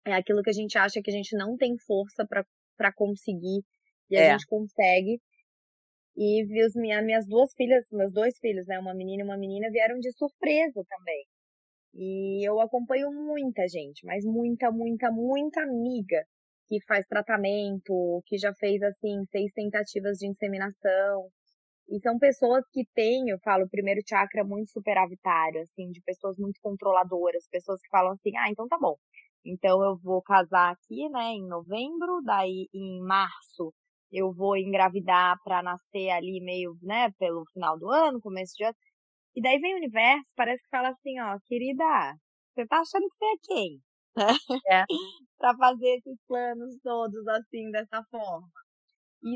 É 0.06 0.14
aquilo 0.14 0.42
que 0.42 0.50
a 0.50 0.54
gente 0.54 0.76
acha 0.78 1.00
que 1.02 1.10
a 1.10 1.14
gente 1.14 1.36
não 1.36 1.56
tem 1.56 1.76
força 1.78 2.26
para 2.26 2.92
conseguir 2.92 3.62
e 4.10 4.16
é. 4.16 4.30
a 4.30 4.32
gente 4.32 4.46
consegue. 4.46 5.20
E 6.16 6.44
vi 6.44 6.64
os, 6.64 6.74
minha, 6.74 7.00
minhas 7.02 7.26
duas 7.26 7.52
filhas, 7.54 7.84
meus 7.90 8.12
dois 8.12 8.38
filhos, 8.38 8.66
né, 8.66 8.78
uma 8.78 8.94
menina 8.94 9.22
e 9.22 9.24
uma 9.24 9.36
menina, 9.36 9.70
vieram 9.70 9.98
de 9.98 10.12
surpresa 10.12 10.82
também. 10.88 11.24
E 11.94 12.46
eu 12.46 12.60
acompanho 12.60 13.12
muita 13.12 13.66
gente, 13.68 14.04
mas 14.04 14.24
muita, 14.24 14.70
muita, 14.70 15.10
muita 15.10 15.62
amiga 15.62 16.24
que 16.66 16.80
faz 16.86 17.06
tratamento, 17.06 18.22
que 18.26 18.38
já 18.38 18.52
fez 18.54 18.82
assim 18.82 19.24
seis 19.30 19.52
tentativas 19.52 20.18
de 20.18 20.26
inseminação, 20.26 21.30
e 21.88 22.00
são 22.00 22.18
pessoas 22.18 22.64
que 22.72 22.84
têm, 22.94 23.28
eu 23.28 23.38
falo, 23.40 23.64
o 23.64 23.68
primeiro 23.70 24.00
chakra 24.08 24.44
muito 24.44 24.70
superavitário, 24.70 25.60
assim, 25.62 25.90
de 25.90 26.00
pessoas 26.02 26.36
muito 26.38 26.58
controladoras, 26.62 27.46
pessoas 27.50 27.80
que 27.82 27.88
falam 27.90 28.12
assim, 28.12 28.36
ah, 28.36 28.50
então 28.50 28.66
tá 28.68 28.78
bom. 28.80 28.96
Então 29.44 29.82
eu 29.84 29.96
vou 29.98 30.22
casar 30.22 30.72
aqui, 30.72 31.08
né, 31.10 31.32
em 31.32 31.46
novembro, 31.48 32.20
daí 32.24 32.68
em 32.74 33.00
março 33.02 33.72
eu 34.12 34.32
vou 34.32 34.56
engravidar 34.56 35.36
para 35.44 35.62
nascer 35.62 36.10
ali 36.10 36.40
meio, 36.42 36.76
né, 36.82 37.10
pelo 37.18 37.44
final 37.52 37.78
do 37.78 37.88
ano, 37.90 38.20
começo 38.20 38.54
de 38.56 38.64
ano. 38.64 38.76
E 39.36 39.42
daí 39.42 39.58
vem 39.60 39.74
o 39.74 39.78
universo, 39.78 40.30
parece 40.36 40.62
que 40.62 40.70
fala 40.70 40.90
assim, 40.90 41.20
ó, 41.20 41.38
querida, 41.46 41.84
você 42.54 42.66
tá 42.66 42.80
achando 42.80 43.08
que 43.08 43.16
você 43.18 43.26
é 43.26 43.36
quem? 43.42 43.80
É. 44.70 44.84
pra 45.38 45.56
fazer 45.56 45.96
esses 45.96 46.18
planos 46.28 46.76
todos 46.82 47.26
assim, 47.28 47.70
dessa 47.70 48.02
forma. 48.10 48.48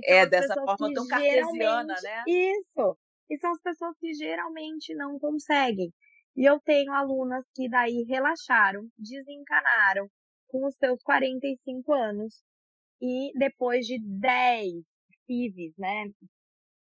É, 0.05 0.27
dessa 0.27 0.55
forma 0.55 0.93
tão 0.93 1.07
cartesiana, 1.07 1.95
né? 2.03 2.25
Isso. 2.27 2.99
E 3.31 3.39
são 3.39 3.51
as 3.51 3.61
pessoas 3.61 3.97
que 3.99 4.13
geralmente 4.15 4.95
não 4.95 5.19
conseguem. 5.19 5.93
E 6.37 6.45
eu 6.45 6.61
tenho 6.61 6.93
alunas 6.93 7.45
que 7.55 7.69
daí 7.69 8.05
relaxaram, 8.09 8.87
desencanaram 8.99 10.09
com 10.49 10.67
os 10.67 10.77
seus 10.77 11.03
45 11.03 11.93
anos 11.93 12.43
e 13.01 13.33
depois 13.39 13.87
de 13.87 13.99
10 14.03 14.85
FIVs, 15.27 15.75
né, 15.79 16.05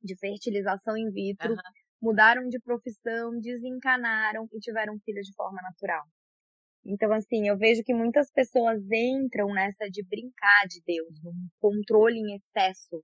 de 0.02 0.18
fertilização 0.18 0.96
in 0.98 1.10
vitro, 1.12 1.52
uhum. 1.52 1.58
mudaram 2.02 2.48
de 2.48 2.60
profissão, 2.60 3.40
desencanaram 3.40 4.48
e 4.54 4.60
tiveram 4.60 5.00
filhos 5.04 5.26
de 5.26 5.34
forma 5.34 5.62
natural. 5.62 6.04
Então, 6.86 7.12
assim, 7.12 7.48
eu 7.48 7.58
vejo 7.58 7.84
que 7.84 7.94
muitas 7.94 8.32
pessoas 8.32 8.80
entram 8.92 9.48
nessa 9.48 9.90
de 9.90 10.04
brincar 10.04 10.68
de 10.70 10.82
Deus, 10.86 11.20
num 11.24 11.48
controle 11.60 12.20
em 12.20 12.36
excesso, 12.36 13.04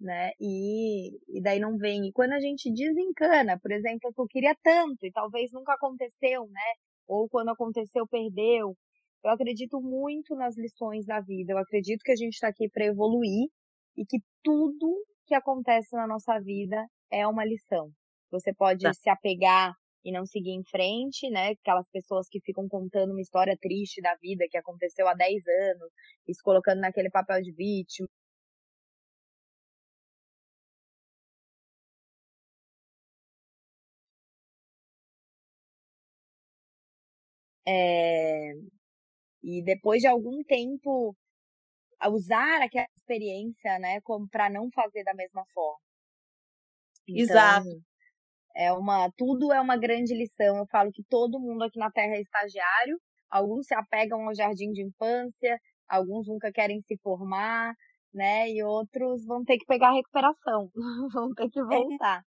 né? 0.00 0.30
E, 0.40 1.10
e 1.28 1.42
daí 1.42 1.60
não 1.60 1.76
vem. 1.76 2.06
E 2.06 2.12
quando 2.12 2.32
a 2.32 2.40
gente 2.40 2.72
desencana, 2.72 3.58
por 3.60 3.70
exemplo, 3.70 4.12
que 4.14 4.20
eu 4.20 4.26
queria 4.26 4.56
tanto 4.62 5.04
e 5.04 5.12
talvez 5.12 5.52
nunca 5.52 5.74
aconteceu, 5.74 6.46
né? 6.46 6.72
Ou 7.06 7.28
quando 7.28 7.50
aconteceu, 7.50 8.06
perdeu. 8.06 8.74
Eu 9.22 9.30
acredito 9.30 9.80
muito 9.80 10.34
nas 10.34 10.56
lições 10.56 11.04
da 11.04 11.20
vida. 11.20 11.52
Eu 11.52 11.58
acredito 11.58 12.02
que 12.02 12.12
a 12.12 12.16
gente 12.16 12.34
está 12.34 12.48
aqui 12.48 12.68
para 12.70 12.86
evoluir 12.86 13.48
e 13.96 14.06
que 14.06 14.18
tudo 14.42 15.04
que 15.26 15.34
acontece 15.34 15.94
na 15.94 16.06
nossa 16.06 16.38
vida 16.40 16.86
é 17.10 17.26
uma 17.26 17.44
lição. 17.44 17.90
Você 18.30 18.54
pode 18.54 18.84
tá. 18.84 18.94
se 18.94 19.10
apegar 19.10 19.74
e 20.04 20.12
não 20.12 20.26
seguir 20.26 20.50
em 20.52 20.64
frente, 20.64 21.30
né? 21.30 21.50
Aquelas 21.50 21.88
pessoas 21.90 22.28
que 22.28 22.40
ficam 22.40 22.68
contando 22.68 23.12
uma 23.12 23.20
história 23.20 23.56
triste 23.60 24.00
da 24.00 24.14
vida 24.16 24.46
que 24.50 24.56
aconteceu 24.58 25.08
há 25.08 25.14
10 25.14 25.46
anos 25.46 25.90
e 26.26 26.34
se 26.34 26.42
colocando 26.42 26.80
naquele 26.80 27.10
papel 27.10 27.42
de 27.42 27.52
vítima. 27.52 28.08
É... 37.66 38.52
E 39.42 39.62
depois 39.62 40.00
de 40.02 40.08
algum 40.08 40.42
tempo 40.44 41.16
usar 42.10 42.62
aquela 42.62 42.86
experiência, 42.96 43.78
né, 43.78 44.00
como 44.02 44.28
para 44.28 44.50
não 44.50 44.70
fazer 44.70 45.04
da 45.04 45.14
mesma 45.14 45.44
forma. 45.54 45.80
Então, 47.08 47.22
Exato. 47.22 47.87
É 48.56 48.72
uma, 48.72 49.10
tudo 49.16 49.52
é 49.52 49.60
uma 49.60 49.76
grande 49.76 50.14
lição. 50.14 50.56
Eu 50.56 50.66
falo 50.66 50.90
que 50.92 51.02
todo 51.08 51.40
mundo 51.40 51.62
aqui 51.64 51.78
na 51.78 51.90
Terra 51.90 52.16
é 52.16 52.20
estagiário. 52.20 53.00
Alguns 53.30 53.66
se 53.66 53.74
apegam 53.74 54.26
ao 54.26 54.34
jardim 54.34 54.70
de 54.72 54.82
infância, 54.82 55.58
alguns 55.88 56.26
nunca 56.26 56.50
querem 56.50 56.80
se 56.80 56.96
formar, 57.02 57.74
né? 58.12 58.48
E 58.50 58.62
outros 58.62 59.24
vão 59.26 59.44
ter 59.44 59.58
que 59.58 59.66
pegar 59.66 59.90
a 59.90 59.94
recuperação, 59.94 60.70
vão 61.12 61.34
ter 61.34 61.48
que 61.50 61.60
é. 61.60 61.64
voltar. 61.64 62.20
É. 62.20 62.28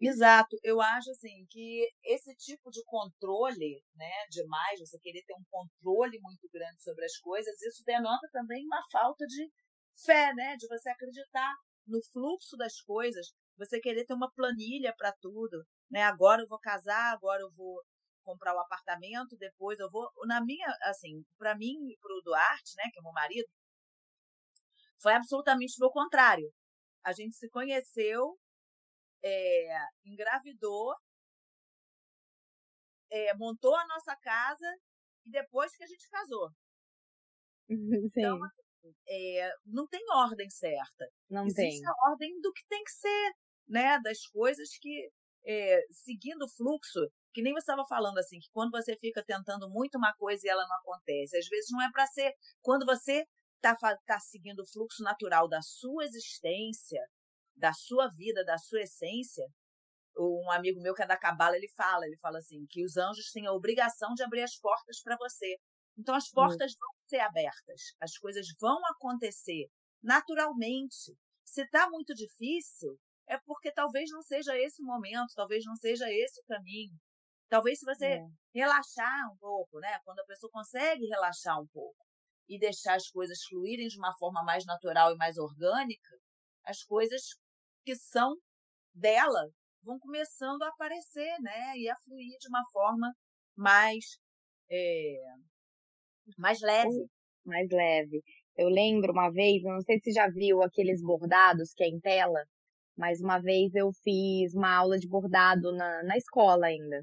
Exato, 0.00 0.56
eu 0.62 0.80
acho 0.80 1.10
assim 1.10 1.44
que 1.50 1.84
esse 2.04 2.32
tipo 2.36 2.70
de 2.70 2.84
controle, 2.84 3.82
né, 3.96 4.12
demais, 4.30 4.78
você 4.78 4.96
querer 5.00 5.24
ter 5.26 5.34
um 5.34 5.42
controle 5.50 6.20
muito 6.20 6.48
grande 6.52 6.80
sobre 6.80 7.04
as 7.04 7.16
coisas, 7.18 7.60
isso 7.62 7.82
denota 7.84 8.28
também 8.30 8.64
uma 8.64 8.80
falta 8.92 9.26
de 9.26 9.50
fé, 10.04 10.32
né, 10.34 10.54
de 10.56 10.68
você 10.68 10.88
acreditar 10.88 11.52
no 11.84 11.98
fluxo 12.12 12.56
das 12.56 12.80
coisas, 12.82 13.26
você 13.58 13.80
querer 13.80 14.04
ter 14.04 14.14
uma 14.14 14.30
planilha 14.32 14.94
para 14.96 15.12
tudo, 15.20 15.64
né? 15.90 16.02
Agora 16.02 16.42
eu 16.42 16.48
vou 16.48 16.58
casar, 16.58 17.12
agora 17.12 17.42
eu 17.42 17.50
vou 17.52 17.82
comprar 18.22 18.54
o 18.54 18.60
apartamento, 18.60 19.36
depois 19.36 19.78
eu 19.80 19.90
vou. 19.90 20.08
Na 20.26 20.42
minha, 20.42 20.66
assim, 20.82 21.24
para 21.38 21.56
mim 21.56 21.74
e 21.90 21.96
para 22.00 22.14
o 22.14 22.22
Duarte, 22.22 22.74
né, 22.76 22.84
que 22.92 22.98
é 23.00 23.02
meu 23.02 23.12
marido, 23.12 23.48
foi 25.00 25.12
absolutamente 25.14 25.82
o 25.82 25.90
contrário. 25.90 26.50
A 27.04 27.12
gente 27.12 27.34
se 27.36 27.48
conheceu, 27.48 28.38
é, 29.24 29.78
engravidou, 30.04 30.94
é, 33.10 33.34
montou 33.34 33.74
a 33.74 33.86
nossa 33.86 34.14
casa 34.16 34.66
e 35.24 35.30
depois 35.30 35.74
que 35.76 35.84
a 35.84 35.86
gente 35.86 36.08
casou. 36.10 36.50
Então, 37.68 37.78
Sim. 38.12 38.20
Então, 38.20 38.44
assim, 38.44 38.94
é, 39.08 39.50
não 39.66 39.86
tem 39.86 40.04
ordem 40.10 40.48
certa. 40.50 41.06
Não 41.30 41.46
Existe 41.46 41.80
tem. 41.80 41.86
a 41.86 42.10
ordem 42.10 42.40
do 42.40 42.52
que 42.52 42.66
tem 42.68 42.82
que 42.82 42.92
ser, 42.92 43.32
né? 43.68 43.98
Das 44.02 44.26
coisas 44.26 44.68
que, 44.80 45.10
é, 45.46 45.80
seguindo 45.90 46.42
o 46.42 46.48
fluxo, 46.48 47.00
que 47.32 47.42
nem 47.42 47.52
você 47.52 47.60
estava 47.60 47.84
falando 47.86 48.18
assim, 48.18 48.38
que 48.40 48.48
quando 48.52 48.70
você 48.70 48.96
fica 48.96 49.22
tentando 49.24 49.68
muito 49.70 49.98
uma 49.98 50.14
coisa 50.14 50.46
e 50.46 50.50
ela 50.50 50.66
não 50.66 50.76
acontece, 50.76 51.36
às 51.36 51.46
vezes 51.46 51.70
não 51.70 51.82
é 51.82 51.90
para 51.92 52.06
ser. 52.06 52.32
Quando 52.62 52.84
você 52.86 53.24
está 53.56 53.76
tá 54.06 54.20
seguindo 54.20 54.60
o 54.60 54.66
fluxo 54.66 55.02
natural 55.02 55.48
da 55.48 55.60
sua 55.62 56.04
existência, 56.04 57.00
da 57.56 57.72
sua 57.72 58.08
vida, 58.08 58.44
da 58.44 58.56
sua 58.56 58.82
essência, 58.82 59.44
um 60.16 60.50
amigo 60.50 60.80
meu 60.80 60.94
que 60.94 61.02
é 61.02 61.06
da 61.06 61.16
Cabala, 61.16 61.56
ele 61.56 61.68
fala, 61.76 62.06
ele 62.06 62.16
fala 62.18 62.38
assim, 62.38 62.66
que 62.68 62.84
os 62.84 62.96
anjos 62.96 63.30
têm 63.32 63.46
a 63.46 63.52
obrigação 63.52 64.14
de 64.14 64.22
abrir 64.22 64.42
as 64.42 64.56
portas 64.56 65.00
para 65.02 65.16
você. 65.16 65.56
Então 65.96 66.14
as 66.14 66.28
portas 66.30 66.72
vão 66.78 66.88
ser 67.08 67.20
abertas, 67.20 67.94
as 68.00 68.16
coisas 68.18 68.46
vão 68.60 68.78
acontecer 68.86 69.68
naturalmente. 70.02 71.16
Se 71.44 71.62
está 71.62 71.88
muito 71.90 72.14
difícil, 72.14 72.98
é 73.28 73.38
porque 73.44 73.70
talvez 73.70 74.10
não 74.10 74.22
seja 74.22 74.56
esse 74.58 74.82
o 74.82 74.86
momento, 74.86 75.34
talvez 75.34 75.64
não 75.64 75.76
seja 75.76 76.10
esse 76.10 76.40
o 76.40 76.44
caminho. 76.44 76.96
Talvez 77.48 77.78
se 77.78 77.84
você 77.84 78.06
é. 78.06 78.26
relaxar 78.54 79.32
um 79.32 79.36
pouco, 79.38 79.78
né? 79.80 79.98
Quando 80.04 80.20
a 80.20 80.24
pessoa 80.24 80.50
consegue 80.50 81.06
relaxar 81.06 81.60
um 81.60 81.66
pouco 81.68 81.96
e 82.48 82.58
deixar 82.58 82.94
as 82.94 83.08
coisas 83.08 83.38
fluírem 83.48 83.88
de 83.88 83.98
uma 83.98 84.16
forma 84.18 84.42
mais 84.42 84.64
natural 84.64 85.12
e 85.12 85.16
mais 85.16 85.36
orgânica, 85.36 86.16
as 86.64 86.82
coisas 86.82 87.22
que 87.84 87.94
são 87.94 88.34
dela 88.94 89.48
vão 89.82 89.98
começando 89.98 90.62
a 90.62 90.68
aparecer, 90.68 91.38
né? 91.40 91.76
E 91.76 91.88
a 91.88 91.96
fluir 91.96 92.36
de 92.38 92.48
uma 92.48 92.62
forma 92.72 93.12
mais 93.56 94.18
é, 94.70 95.20
mais 96.36 96.60
leve. 96.60 97.08
Mais 97.44 97.70
leve. 97.70 98.22
Eu 98.56 98.68
lembro 98.68 99.12
uma 99.12 99.30
vez, 99.30 99.62
não 99.62 99.80
sei 99.80 99.98
se 100.00 100.12
já 100.12 100.28
viu 100.28 100.62
aqueles 100.62 101.00
bordados 101.02 101.72
que 101.74 101.84
é 101.84 101.88
em 101.88 102.00
tela, 102.00 102.42
mas 102.98 103.20
uma 103.20 103.38
vez 103.38 103.74
eu 103.74 103.92
fiz 104.02 104.52
uma 104.54 104.74
aula 104.74 104.98
de 104.98 105.08
bordado 105.08 105.72
na, 105.72 106.02
na 106.02 106.16
escola 106.16 106.66
ainda. 106.66 107.02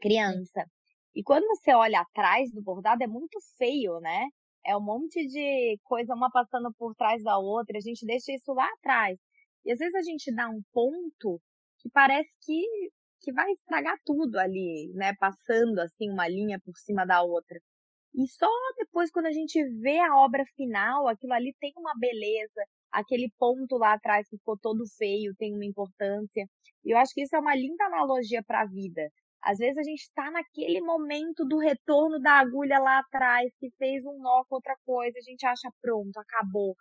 Criança. 0.00 0.64
E 1.14 1.22
quando 1.22 1.46
você 1.48 1.72
olha 1.74 2.00
atrás 2.00 2.52
do 2.52 2.62
bordado, 2.62 3.02
é 3.02 3.06
muito 3.06 3.38
feio, 3.58 3.98
né? 4.00 4.26
É 4.64 4.76
um 4.76 4.82
monte 4.82 5.26
de 5.26 5.78
coisa 5.84 6.14
uma 6.14 6.30
passando 6.30 6.72
por 6.78 6.94
trás 6.94 7.22
da 7.22 7.38
outra, 7.38 7.78
a 7.78 7.80
gente 7.80 8.06
deixa 8.06 8.32
isso 8.32 8.52
lá 8.52 8.68
atrás. 8.78 9.18
E 9.64 9.72
às 9.72 9.78
vezes 9.78 9.94
a 9.94 10.02
gente 10.02 10.34
dá 10.34 10.48
um 10.48 10.62
ponto 10.72 11.40
que 11.80 11.90
parece 11.90 12.30
que, 12.44 12.62
que 13.20 13.32
vai 13.32 13.50
estragar 13.52 13.96
tudo 14.04 14.38
ali, 14.38 14.92
né? 14.94 15.14
Passando 15.18 15.80
assim 15.80 16.10
uma 16.10 16.28
linha 16.28 16.60
por 16.64 16.76
cima 16.78 17.04
da 17.04 17.22
outra. 17.22 17.58
E 18.14 18.26
só 18.28 18.48
depois, 18.78 19.10
quando 19.10 19.26
a 19.26 19.32
gente 19.32 19.62
vê 19.80 19.98
a 19.98 20.16
obra 20.16 20.44
final, 20.56 21.08
aquilo 21.08 21.32
ali 21.32 21.54
tem 21.60 21.72
uma 21.76 21.92
beleza, 21.98 22.62
aquele 22.92 23.30
ponto 23.38 23.76
lá 23.76 23.94
atrás 23.94 24.28
que 24.28 24.36
ficou 24.36 24.58
todo 24.58 24.84
feio 24.96 25.34
tem 25.38 25.54
uma 25.54 25.64
importância. 25.64 26.46
E 26.84 26.90
eu 26.92 26.98
acho 26.98 27.12
que 27.14 27.22
isso 27.22 27.34
é 27.36 27.38
uma 27.38 27.54
linda 27.54 27.84
analogia 27.86 28.42
para 28.44 28.62
a 28.62 28.66
vida. 28.66 29.10
Às 29.42 29.58
vezes 29.58 29.78
a 29.78 29.82
gente 29.82 30.00
está 30.00 30.30
naquele 30.30 30.80
momento 30.80 31.44
do 31.44 31.58
retorno 31.58 32.18
da 32.20 32.32
agulha 32.40 32.78
lá 32.78 32.98
atrás, 32.98 33.52
que 33.58 33.70
fez 33.78 34.04
um 34.04 34.18
nó 34.18 34.44
com 34.48 34.56
outra 34.56 34.76
coisa, 34.84 35.18
a 35.18 35.22
gente 35.22 35.46
acha 35.46 35.70
pronto, 35.80 36.16
acabou. 36.18 36.74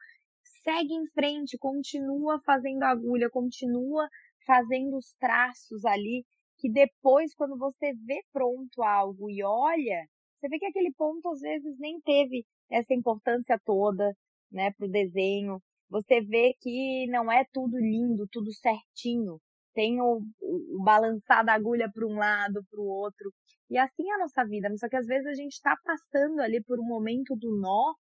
Segue 0.63 0.93
em 0.93 1.05
frente, 1.11 1.57
continua 1.59 2.39
fazendo 2.43 2.83
agulha, 2.83 3.29
continua 3.29 4.07
fazendo 4.45 4.97
os 4.97 5.13
traços 5.19 5.85
ali, 5.85 6.25
que 6.57 6.71
depois, 6.71 7.35
quando 7.35 7.57
você 7.57 7.93
vê 8.05 8.21
pronto 8.31 8.81
algo 8.81 9.29
e 9.29 9.43
olha, 9.43 10.07
você 10.39 10.47
vê 10.49 10.57
que 10.57 10.65
aquele 10.65 10.91
ponto 10.93 11.29
às 11.29 11.41
vezes 11.41 11.77
nem 11.79 11.99
teve 12.01 12.45
essa 12.71 12.93
importância 12.93 13.59
toda, 13.63 14.15
né, 14.51 14.71
pro 14.77 14.87
desenho. 14.89 15.61
Você 15.89 16.21
vê 16.21 16.55
que 16.59 17.07
não 17.07 17.31
é 17.31 17.45
tudo 17.53 17.77
lindo, 17.77 18.27
tudo 18.31 18.51
certinho. 18.53 19.39
Tem 19.73 20.01
o, 20.01 20.21
o, 20.41 20.83
balançar 20.83 21.45
da 21.45 21.53
agulha 21.53 21.89
para 21.91 22.07
um 22.07 22.15
lado, 22.15 22.63
para 22.69 22.81
o 22.81 22.85
outro. 22.85 23.31
E 23.69 23.77
assim 23.77 24.09
é 24.09 24.15
a 24.15 24.19
nossa 24.19 24.45
vida. 24.45 24.69
Só 24.77 24.87
que 24.89 24.95
às 24.95 25.05
vezes 25.05 25.27
a 25.27 25.33
gente 25.33 25.53
está 25.53 25.75
passando 25.83 26.39
ali 26.39 26.63
por 26.63 26.79
um 26.79 26.85
momento 26.85 27.35
do 27.35 27.59
nó 27.59 27.93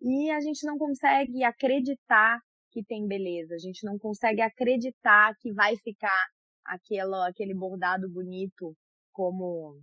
e 0.00 0.30
a 0.30 0.40
gente 0.40 0.66
não 0.66 0.78
consegue 0.78 1.42
acreditar 1.44 2.38
que 2.70 2.84
tem 2.84 3.06
beleza. 3.06 3.54
A 3.54 3.58
gente 3.58 3.84
não 3.84 3.98
consegue 3.98 4.40
acreditar 4.40 5.34
que 5.40 5.52
vai 5.52 5.76
ficar 5.76 6.26
aquele, 6.64 7.14
aquele 7.28 7.54
bordado 7.54 8.08
bonito 8.10 8.74
como 9.12 9.80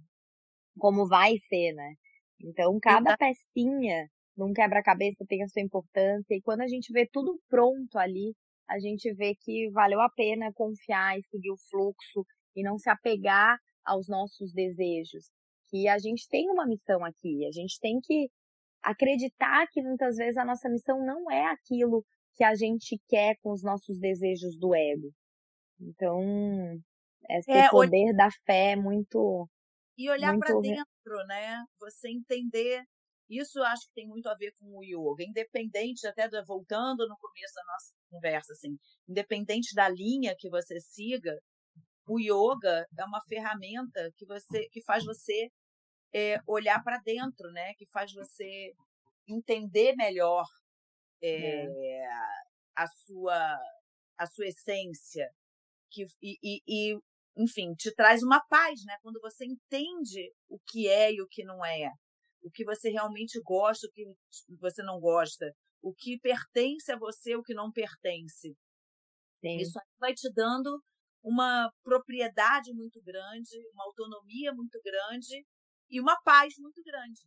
como 0.78 1.08
vai 1.08 1.38
ser, 1.50 1.74
né? 1.74 1.94
Então, 2.40 2.80
cada 2.82 3.16
pecinha 3.18 4.08
num 4.36 4.54
quebra-cabeça 4.54 5.26
tem 5.28 5.44
a 5.44 5.48
sua 5.48 5.62
importância 5.62 6.34
e 6.34 6.42
quando 6.42 6.62
a 6.62 6.68
gente 6.68 6.92
vê 6.92 7.08
tudo 7.12 7.40
pronto 7.50 7.98
ali, 7.98 8.34
a 8.70 8.80
gente 8.80 9.14
vê 9.14 9.36
que 9.36 9.70
valeu 9.72 10.00
a 10.00 10.10
pena 10.10 10.52
confiar 10.54 11.18
e 11.18 11.24
seguir 11.24 11.52
o 11.52 11.58
fluxo 11.70 12.26
e 12.56 12.64
não 12.64 12.78
se 12.78 12.90
apegar 12.90 13.58
aos 13.86 14.08
nossos 14.08 14.54
desejos. 14.54 15.30
Que 15.70 15.88
a 15.88 15.98
gente 15.98 16.28
tem 16.30 16.50
uma 16.50 16.66
missão 16.66 17.04
aqui, 17.04 17.46
a 17.46 17.52
gente 17.52 17.80
tem 17.80 18.00
que 18.02 18.30
acreditar 18.82 19.68
que 19.72 19.82
muitas 19.82 20.16
vezes 20.16 20.38
a 20.38 20.46
nossa 20.46 20.70
missão 20.70 21.06
não 21.06 21.30
é 21.30 21.46
aquilo 21.46 22.04
que 22.36 22.44
a 22.44 22.56
gente 22.56 23.00
quer 23.08 23.36
com 23.42 23.52
os 23.52 23.64
nossos 23.64 24.00
desejos 24.00 24.58
do 24.58 24.74
ego. 24.74 25.12
Então, 25.80 26.22
esse 27.30 27.52
é, 27.52 27.70
poder 27.70 28.14
da 28.14 28.30
fé 28.46 28.72
é 28.72 28.76
muito 28.76 29.48
e 29.98 30.10
olhar 30.10 30.38
para 30.38 30.60
dentro, 30.60 31.28
né? 31.28 31.64
Você 31.80 32.10
entender. 32.10 32.84
Isso 33.32 33.60
eu 33.60 33.64
acho 33.64 33.88
que 33.88 33.94
tem 33.94 34.08
muito 34.08 34.28
a 34.28 34.36
ver 34.36 34.52
com 34.60 34.78
o 34.78 34.84
yoga, 34.84 35.24
independente 35.24 36.06
até 36.06 36.28
do, 36.28 36.44
voltando 36.46 37.08
no 37.08 37.18
começo 37.18 37.54
da 37.56 37.64
nossa 37.64 37.94
conversa, 38.10 38.52
assim, 38.52 38.78
independente 39.08 39.74
da 39.74 39.88
linha 39.88 40.36
que 40.38 40.50
você 40.50 40.82
siga, 40.82 41.40
o 42.06 42.20
yoga 42.20 42.86
é 42.98 43.06
uma 43.06 43.22
ferramenta 43.22 44.12
que 44.18 44.26
você 44.26 44.68
que 44.70 44.84
faz 44.84 45.06
você 45.06 45.50
é, 46.14 46.40
olhar 46.46 46.84
para 46.84 47.00
dentro, 47.00 47.50
né? 47.52 47.74
Que 47.76 47.86
faz 47.88 48.12
você 48.12 48.74
entender 49.28 49.96
melhor 49.96 50.46
é, 51.22 51.66
é. 51.66 52.08
a 52.76 52.86
sua 52.88 53.58
a 54.18 54.26
sua 54.28 54.48
essência 54.48 55.30
que, 55.90 56.06
e, 56.22 56.38
e, 56.44 56.62
e 56.68 57.00
enfim, 57.38 57.74
te 57.76 57.94
traz 57.96 58.22
uma 58.24 58.42
paz, 58.50 58.84
né? 58.86 58.98
Quando 59.02 59.20
você 59.22 59.46
entende 59.46 60.32
o 60.50 60.60
que 60.68 60.88
é 60.90 61.14
e 61.14 61.22
o 61.22 61.28
que 61.28 61.44
não 61.44 61.64
é, 61.66 61.90
o 62.42 62.50
que 62.52 62.64
você 62.64 62.90
realmente 62.90 63.40
gosta, 63.44 63.88
o 63.88 63.92
que 63.92 64.06
você 64.60 64.84
não 64.84 65.00
gosta, 65.00 65.52
o 65.82 65.94
que 65.94 66.20
pertence 66.20 66.92
a 66.92 66.98
você, 66.98 67.36
o 67.36 67.44
que 67.44 67.54
não 67.54 67.72
pertence. 67.72 68.56
Sim. 69.42 69.58
Isso 69.58 69.80
vai 70.00 70.14
te 70.14 70.32
dando 70.34 70.82
uma 71.24 71.72
propriedade 71.84 72.74
muito 72.74 73.02
grande, 73.02 73.58
uma 73.74 73.86
autonomia 73.86 74.54
muito 74.54 74.80
grande 74.84 75.46
e 75.90 76.00
uma 76.00 76.20
paz 76.24 76.54
muito 76.60 76.82
grande. 76.84 77.22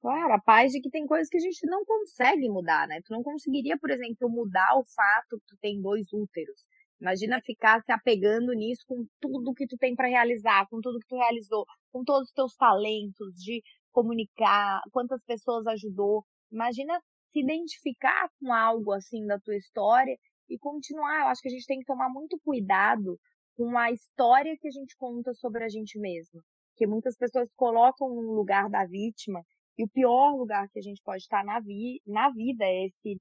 Claro, 0.00 0.32
a 0.32 0.40
paz 0.40 0.72
de 0.72 0.80
que 0.80 0.90
tem 0.90 1.06
coisas 1.06 1.28
que 1.28 1.36
a 1.36 1.40
gente 1.40 1.66
não 1.66 1.84
consegue 1.84 2.48
mudar, 2.48 2.86
né? 2.86 3.00
Tu 3.04 3.12
não 3.12 3.22
conseguiria, 3.22 3.76
por 3.78 3.90
exemplo, 3.90 4.30
mudar 4.30 4.78
o 4.78 4.84
fato 4.84 5.38
que 5.40 5.46
tu 5.46 5.56
tem 5.60 5.80
dois 5.80 6.12
úteros. 6.12 6.64
Imagina 7.00 7.40
ficar 7.40 7.80
se 7.82 7.92
apegando 7.92 8.52
nisso 8.52 8.82
com 8.86 9.06
tudo 9.20 9.54
que 9.54 9.66
tu 9.66 9.76
tem 9.76 9.94
para 9.94 10.08
realizar, 10.08 10.66
com 10.68 10.80
tudo 10.80 10.98
que 10.98 11.06
tu 11.06 11.16
realizou, 11.16 11.64
com 11.92 12.04
todos 12.04 12.28
os 12.28 12.32
teus 12.32 12.54
talentos 12.56 13.36
de 13.36 13.62
comunicar, 13.92 14.80
quantas 14.92 15.22
pessoas 15.24 15.66
ajudou. 15.66 16.24
Imagina 16.50 17.00
se 17.32 17.40
identificar 17.40 18.28
com 18.40 18.52
algo 18.52 18.92
assim 18.92 19.26
da 19.26 19.38
tua 19.38 19.56
história 19.56 20.16
e 20.48 20.58
continuar. 20.58 21.22
Eu 21.22 21.28
acho 21.28 21.42
que 21.42 21.48
a 21.48 21.52
gente 21.52 21.66
tem 21.66 21.78
que 21.78 21.86
tomar 21.86 22.08
muito 22.08 22.38
cuidado 22.44 23.18
com 23.56 23.76
a 23.76 23.90
história 23.90 24.56
que 24.60 24.68
a 24.68 24.70
gente 24.70 24.96
conta 24.96 25.32
sobre 25.34 25.64
a 25.64 25.68
gente 25.68 25.98
mesmo. 25.98 26.40
Que 26.76 26.86
muitas 26.86 27.16
pessoas 27.16 27.48
colocam 27.56 28.08
no 28.08 28.32
lugar 28.32 28.70
da 28.70 28.86
vítima 28.86 29.42
e 29.76 29.84
o 29.84 29.88
pior 29.88 30.34
lugar 30.36 30.68
que 30.70 30.78
a 30.78 30.82
gente 30.82 31.02
pode 31.04 31.22
estar 31.22 31.44
na, 31.44 31.60
vi 31.60 32.00
na 32.06 32.30
vida 32.30 32.64
é 32.64 32.86
esse, 32.86 33.20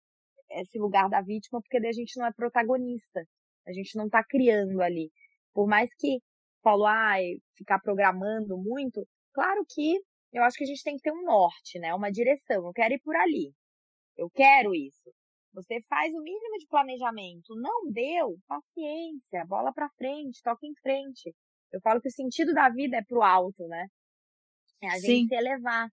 esse 0.51 0.79
lugar 0.79 1.09
da 1.09 1.21
vítima, 1.21 1.61
porque 1.61 1.79
daí 1.79 1.89
a 1.89 1.93
gente 1.93 2.17
não 2.17 2.25
é 2.25 2.31
protagonista. 2.31 3.23
A 3.67 3.73
gente 3.73 3.95
não 3.97 4.05
está 4.05 4.23
criando 4.23 4.81
ali. 4.81 5.11
Por 5.53 5.67
mais 5.67 5.89
que 5.97 6.19
falou, 6.63 6.87
ah, 6.87 7.15
ficar 7.55 7.79
programando 7.79 8.57
muito, 8.57 9.05
claro 9.33 9.63
que 9.69 9.99
eu 10.31 10.43
acho 10.43 10.57
que 10.57 10.63
a 10.63 10.67
gente 10.67 10.83
tem 10.83 10.95
que 10.95 11.01
ter 11.01 11.11
um 11.11 11.23
norte, 11.23 11.79
né? 11.79 11.93
Uma 11.93 12.11
direção. 12.11 12.65
Eu 12.65 12.73
quero 12.73 12.93
ir 12.93 12.99
por 12.99 13.15
ali. 13.15 13.53
Eu 14.17 14.29
quero 14.29 14.73
isso. 14.75 15.11
Você 15.53 15.81
faz 15.89 16.13
o 16.13 16.21
mínimo 16.21 16.57
de 16.59 16.67
planejamento. 16.67 17.55
Não 17.55 17.91
deu? 17.91 18.37
Paciência, 18.47 19.45
bola 19.47 19.73
para 19.73 19.89
frente, 19.97 20.41
toca 20.43 20.65
em 20.65 20.75
frente. 20.81 21.33
Eu 21.71 21.81
falo 21.81 22.01
que 22.01 22.07
o 22.07 22.11
sentido 22.11 22.53
da 22.53 22.69
vida 22.69 22.97
é 22.97 23.03
pro 23.03 23.23
alto, 23.23 23.67
né? 23.67 23.87
É 24.81 24.87
a 24.87 24.99
gente 24.99 25.05
Sim. 25.05 25.27
se 25.27 25.35
elevar. 25.35 25.89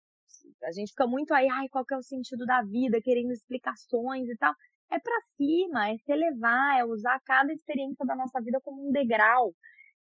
A 0.64 0.72
gente 0.72 0.90
fica 0.90 1.06
muito 1.06 1.34
aí, 1.34 1.48
ai, 1.50 1.68
qual 1.70 1.86
que 1.86 1.94
é 1.94 1.98
o 1.98 2.04
sentido 2.04 2.46
da 2.46 2.64
vida, 2.64 3.02
querendo 3.02 3.32
explicações 3.32 4.28
e 4.28 4.38
tal. 4.38 4.54
É 4.92 5.00
para 5.00 5.22
cima, 5.38 5.90
é 5.90 5.98
se 5.98 6.12
elevar, 6.12 6.80
é 6.80 6.86
usar 6.86 7.20
cada 7.26 7.52
experiência 7.54 8.06
da 8.06 8.16
nossa 8.16 8.42
vida 8.42 8.60
como 8.62 8.88
um 8.88 8.92
degrau. 8.92 9.54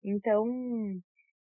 Então, 0.04 0.44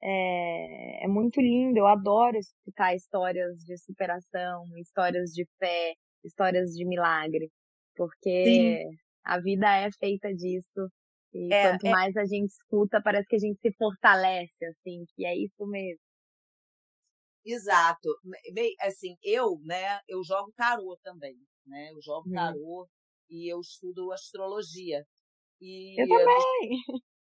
é, 0.02 1.06
é 1.06 1.08
muito 1.08 1.42
lindo, 1.42 1.78
eu 1.80 1.88
adoro 1.88 2.38
escutar 2.38 2.96
histórias 2.96 3.58
de 3.64 3.78
superação, 3.78 4.66
histórias 4.78 5.32
de 5.32 5.46
fé, 5.60 5.94
histórias 6.24 6.72
de 6.72 6.86
milagre, 6.86 7.52
porque 7.96 8.40
Sim. 8.44 8.82
a 9.24 9.40
vida 9.40 9.68
é 9.78 9.90
feita 9.92 10.34
disso. 10.34 10.90
E 11.34 11.56
É, 11.56 11.58
quanto 11.60 11.88
é, 11.90 11.90
mais 11.90 12.16
a 12.18 12.26
gente 12.26 12.50
escuta, 12.52 13.02
parece 13.04 13.28
que 13.28 13.36
a 13.36 13.40
gente 13.40 13.60
se 13.62 13.72
fortalece, 13.78 14.66
assim, 14.66 15.06
que 15.16 15.26
é 15.26 15.36
isso 15.38 15.66
mesmo. 15.68 16.00
exato. 17.46 18.10
Bem, 18.54 18.76
assim, 18.82 19.16
eu, 19.24 19.60
né, 19.64 20.00
eu 20.08 20.24
jogo 20.24 20.52
tarô 20.56 20.98
também, 21.04 21.38
né? 21.66 21.90
Eu 21.92 22.02
jogo 22.02 22.28
Hum. 22.28 22.34
tarô 22.34 22.90
e 23.30 23.52
eu 23.52 23.60
estudo 23.62 24.12
astrologia. 24.12 25.06
E 25.62 25.98
Eu 25.98 26.08
também. 26.08 26.44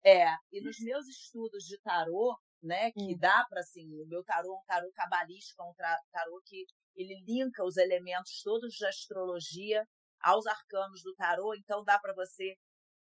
é, 0.05 0.27
e 0.53 0.61
nos 0.61 0.79
meus 0.81 1.07
estudos 1.09 1.65
de 1.65 1.79
tarô, 1.81 2.37
né, 2.63 2.93
que 2.93 3.17
Hum. 3.17 3.19
dá 3.19 3.45
para 3.49 3.61
assim, 3.61 3.87
o 4.01 4.07
meu 4.07 4.23
tarô 4.25 4.55
é 4.55 4.59
um 4.59 4.65
tarô 4.67 4.93
cabalístico, 4.95 5.63
é 5.63 5.67
um 5.67 5.75
tarô 6.13 6.41
que 6.47 6.65
ele 6.97 7.23
linka 7.27 7.65
os 7.65 7.77
elementos 7.77 8.41
todos 8.43 8.77
da 8.79 8.89
astrologia 8.89 9.85
aos 10.21 10.47
arcanos 10.47 11.03
do 11.03 11.15
tarô, 11.15 11.55
então 11.55 11.83
dá 11.85 11.99
para 11.99 12.15
você 12.15 12.55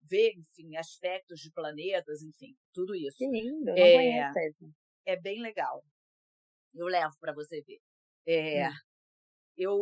ver, 0.02 0.32
enfim, 0.36 0.76
aspectos 0.76 1.40
de 1.40 1.50
planetas, 1.52 2.22
enfim, 2.22 2.56
tudo 2.72 2.94
isso. 2.94 3.18
Que 3.18 3.26
lindo, 3.26 3.76
não 3.76 3.90
É, 3.90 3.90
conheço 3.90 4.38
é 5.06 5.20
bem 5.20 5.40
legal. 5.42 5.84
Eu 6.74 6.86
levo 6.86 7.14
para 7.20 7.34
você 7.34 7.62
ver. 7.62 7.80
É, 8.26 8.68
Hum. 8.68 8.78
eu 9.56 9.78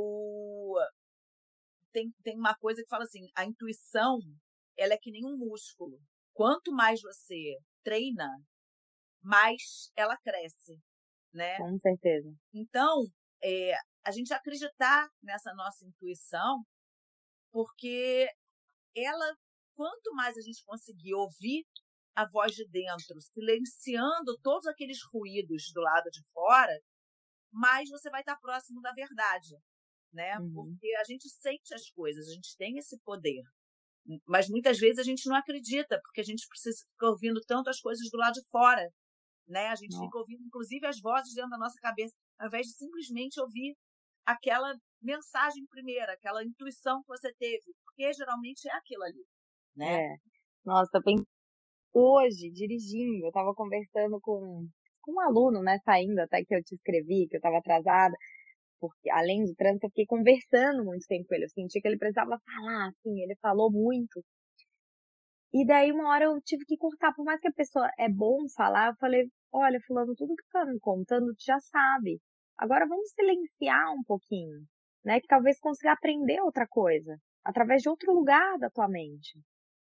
tem, 1.92 2.10
tem 2.22 2.36
uma 2.38 2.54
coisa 2.56 2.82
que 2.82 2.88
fala 2.88 3.04
assim, 3.04 3.28
a 3.36 3.44
intuição, 3.44 4.18
ela 4.76 4.94
é 4.94 4.98
que 4.98 5.10
nem 5.10 5.24
um 5.24 5.36
músculo. 5.36 5.98
Quanto 6.32 6.72
mais 6.72 7.00
você 7.00 7.56
treina, 7.84 8.28
mais 9.22 9.90
ela 9.96 10.16
cresce, 10.16 10.78
né? 11.32 11.56
Com 11.58 11.78
certeza. 11.78 12.34
Então, 12.52 13.06
é, 13.42 13.74
a 14.04 14.10
gente 14.10 14.32
acreditar 14.32 15.08
nessa 15.22 15.54
nossa 15.54 15.84
intuição, 15.86 16.62
porque 17.52 18.28
ela, 18.96 19.36
quanto 19.74 20.12
mais 20.14 20.36
a 20.36 20.40
gente 20.40 20.64
conseguir 20.64 21.14
ouvir 21.14 21.64
a 22.14 22.28
voz 22.28 22.52
de 22.52 22.68
dentro, 22.68 23.20
silenciando 23.20 24.38
todos 24.42 24.66
aqueles 24.66 24.98
ruídos 25.12 25.70
do 25.72 25.80
lado 25.80 26.10
de 26.10 26.22
fora, 26.32 26.78
mais 27.50 27.88
você 27.88 28.10
vai 28.10 28.20
estar 28.20 28.36
próximo 28.36 28.80
da 28.80 28.92
verdade, 28.92 29.56
né? 30.12 30.38
Uhum. 30.38 30.52
Porque 30.52 30.94
a 30.96 31.04
gente 31.04 31.28
sente 31.28 31.74
as 31.74 31.88
coisas, 31.90 32.28
a 32.28 32.34
gente 32.34 32.56
tem 32.56 32.76
esse 32.78 32.98
poder. 33.00 33.42
Mas 34.26 34.48
muitas 34.48 34.78
vezes 34.78 34.98
a 34.98 35.02
gente 35.02 35.28
não 35.28 35.36
acredita, 35.36 36.00
porque 36.02 36.20
a 36.20 36.24
gente 36.24 36.46
precisa 36.48 36.84
ficar 36.90 37.08
ouvindo 37.08 37.40
tanto 37.46 37.70
as 37.70 37.80
coisas 37.80 38.10
do 38.10 38.18
lado 38.18 38.34
de 38.34 38.44
fora, 38.48 38.90
né? 39.46 39.68
A 39.68 39.74
gente 39.74 39.92
Nossa. 39.92 40.04
fica 40.04 40.18
ouvindo, 40.18 40.42
inclusive, 40.44 40.86
as 40.86 41.00
vozes 41.00 41.34
dentro 41.34 41.50
da 41.50 41.58
nossa 41.58 41.78
cabeça, 41.80 42.14
ao 42.38 42.48
invés 42.48 42.66
de 42.66 42.74
simplesmente 42.74 43.40
ouvir 43.40 43.74
aquela 44.24 44.74
mensagem 45.00 45.66
primeira, 45.66 46.12
aquela 46.12 46.44
intuição 46.44 47.02
que 47.02 47.08
você 47.08 47.32
teve, 47.34 47.74
porque 47.84 48.12
geralmente 48.12 48.68
é 48.68 48.76
aquilo 48.76 49.02
ali, 49.02 49.24
né? 49.76 50.04
É. 50.04 50.16
Nossa, 50.64 51.00
pensei 51.04 51.26
hoje, 51.92 52.50
dirigindo, 52.50 53.26
eu 53.26 53.32
tava 53.32 53.54
conversando 53.54 54.18
com, 54.20 54.66
com 55.02 55.12
um 55.12 55.20
aluno, 55.20 55.62
né, 55.62 55.78
saindo 55.84 56.18
até 56.20 56.44
que 56.44 56.54
eu 56.54 56.62
te 56.62 56.74
escrevi, 56.74 57.26
que 57.28 57.36
eu 57.36 57.40
tava 57.40 57.58
atrasada, 57.58 58.14
porque 58.80 59.10
além 59.10 59.44
do 59.44 59.54
trânsito, 59.54 59.86
eu 59.86 59.90
fiquei 59.90 60.06
conversando 60.06 60.84
muito 60.84 61.06
tempo 61.06 61.26
com 61.28 61.34
ele. 61.36 61.44
Eu 61.44 61.50
senti 61.50 61.80
que 61.80 61.86
ele 61.86 61.98
precisava 61.98 62.36
falar, 62.44 62.88
assim, 62.88 63.22
ele 63.22 63.36
falou 63.40 63.70
muito. 63.70 64.24
E 65.52 65.66
daí 65.66 65.92
uma 65.92 66.08
hora 66.08 66.24
eu 66.24 66.40
tive 66.40 66.64
que 66.64 66.76
cortar, 66.78 67.12
por 67.14 67.24
mais 67.24 67.40
que 67.40 67.48
a 67.48 67.52
pessoa 67.52 67.90
é 67.98 68.08
bom 68.08 68.48
falar, 68.56 68.88
eu 68.88 68.96
falei, 68.96 69.28
olha, 69.52 69.78
fulano, 69.86 70.14
tudo 70.16 70.34
que 70.34 70.44
tá 70.50 70.64
me 70.64 70.78
contando, 70.80 71.34
tu 71.34 71.44
já 71.44 71.58
sabe. 71.60 72.20
Agora 72.56 72.86
vamos 72.86 73.10
silenciar 73.10 73.92
um 73.92 74.02
pouquinho, 74.02 74.62
né? 75.04 75.20
Que 75.20 75.26
talvez 75.26 75.58
consiga 75.60 75.92
aprender 75.92 76.40
outra 76.40 76.66
coisa, 76.66 77.18
através 77.44 77.82
de 77.82 77.88
outro 77.88 78.12
lugar 78.14 78.58
da 78.58 78.70
tua 78.70 78.88
mente, 78.88 79.38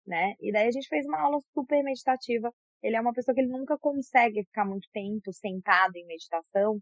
né? 0.06 0.36
E 0.40 0.52
daí 0.54 0.68
a 0.68 0.72
gente 0.72 0.88
fez 0.88 1.06
uma 1.06 1.20
aula 1.20 1.38
super 1.54 1.84
meditativa. 1.84 2.50
Ele 2.82 2.96
é 2.96 3.02
uma 3.02 3.14
pessoa 3.14 3.36
que 3.36 3.42
ele 3.42 3.52
nunca 3.52 3.78
consegue 3.78 4.44
ficar 4.46 4.66
muito 4.66 4.88
tempo 4.94 5.34
sentado 5.34 5.96
em 5.96 6.06
meditação, 6.06 6.80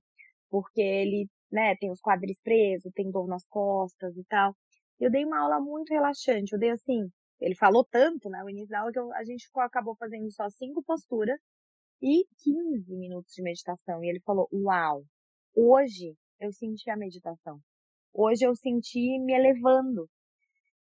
porque 0.49 0.81
ele, 0.81 1.27
né, 1.51 1.75
tem 1.77 1.89
os 1.91 2.01
quadris 2.01 2.39
presos, 2.43 2.91
tem 2.93 3.09
dor 3.09 3.27
nas 3.27 3.45
costas 3.47 4.15
e 4.17 4.23
tal. 4.25 4.55
Eu 4.99 5.09
dei 5.09 5.25
uma 5.25 5.39
aula 5.41 5.59
muito 5.59 5.91
relaxante. 5.91 6.53
Eu 6.53 6.59
dei 6.59 6.71
assim, 6.71 7.09
ele 7.39 7.55
falou 7.55 7.83
tanto, 7.85 8.29
né, 8.29 8.41
no 8.43 8.49
início 8.49 8.69
da 8.69 8.79
aula, 8.81 8.91
que 8.91 8.99
eu, 8.99 9.13
a 9.13 9.23
gente 9.23 9.47
acabou 9.57 9.95
fazendo 9.95 10.31
só 10.31 10.49
cinco 10.49 10.83
posturas 10.83 11.39
e 12.01 12.25
15 12.39 12.95
minutos 12.95 13.33
de 13.33 13.43
meditação. 13.43 14.03
E 14.03 14.09
ele 14.09 14.21
falou, 14.21 14.47
uau, 14.53 15.05
hoje 15.55 16.15
eu 16.39 16.51
senti 16.51 16.89
a 16.89 16.97
meditação. 16.97 17.59
Hoje 18.13 18.45
eu 18.45 18.55
senti 18.55 19.19
me 19.19 19.33
elevando. 19.33 20.09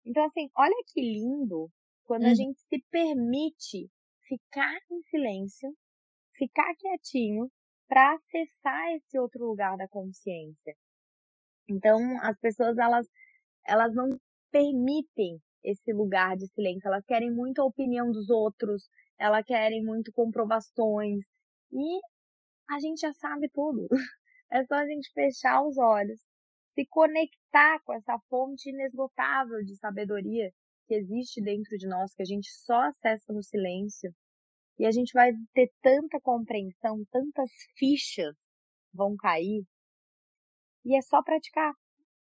Então, 0.04 0.24
assim, 0.24 0.48
olha 0.56 0.76
que 0.88 1.00
lindo 1.00 1.70
quando 2.04 2.24
a 2.26 2.28
Uhum. 2.28 2.34
gente 2.34 2.60
se 2.62 2.82
permite 2.90 3.90
ficar 4.28 4.76
em 4.90 5.02
silêncio, 5.10 5.74
ficar 6.34 6.74
quietinho, 6.76 7.50
para 7.88 8.14
acessar 8.14 8.92
esse 8.94 9.18
outro 9.18 9.46
lugar 9.46 9.76
da 9.76 9.88
consciência. 9.88 10.76
Então, 11.68 12.00
as 12.22 12.38
pessoas, 12.40 12.78
elas, 12.78 13.06
elas 13.66 13.94
não 13.94 14.08
permitem 14.50 15.40
esse 15.62 15.92
lugar 15.92 16.36
de 16.36 16.46
silêncio. 16.48 16.88
Elas 16.88 17.04
querem 17.04 17.30
muito 17.30 17.60
a 17.60 17.64
opinião 17.64 18.10
dos 18.10 18.30
outros, 18.30 18.88
elas 19.18 19.44
querem 19.44 19.84
muito 19.84 20.12
comprovações. 20.12 21.24
E 21.72 22.00
a 22.70 22.78
gente 22.80 23.00
já 23.00 23.12
sabe 23.12 23.48
tudo. 23.52 23.86
É 24.48 24.64
só 24.64 24.76
a 24.76 24.86
gente 24.86 25.12
fechar 25.12 25.60
os 25.60 25.76
olhos, 25.76 26.20
se 26.72 26.86
conectar 26.86 27.80
com 27.82 27.92
essa 27.92 28.16
fonte 28.30 28.70
inesgotável 28.70 29.60
de 29.64 29.74
sabedoria 29.74 30.52
que 30.86 30.94
existe 30.94 31.42
dentro 31.42 31.76
de 31.76 31.88
nós, 31.88 32.14
que 32.14 32.22
a 32.22 32.24
gente 32.24 32.48
só 32.64 32.82
acessa 32.82 33.32
no 33.32 33.42
silêncio. 33.42 34.14
E 34.78 34.86
a 34.86 34.90
gente 34.92 35.12
vai 35.12 35.32
ter 35.52 35.68
tanta 35.82 36.20
compreensão, 36.20 37.02
tantas 37.10 37.50
fichas 37.76 38.36
vão 38.94 39.16
cair. 39.16 39.64
E 40.84 40.96
é 40.96 41.02
só 41.02 41.22
praticar. 41.22 41.72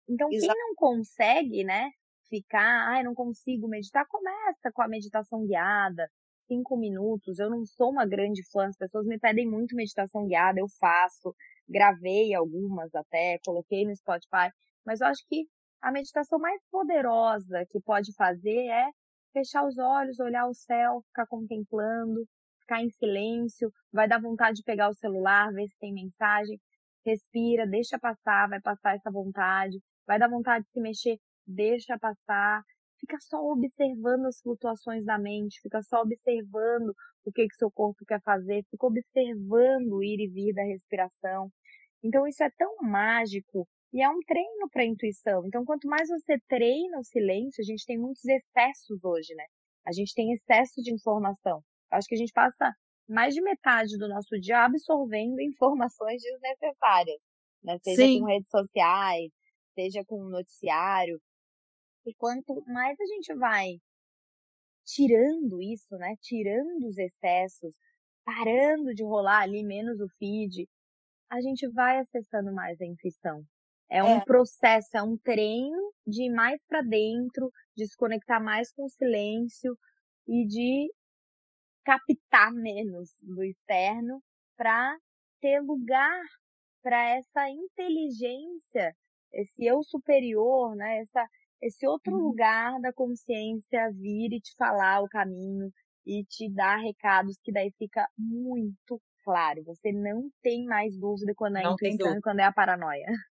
Então, 0.07 0.29
quem 0.29 0.37
Exato. 0.37 0.57
não 0.57 0.75
consegue, 0.75 1.63
né, 1.63 1.89
ficar, 2.29 2.89
ai, 2.89 3.03
não 3.03 3.13
consigo 3.13 3.67
meditar, 3.67 4.05
começa 4.07 4.71
com 4.73 4.81
a 4.81 4.87
meditação 4.87 5.45
guiada, 5.45 6.09
cinco 6.47 6.77
minutos. 6.77 7.39
Eu 7.39 7.49
não 7.49 7.65
sou 7.65 7.91
uma 7.91 8.05
grande 8.05 8.41
fã, 8.51 8.67
as 8.67 8.77
pessoas 8.77 9.05
me 9.05 9.19
pedem 9.19 9.47
muito 9.49 9.75
meditação 9.75 10.25
guiada, 10.27 10.59
eu 10.59 10.67
faço, 10.79 11.33
gravei 11.67 12.33
algumas 12.33 12.93
até, 12.95 13.39
coloquei 13.45 13.85
no 13.85 13.95
Spotify, 13.95 14.51
mas 14.85 15.01
eu 15.01 15.07
acho 15.07 15.23
que 15.27 15.45
a 15.81 15.91
meditação 15.91 16.39
mais 16.39 16.61
poderosa 16.71 17.65
que 17.69 17.79
pode 17.81 18.13
fazer 18.15 18.67
é 18.67 18.89
fechar 19.33 19.65
os 19.65 19.77
olhos, 19.77 20.19
olhar 20.19 20.47
o 20.47 20.53
céu, 20.53 21.01
ficar 21.07 21.25
contemplando, 21.27 22.25
ficar 22.59 22.81
em 22.81 22.89
silêncio, 22.89 23.71
vai 23.91 24.07
dar 24.07 24.21
vontade 24.21 24.57
de 24.57 24.63
pegar 24.63 24.89
o 24.89 24.93
celular, 24.93 25.51
ver 25.51 25.67
se 25.67 25.77
tem 25.79 25.93
mensagem, 25.93 26.59
respira, 27.05 27.67
deixa 27.67 27.99
passar, 27.99 28.47
vai 28.47 28.61
passar 28.61 28.95
essa 28.95 29.11
vontade, 29.11 29.77
vai 30.07 30.17
dar 30.17 30.29
vontade 30.29 30.63
de 30.65 30.71
se 30.71 30.79
mexer, 30.79 31.17
deixa 31.45 31.97
passar, 31.99 32.63
fica 32.99 33.17
só 33.19 33.37
observando 33.43 34.25
as 34.25 34.39
flutuações 34.41 35.03
da 35.05 35.17
mente, 35.19 35.59
fica 35.61 35.81
só 35.83 36.01
observando 36.01 36.93
o 37.25 37.31
que 37.31 37.47
que 37.47 37.55
seu 37.55 37.71
corpo 37.71 38.05
quer 38.05 38.21
fazer, 38.21 38.63
fica 38.69 38.85
observando 38.85 39.91
o 39.93 40.03
ir 40.03 40.19
e 40.19 40.29
vir 40.29 40.53
da 40.53 40.63
respiração. 40.63 41.49
Então 42.03 42.27
isso 42.27 42.43
é 42.43 42.49
tão 42.57 42.75
mágico 42.81 43.67
e 43.93 44.01
é 44.01 44.09
um 44.09 44.19
treino 44.25 44.69
para 44.71 44.83
a 44.83 44.85
intuição. 44.85 45.45
Então 45.45 45.65
quanto 45.65 45.87
mais 45.87 46.07
você 46.07 46.37
treina 46.47 46.99
o 46.99 47.03
silêncio, 47.03 47.61
a 47.61 47.65
gente 47.65 47.85
tem 47.85 47.97
muitos 47.97 48.23
excessos 48.25 49.03
hoje, 49.03 49.33
né? 49.35 49.45
A 49.85 49.91
gente 49.91 50.13
tem 50.13 50.31
excesso 50.31 50.81
de 50.81 50.93
informação. 50.93 51.61
Eu 51.91 51.97
acho 51.97 52.07
que 52.07 52.15
a 52.15 52.17
gente 52.17 52.31
passa 52.33 52.73
mais 53.07 53.33
de 53.33 53.41
metade 53.41 53.97
do 53.97 54.07
nosso 54.07 54.39
dia 54.39 54.65
absorvendo 54.65 55.39
informações 55.41 56.21
desnecessárias, 56.21 57.19
né? 57.63 57.77
Seja 57.83 58.05
Sim. 58.05 58.19
com 58.19 58.25
redes 58.25 58.49
sociais, 58.49 59.31
seja 59.75 60.03
com 60.05 60.23
noticiário. 60.29 61.19
E 62.05 62.13
quanto 62.15 62.63
mais 62.65 62.97
a 62.99 63.05
gente 63.05 63.33
vai 63.35 63.77
tirando 64.85 65.61
isso, 65.61 65.95
né? 65.97 66.15
Tirando 66.21 66.87
os 66.87 66.97
excessos, 66.97 67.75
parando 68.25 68.93
de 68.93 69.03
rolar 69.03 69.41
ali 69.41 69.63
menos 69.63 69.99
o 69.99 70.07
feed, 70.17 70.67
a 71.31 71.41
gente 71.41 71.67
vai 71.69 71.99
acessando 71.99 72.53
mais 72.53 72.79
a 72.81 72.85
intuição. 72.85 73.43
É 73.89 74.03
um 74.03 74.19
É. 74.19 74.23
processo, 74.23 74.89
é 74.97 75.03
um 75.03 75.17
treino 75.17 75.93
de 76.07 76.25
ir 76.25 76.31
mais 76.33 76.65
para 76.67 76.81
dentro, 76.81 77.51
de 77.77 77.87
se 77.87 77.95
conectar 77.97 78.39
mais 78.39 78.71
com 78.73 78.85
o 78.85 78.89
silêncio 78.89 79.77
e 80.27 80.45
de 80.47 80.91
captar 81.85 82.51
menos 82.53 83.11
do 83.21 83.43
externo 83.43 84.21
para 84.57 84.97
ter 85.41 85.61
lugar 85.61 86.21
para 86.83 87.09
essa 87.17 87.49
inteligência, 87.49 88.95
esse 89.33 89.65
eu 89.65 89.83
superior, 89.83 90.75
né? 90.75 90.99
Essa, 90.99 91.27
esse 91.63 91.87
outro 91.87 92.13
uhum. 92.13 92.23
lugar 92.23 92.79
da 92.81 92.91
consciência 92.93 93.89
vir 93.93 94.33
e 94.33 94.41
te 94.41 94.53
falar 94.57 95.01
o 95.01 95.07
caminho 95.07 95.71
e 96.05 96.25
te 96.25 96.53
dar 96.53 96.77
recados 96.77 97.37
que 97.41 97.51
daí 97.51 97.71
fica 97.77 98.05
muito 98.17 99.01
claro. 99.23 99.63
Você 99.63 99.91
não 99.93 100.29
tem 100.41 100.65
mais 100.65 100.97
dúvida 100.99 101.33
quando 101.35 101.57
é 101.57 101.61
a 101.61 101.63
não 101.63 101.73
intuição 101.73 102.17
e 102.17 102.21
quando 102.21 102.39
é 102.39 102.43
a 102.43 102.53
paranoia. 102.53 103.05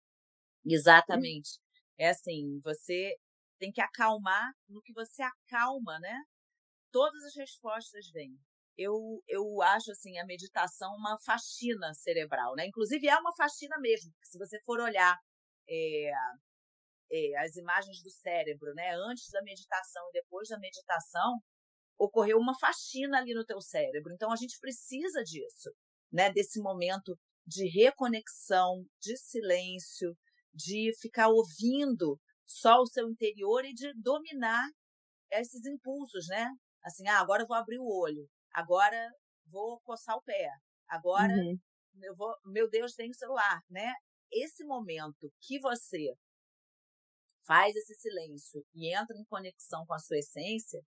Exatamente. 0.64 1.58
É 1.98 2.08
assim, 2.08 2.58
você 2.64 3.14
tem 3.58 3.70
que 3.70 3.80
acalmar 3.80 4.52
no 4.68 4.80
que 4.80 4.94
você 4.94 5.22
acalma, 5.22 5.98
né? 6.00 6.18
Todas 6.90 7.22
as 7.24 7.36
respostas 7.36 8.10
vêm. 8.10 8.38
Eu, 8.76 9.22
eu 9.28 9.62
acho 9.62 9.92
assim 9.92 10.18
a 10.18 10.24
meditação 10.24 10.96
uma 10.96 11.18
faxina 11.24 11.92
cerebral, 11.92 12.54
né? 12.56 12.66
Inclusive 12.66 13.06
é 13.06 13.16
uma 13.18 13.34
faxina 13.36 13.78
mesmo. 13.78 14.10
Se 14.22 14.38
você 14.38 14.58
for 14.64 14.80
olhar 14.80 15.16
é, 15.68 16.10
é, 17.10 17.36
as 17.38 17.56
imagens 17.56 18.02
do 18.02 18.10
cérebro, 18.10 18.72
né? 18.74 18.94
Antes 18.94 19.30
da 19.30 19.42
meditação 19.42 20.02
e 20.08 20.12
depois 20.12 20.48
da 20.48 20.58
meditação, 20.58 21.38
ocorreu 21.98 22.38
uma 22.38 22.58
faxina 22.58 23.18
ali 23.18 23.34
no 23.34 23.44
teu 23.44 23.60
cérebro. 23.60 24.12
Então 24.12 24.32
a 24.32 24.36
gente 24.36 24.58
precisa 24.60 25.22
disso, 25.22 25.70
né? 26.12 26.32
Desse 26.32 26.60
momento 26.60 27.16
de 27.46 27.68
reconexão, 27.68 28.84
de 29.00 29.16
silêncio, 29.16 30.16
de 30.52 30.92
ficar 31.00 31.28
ouvindo 31.28 32.18
só 32.46 32.80
o 32.80 32.86
seu 32.86 33.08
interior 33.08 33.64
e 33.64 33.72
de 33.72 33.92
dominar 33.94 34.64
esses 35.30 35.64
impulsos, 35.66 36.26
né? 36.28 36.48
Assim, 36.84 37.08
ah, 37.08 37.20
agora 37.20 37.42
eu 37.42 37.46
vou 37.46 37.56
abrir 37.56 37.78
o 37.78 37.86
olho, 37.86 38.28
agora 38.52 39.10
vou 39.46 39.80
coçar 39.80 40.16
o 40.16 40.22
pé, 40.22 40.48
agora 40.88 41.32
uhum. 41.32 41.58
eu 42.02 42.14
vou, 42.14 42.34
meu 42.44 42.68
Deus, 42.68 42.94
tem 42.94 43.10
o 43.10 43.14
celular, 43.14 43.60
né? 43.70 43.92
Esse 44.30 44.64
momento 44.64 45.32
que 45.40 45.58
você 45.60 46.14
faz 47.46 47.74
esse 47.76 47.94
silêncio 47.94 48.64
e 48.74 48.94
entra 48.94 49.16
em 49.16 49.24
conexão 49.24 49.84
com 49.86 49.94
a 49.94 49.98
sua 49.98 50.18
essência, 50.18 50.80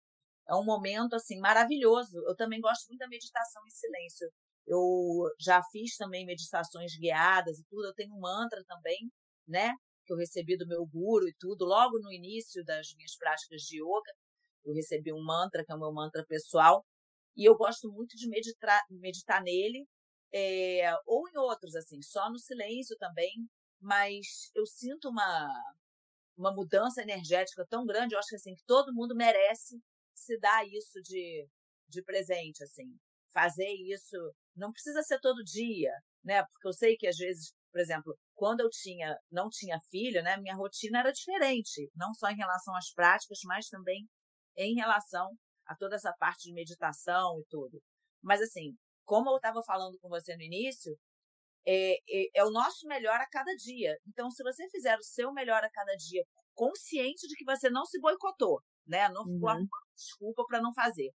é 0.49 0.55
um 0.55 0.65
momento 0.65 1.15
assim 1.15 1.39
maravilhoso. 1.39 2.19
Eu 2.27 2.37
também 2.37 2.61
gosto 2.61 2.89
muito 2.89 3.01
da 3.01 3.09
meditação 3.09 3.63
em 3.67 3.71
silêncio. 3.71 4.29
Eu 4.67 5.31
já 5.41 5.63
fiz 5.71 5.97
também 5.97 6.25
meditações 6.27 6.97
guiadas 6.99 7.59
e 7.59 7.65
tudo. 7.69 7.87
Eu 7.87 7.95
tenho 7.95 8.15
um 8.15 8.21
mantra 8.21 8.63
também, 8.67 9.11
né? 9.47 9.73
Que 10.07 10.13
eu 10.13 10.17
recebi 10.17 10.57
do 10.57 10.67
meu 10.67 10.87
guru 10.87 11.27
e 11.29 11.35
tudo. 11.39 11.65
Logo 11.65 11.99
no 11.99 12.13
início 12.13 12.65
das 12.65 12.95
minhas 12.95 13.17
práticas 13.17 13.63
de 13.63 13.81
yoga, 13.81 14.13
eu 14.65 14.75
recebi 14.75 15.13
um 15.13 15.25
mantra, 15.25 15.65
que 15.65 15.73
é 15.73 15.75
o 15.75 15.79
meu 15.79 15.93
mantra 15.93 16.25
pessoal. 16.27 16.85
E 17.37 17.45
eu 17.49 17.57
gosto 17.57 17.91
muito 17.91 18.17
de 18.17 18.29
meditar, 18.29 18.81
meditar 18.91 19.43
nele, 19.43 19.87
é, 20.33 20.95
ou 21.07 21.29
em 21.29 21.37
outros, 21.39 21.75
assim, 21.75 22.01
só 22.03 22.31
no 22.31 22.39
silêncio 22.39 22.97
também. 22.99 23.33
Mas 23.81 24.51
eu 24.55 24.65
sinto 24.67 25.09
uma, 25.11 25.49
uma 26.37 26.53
mudança 26.53 27.03
energética 27.03 27.67
tão 27.69 27.85
grande. 27.85 28.15
Eu 28.15 28.19
acho 28.19 28.29
que, 28.29 28.37
assim, 28.37 28.55
que 28.55 28.65
todo 28.67 28.95
mundo 28.95 29.15
merece 29.15 29.81
se 30.15 30.39
dar 30.39 30.67
isso 30.67 31.01
de, 31.03 31.49
de 31.89 32.03
presente, 32.03 32.63
assim. 32.63 32.97
Fazer 33.33 33.69
isso 33.69 34.17
não 34.55 34.73
precisa 34.73 35.03
ser 35.03 35.19
todo 35.21 35.43
dia, 35.43 35.93
né? 36.25 36.45
Porque 36.45 36.69
eu 36.69 36.73
sei 36.73 36.97
que 36.97 37.07
às 37.07 37.17
vezes, 37.17 37.53
por 37.73 37.81
exemplo, 37.81 38.17
quando 38.35 38.61
eu 38.61 38.71
tinha 38.71 39.17
não 39.31 39.49
tinha 39.51 39.79
filho, 39.91 40.23
né, 40.23 40.37
minha 40.39 40.55
rotina 40.55 41.01
era 41.01 41.13
diferente, 41.13 41.91
não 41.97 42.15
só 42.15 42.29
em 42.31 42.37
relação 42.37 42.75
às 42.77 42.93
práticas, 42.93 43.41
mas 43.45 43.69
também 43.69 44.09
em 44.57 44.75
relação 44.75 45.37
a 45.67 45.77
toda 45.77 45.97
essa 45.97 46.13
parte 46.19 46.45
de 46.45 46.55
meditação 46.55 47.41
e 47.41 47.45
tudo. 47.49 47.83
Mas 48.23 48.41
assim, 48.41 48.77
como 49.05 49.31
eu 49.31 49.37
estava 49.37 49.63
falando 49.65 49.99
com 50.01 50.09
você 50.09 50.37
no 50.37 50.43
início, 50.43 50.97
é, 51.67 51.95
é, 51.95 52.31
é, 52.35 52.45
o 52.45 52.51
nosso 52.51 52.87
melhor 52.87 53.21
a 53.21 53.29
cada 53.29 53.55
dia. 53.55 53.97
Então, 54.07 54.31
se 54.31 54.43
você 54.43 54.69
fizer 54.71 54.97
o 54.99 55.03
seu 55.03 55.33
melhor 55.33 55.63
a 55.65 55.71
cada 55.71 55.95
dia, 55.97 56.25
consciente 56.55 57.27
de 57.27 57.35
que 57.35 57.45
você 57.45 57.71
não 57.71 57.85
se 57.85 57.99
boicotou, 58.01 58.61
né? 58.87 59.09
Não 59.09 59.25
ficou 59.25 59.51
uhum. 59.51 59.67
desculpa 59.97 60.45
para 60.47 60.61
não 60.61 60.73
fazer. 60.73 61.11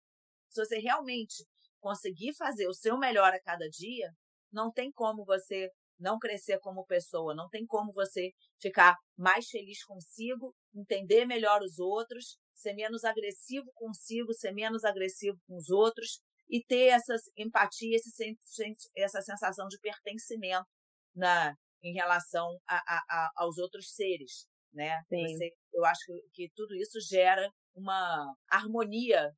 Se 0.50 0.64
você 0.64 0.78
realmente 0.78 1.43
conseguir 1.80 2.34
fazer 2.36 2.68
o 2.68 2.74
seu 2.74 2.98
melhor 2.98 3.34
a 3.34 3.41
cada 3.41 3.68
dia, 3.70 4.10
não 4.52 4.72
tem 4.72 4.91
como 4.91 5.26
você 5.26 5.70
não 6.00 6.18
crescer 6.20 6.60
como 6.60 6.86
pessoa, 6.86 7.34
não 7.34 7.50
tem 7.50 7.66
como 7.66 7.91
você 7.93 8.32
ficar 8.62 8.98
mais 9.18 9.48
feliz 9.48 9.84
consigo, 9.84 10.54
entender 10.74 11.26
melhor 11.26 11.62
os 11.62 11.80
outros, 11.80 12.38
ser 12.54 12.74
menos 12.74 13.04
agressivo 13.04 13.70
consigo, 13.74 14.34
ser 14.34 14.52
menos 14.52 14.84
agressivo 14.84 15.38
com 15.48 15.56
os 15.56 15.70
outros 15.70 16.22
e 16.50 16.64
ter 16.64 16.88
essa 16.88 17.16
empatia, 17.38 17.96
esse, 17.96 18.36
essa 18.96 19.22
sensação 19.22 19.68
de 19.68 19.80
pertencimento 19.80 20.68
na, 21.16 21.54
em 21.84 21.93
relação 21.93 22.60
a, 22.68 22.76
a, 22.76 23.04
a, 23.10 23.32
aos 23.38 23.58
outros 23.58 23.93
seres, 23.93 24.48
né? 24.74 25.02
Você, 25.10 25.52
eu 25.74 25.86
acho 25.86 26.06
que, 26.06 26.22
que, 26.34 26.52
tudo 26.56 26.76
isso 26.76 27.00
gera 27.02 27.50
uma 27.76 28.34
harmonia 28.50 29.32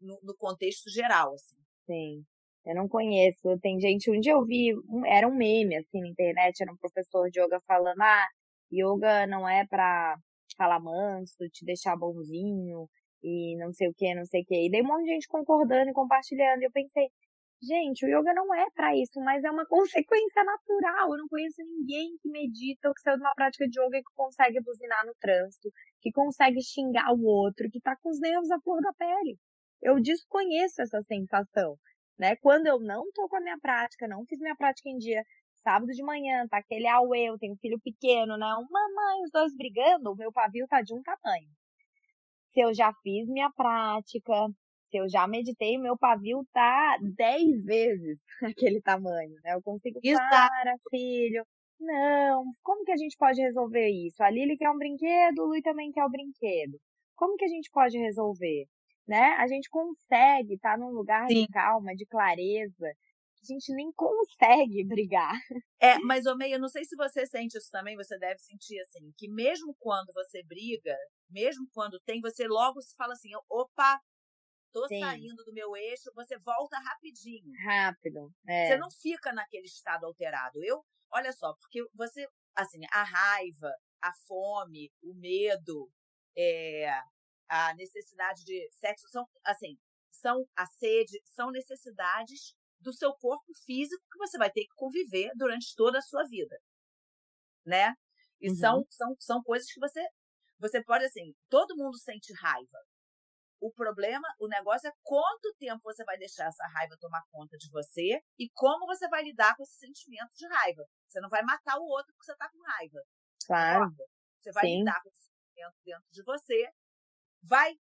no, 0.00 0.18
no, 0.22 0.36
contexto 0.36 0.90
geral, 0.90 1.32
assim. 1.34 1.56
Sim. 1.86 2.24
Eu 2.64 2.76
não 2.76 2.88
conheço. 2.88 3.58
Tem 3.60 3.80
gente, 3.80 4.10
um 4.10 4.20
dia 4.20 4.32
eu 4.32 4.44
vi, 4.44 4.74
um, 4.88 5.04
era 5.06 5.26
um 5.26 5.34
meme, 5.34 5.76
assim, 5.76 6.00
na 6.00 6.08
internet, 6.08 6.60
era 6.60 6.72
um 6.72 6.76
professor 6.76 7.28
de 7.30 7.40
yoga 7.40 7.58
falando, 7.66 8.00
ah, 8.00 8.26
yoga 8.72 9.26
não 9.26 9.48
é 9.48 9.66
pra 9.66 10.16
falar 10.56 10.80
manso, 10.80 11.48
te 11.50 11.64
deixar 11.64 11.96
bonzinho, 11.96 12.88
e 13.22 13.56
não 13.56 13.72
sei 13.72 13.88
o 13.88 13.94
que, 13.94 14.14
não 14.14 14.24
sei 14.24 14.42
o 14.42 14.44
que. 14.44 14.66
E 14.66 14.70
dei 14.70 14.82
um 14.82 14.86
monte 14.86 15.04
de 15.04 15.10
gente 15.10 15.28
concordando 15.28 15.90
e 15.90 15.94
compartilhando. 15.94 16.62
E 16.62 16.64
eu 16.64 16.72
pensei, 16.72 17.08
gente, 17.62 18.04
o 18.04 18.08
yoga 18.08 18.34
não 18.34 18.52
é 18.54 18.66
para 18.74 18.96
isso, 18.96 19.20
mas 19.20 19.44
é 19.44 19.50
uma 19.50 19.66
consequência 19.66 20.42
natural. 20.44 21.12
Eu 21.12 21.18
não 21.18 21.28
conheço 21.28 21.62
ninguém 21.62 22.16
que 22.20 22.28
medita 22.28 22.88
ou 22.88 22.94
que 22.94 23.00
saiu 23.00 23.16
de 23.16 23.22
uma 23.22 23.34
prática 23.34 23.68
de 23.68 23.80
yoga 23.80 23.98
e 23.98 24.02
que 24.02 24.14
consegue 24.14 24.60
buzinar 24.60 25.06
no 25.06 25.14
trânsito, 25.20 25.70
que 26.00 26.10
consegue 26.10 26.60
xingar 26.62 27.12
o 27.14 27.24
outro, 27.24 27.68
que 27.70 27.80
tá 27.80 27.96
com 28.02 28.10
os 28.10 28.20
nervos 28.20 28.50
à 28.50 28.60
flor 28.60 28.80
da 28.80 28.92
pele. 28.94 29.38
Eu 29.80 30.00
desconheço 30.00 30.82
essa 30.82 31.00
sensação, 31.02 31.76
né? 32.18 32.36
Quando 32.36 32.66
eu 32.66 32.80
não 32.80 33.04
tô 33.12 33.28
com 33.28 33.36
a 33.36 33.40
minha 33.40 33.58
prática, 33.60 34.08
não 34.08 34.24
fiz 34.26 34.38
minha 34.40 34.56
prática 34.56 34.88
em 34.88 34.96
dia, 34.96 35.22
sábado 35.62 35.90
de 35.92 36.02
manhã, 36.02 36.46
tá 36.48 36.58
aquele 36.58 36.88
auê, 36.88 37.28
eu 37.28 37.38
tenho 37.38 37.54
um 37.54 37.56
filho 37.56 37.80
pequeno, 37.82 38.36
né? 38.36 38.46
Uma 38.46 38.88
mãe, 38.94 39.22
os 39.24 39.30
dois 39.32 39.56
brigando, 39.56 40.12
o 40.12 40.16
meu 40.16 40.32
pavio 40.32 40.66
tá 40.68 40.82
de 40.82 40.94
um 40.94 41.02
tamanho 41.02 41.48
se 42.52 42.60
eu 42.60 42.74
já 42.74 42.92
fiz 43.02 43.28
minha 43.28 43.50
prática, 43.50 44.48
se 44.90 44.98
eu 44.98 45.08
já 45.08 45.26
meditei, 45.26 45.78
meu 45.78 45.96
pavio 45.96 46.46
tá 46.52 46.98
dez 47.16 47.64
vezes 47.64 48.18
aquele 48.56 48.80
tamanho, 48.82 49.34
né? 49.42 49.54
Eu 49.54 49.62
consigo 49.62 49.98
para, 50.00 50.74
filho. 50.90 51.44
Não, 51.80 52.44
como 52.62 52.84
que 52.84 52.92
a 52.92 52.96
gente 52.96 53.16
pode 53.16 53.40
resolver 53.40 53.88
isso? 53.88 54.22
A 54.22 54.30
Lili 54.30 54.56
quer 54.56 54.70
um 54.70 54.78
brinquedo, 54.78 55.40
o 55.40 55.46
Lui 55.46 55.62
também 55.62 55.90
quer 55.90 56.04
o 56.04 56.10
brinquedo. 56.10 56.78
Como 57.16 57.36
que 57.36 57.44
a 57.44 57.48
gente 57.48 57.70
pode 57.72 57.98
resolver? 57.98 58.66
Né? 59.08 59.34
A 59.38 59.48
gente 59.48 59.68
consegue 59.68 60.54
estar 60.54 60.72
tá 60.72 60.78
num 60.78 60.90
lugar 60.90 61.26
Sim. 61.26 61.42
de 61.42 61.48
calma, 61.48 61.94
de 61.94 62.06
clareza, 62.06 62.92
a 63.42 63.46
gente 63.46 63.74
nem 63.74 63.92
consegue 63.92 64.84
brigar. 64.84 65.34
É, 65.80 65.98
mas, 65.98 66.26
ô 66.26 66.36
Meia, 66.36 66.58
não 66.58 66.68
sei 66.68 66.84
se 66.84 66.94
você 66.94 67.26
sente 67.26 67.58
isso 67.58 67.68
também, 67.70 67.96
você 67.96 68.16
deve 68.18 68.38
sentir 68.38 68.80
assim, 68.80 69.12
que 69.16 69.28
mesmo 69.28 69.74
quando 69.80 70.12
você 70.12 70.42
briga, 70.44 70.96
mesmo 71.28 71.66
quando 71.72 72.00
tem, 72.00 72.20
você 72.20 72.46
logo 72.46 72.80
se 72.80 72.94
fala 72.94 73.14
assim, 73.14 73.30
opa, 73.50 74.00
tô 74.72 74.86
Sim. 74.86 75.00
saindo 75.00 75.44
do 75.44 75.52
meu 75.52 75.76
eixo, 75.76 76.10
você 76.14 76.38
volta 76.38 76.78
rapidinho. 76.78 77.52
Rápido. 77.64 78.32
É. 78.46 78.68
Você 78.68 78.76
não 78.76 78.90
fica 78.90 79.32
naquele 79.32 79.66
estado 79.66 80.06
alterado. 80.06 80.62
Eu, 80.62 80.84
olha 81.10 81.32
só, 81.32 81.52
porque 81.60 81.84
você, 81.94 82.26
assim, 82.54 82.80
a 82.92 83.02
raiva, 83.02 83.72
a 84.00 84.12
fome, 84.26 84.90
o 85.02 85.14
medo, 85.14 85.90
é, 86.36 86.90
a 87.48 87.74
necessidade 87.74 88.44
de 88.44 88.68
sexo 88.70 89.08
são, 89.08 89.26
assim, 89.44 89.76
são 90.12 90.46
a 90.56 90.64
sede, 90.66 91.20
são 91.24 91.50
necessidades 91.50 92.54
do 92.82 92.92
seu 92.92 93.12
corpo 93.14 93.52
físico 93.64 94.02
que 94.10 94.18
você 94.18 94.36
vai 94.36 94.50
ter 94.50 94.62
que 94.62 94.74
conviver 94.74 95.30
durante 95.36 95.74
toda 95.74 95.98
a 95.98 96.02
sua 96.02 96.24
vida, 96.24 96.56
né? 97.64 97.94
E 98.40 98.50
uhum. 98.50 98.56
são, 98.56 98.86
são, 98.90 99.16
são 99.18 99.42
coisas 99.42 99.70
que 99.72 99.80
você 99.80 100.04
você 100.62 100.80
pode 100.84 101.04
assim, 101.04 101.34
todo 101.50 101.76
mundo 101.76 101.98
sente 101.98 102.32
raiva. 102.40 102.78
O 103.60 103.72
problema, 103.72 104.26
o 104.38 104.46
negócio 104.46 104.88
é 104.88 104.92
quanto 105.02 105.52
tempo 105.58 105.80
você 105.82 106.04
vai 106.04 106.16
deixar 106.16 106.46
essa 106.46 106.64
raiva 106.68 106.96
tomar 107.00 107.22
conta 107.32 107.56
de 107.56 107.68
você 107.68 108.20
e 108.38 108.48
como 108.54 108.86
você 108.86 109.08
vai 109.08 109.24
lidar 109.24 109.56
com 109.56 109.64
esse 109.64 109.78
sentimento 109.78 110.30
de 110.34 110.46
raiva. 110.46 110.82
Você 111.08 111.20
não 111.20 111.28
vai 111.28 111.42
matar 111.42 111.78
o 111.78 111.84
outro 111.84 112.12
porque 112.14 112.26
você 112.26 112.32
está 112.32 112.48
com 112.48 112.60
raiva. 112.62 113.00
Claro. 113.44 113.90
Você 114.40 114.52
vai 114.52 114.66
Sim. 114.66 114.78
lidar 114.78 115.02
com 115.02 115.08
esse 115.08 115.24
sentimento 115.24 115.76
dentro 115.84 116.10
de 116.10 116.22
você, 116.22 116.68
vai 117.42 117.74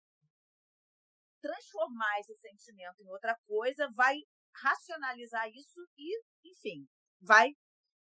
transformar 1.39 2.19
esse 2.19 2.35
sentimento 2.35 3.01
em 3.01 3.09
outra 3.09 3.35
coisa, 3.47 3.89
vai 3.95 4.15
racionalizar 4.55 5.47
isso 5.49 5.81
e, 5.97 6.21
enfim, 6.45 6.87
vai 7.21 7.51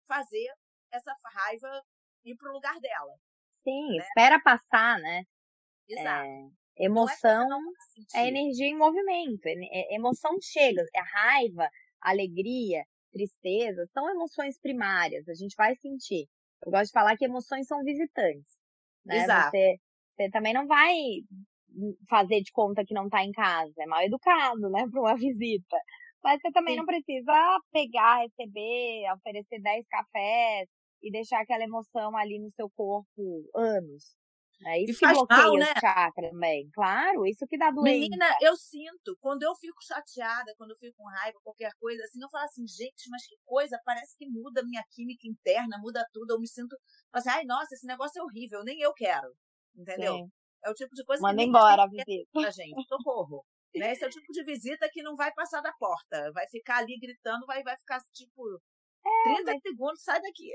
fazer 0.06 0.46
essa 0.92 1.14
raiva 1.24 1.82
ir 2.24 2.36
para 2.36 2.50
o 2.50 2.54
lugar 2.54 2.78
dela. 2.80 3.14
Sim, 3.62 3.96
né? 3.96 4.04
espera 4.04 4.40
passar, 4.40 4.98
né? 5.00 5.24
Exato. 5.88 6.28
Emoção 6.76 7.48
é, 8.14 8.20
é, 8.20 8.28
energia 8.28 8.68
em 8.68 8.76
movimento. 8.76 9.46
É, 9.46 9.94
emoção 9.94 10.36
chega, 10.40 10.82
é 10.94 11.00
raiva, 11.00 11.68
alegria, 12.00 12.84
tristeza, 13.12 13.84
são 13.92 14.08
emoções 14.08 14.58
primárias, 14.60 15.28
a 15.28 15.34
gente 15.34 15.54
vai 15.56 15.74
sentir. 15.76 16.28
Eu 16.64 16.70
gosto 16.70 16.86
de 16.86 16.92
falar 16.92 17.16
que 17.16 17.24
emoções 17.24 17.66
são 17.66 17.82
visitantes. 17.82 18.58
Né? 19.04 19.22
Exato. 19.22 19.50
Você, 19.50 19.76
você 20.10 20.30
também 20.30 20.52
não 20.52 20.66
vai 20.66 20.94
fazer 22.08 22.40
de 22.42 22.52
conta 22.52 22.84
que 22.84 22.94
não 22.94 23.08
tá 23.08 23.24
em 23.24 23.32
casa. 23.32 23.74
É 23.78 23.86
mal 23.86 24.02
educado, 24.02 24.70
né, 24.70 24.86
para 24.90 25.00
uma 25.00 25.16
visita. 25.16 25.76
Mas 26.22 26.40
você 26.40 26.50
também 26.52 26.74
Sim. 26.74 26.80
não 26.80 26.86
precisa 26.86 27.60
pegar, 27.72 28.22
receber, 28.22 29.12
oferecer 29.14 29.60
10 29.60 29.86
cafés 29.88 30.68
e 31.02 31.10
deixar 31.10 31.40
aquela 31.40 31.64
emoção 31.64 32.16
ali 32.16 32.38
no 32.38 32.50
seu 32.50 32.68
corpo 32.70 33.48
anos. 33.54 34.16
É 34.66 34.82
isso 34.82 34.92
e 34.92 34.98
que 34.98 35.06
bloqueia 35.06 35.42
mal, 35.42 35.54
né? 35.54 35.72
o 35.76 35.80
chakra 35.80 36.30
também. 36.30 36.68
Claro, 36.74 37.26
isso 37.26 37.46
que 37.46 37.56
dá 37.56 37.70
doença. 37.70 38.00
Menina, 38.00 38.26
eu 38.42 38.56
sinto, 38.56 39.16
quando 39.20 39.44
eu 39.44 39.54
fico 39.54 39.76
chateada, 39.84 40.52
quando 40.56 40.72
eu 40.72 40.76
fico 40.78 40.96
com 40.96 41.08
raiva, 41.08 41.38
qualquer 41.44 41.70
coisa 41.78 42.02
assim, 42.02 42.20
eu 42.20 42.28
falo 42.28 42.44
assim, 42.44 42.66
gente, 42.66 43.08
mas 43.08 43.24
que 43.24 43.36
coisa, 43.44 43.80
parece 43.84 44.16
que 44.18 44.26
muda 44.26 44.60
a 44.60 44.64
minha 44.64 44.82
química 44.90 45.28
interna, 45.28 45.78
muda 45.78 46.04
tudo, 46.12 46.32
eu 46.32 46.40
me 46.40 46.48
sinto 46.48 46.76
assim, 47.12 47.28
ai, 47.28 47.44
nossa, 47.44 47.72
esse 47.74 47.86
negócio 47.86 48.18
é 48.20 48.22
horrível, 48.24 48.64
nem 48.64 48.80
eu 48.80 48.92
quero. 48.94 49.32
Entendeu? 49.76 50.14
Sim. 50.14 50.28
É 50.64 50.70
o 50.70 50.74
tipo 50.74 50.92
de 50.92 51.04
coisa 51.04 51.22
Manda 51.22 51.40
que 51.40 51.48
embora 51.48 51.84
a 51.84 51.86
visita. 51.86 52.50
gente, 52.50 52.84
socorro. 52.88 53.44
Né? 53.74 53.92
Esse 53.92 54.04
é 54.04 54.06
o 54.06 54.10
tipo 54.10 54.32
de 54.32 54.44
visita 54.44 54.88
que 54.90 55.02
não 55.02 55.14
vai 55.14 55.32
passar 55.32 55.60
da 55.60 55.72
porta, 55.72 56.30
vai 56.32 56.46
ficar 56.48 56.78
ali 56.78 56.98
gritando, 56.98 57.46
vai, 57.46 57.62
vai 57.62 57.76
ficar 57.76 58.00
tipo 58.12 58.42
é, 59.06 59.34
30 59.34 59.52
mas... 59.52 59.62
segundos, 59.62 60.02
sai 60.02 60.20
daqui. 60.20 60.50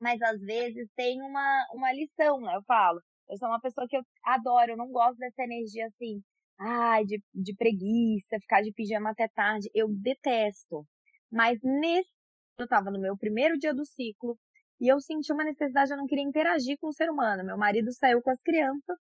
Mas 0.00 0.20
às 0.22 0.40
vezes 0.40 0.88
tem 0.96 1.20
uma, 1.22 1.66
uma 1.72 1.92
lição, 1.92 2.40
né? 2.40 2.56
Eu 2.56 2.62
falo. 2.64 3.00
Eu 3.28 3.38
sou 3.38 3.48
uma 3.48 3.60
pessoa 3.60 3.86
que 3.88 3.96
eu 3.96 4.02
adoro, 4.24 4.72
eu 4.72 4.76
não 4.76 4.90
gosto 4.90 5.16
dessa 5.16 5.42
energia 5.42 5.86
assim, 5.86 6.22
ai, 6.60 7.04
de, 7.04 7.22
de 7.34 7.54
preguiça, 7.56 8.38
ficar 8.40 8.62
de 8.62 8.72
pijama 8.72 9.10
até 9.10 9.28
tarde. 9.28 9.70
Eu 9.74 9.88
detesto. 9.88 10.86
Mas 11.30 11.58
nesse, 11.62 12.10
eu 12.58 12.68
tava 12.68 12.90
no 12.90 13.00
meu 13.00 13.16
primeiro 13.16 13.58
dia 13.58 13.74
do 13.74 13.84
ciclo 13.84 14.38
e 14.80 14.88
eu 14.88 15.00
senti 15.00 15.32
uma 15.32 15.44
necessidade, 15.44 15.92
eu 15.92 15.96
não 15.96 16.06
queria 16.06 16.24
interagir 16.24 16.76
com 16.78 16.88
o 16.88 16.92
ser 16.92 17.10
humano. 17.10 17.44
Meu 17.44 17.56
marido 17.56 17.92
saiu 17.92 18.20
com 18.22 18.30
as 18.30 18.40
crianças 18.42 18.98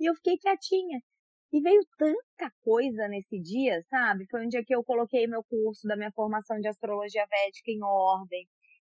e 0.00 0.08
eu 0.08 0.14
fiquei 0.14 0.38
quietinha. 0.38 1.00
E 1.52 1.60
veio 1.60 1.80
tanta 1.96 2.52
coisa 2.62 3.08
nesse 3.08 3.38
dia, 3.40 3.80
sabe? 3.88 4.26
Foi 4.30 4.44
um 4.44 4.48
dia 4.48 4.64
que 4.64 4.74
eu 4.74 4.84
coloquei 4.84 5.26
meu 5.26 5.42
curso 5.44 5.86
da 5.86 5.96
minha 5.96 6.12
formação 6.12 6.60
de 6.60 6.68
astrologia 6.68 7.26
védica 7.26 7.70
em 7.70 7.82
ordem. 7.82 8.46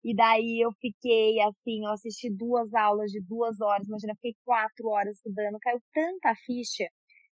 E 0.05 0.15
daí 0.15 0.61
eu 0.65 0.71
fiquei 0.81 1.41
assim, 1.41 1.85
eu 1.85 1.93
assisti 1.93 2.31
duas 2.31 2.73
aulas 2.75 3.11
de 3.11 3.21
duas 3.21 3.61
horas, 3.61 3.89
imagina, 3.89 4.15
fiquei 4.17 4.35
quatro 4.45 4.89
horas 4.89 5.17
estudando, 5.17 5.59
caiu 5.61 5.81
tanta 5.93 6.35
ficha. 6.47 6.87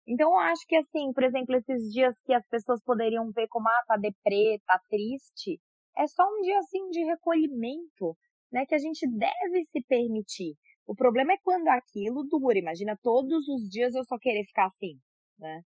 Então 0.08 0.32
eu 0.32 0.40
acho 0.40 0.66
que 0.68 0.76
assim, 0.76 1.12
por 1.14 1.24
exemplo, 1.24 1.56
esses 1.56 1.92
dias 1.92 2.16
que 2.26 2.34
as 2.34 2.48
pessoas 2.48 2.82
poderiam 2.84 3.32
ver 3.32 3.48
como, 3.50 3.68
ah, 3.70 3.84
tá 3.88 3.98
deprê, 3.98 4.60
tá 4.66 4.80
triste, 4.90 5.60
é 5.98 6.08
só 6.08 6.24
um 6.24 6.42
dia 6.42 6.58
assim 6.60 6.90
de 6.90 7.04
recolhimento, 7.06 8.18
né, 8.52 8.66
que 8.66 8.76
a 8.76 8.78
gente 8.78 9.08
deve 9.08 9.64
se 9.66 9.82
permitir. 9.88 10.56
O 10.86 10.96
problema 10.96 11.34
é 11.34 11.38
quando 11.44 11.68
aquilo 11.70 12.24
dura, 12.24 12.58
imagina 12.58 12.98
todos 13.02 13.48
os 13.50 13.70
dias 13.70 13.96
eu 13.96 14.04
só 14.06 14.18
querer 14.18 14.46
ficar 14.46 14.68
assim, 14.68 15.00
né? 15.38 15.62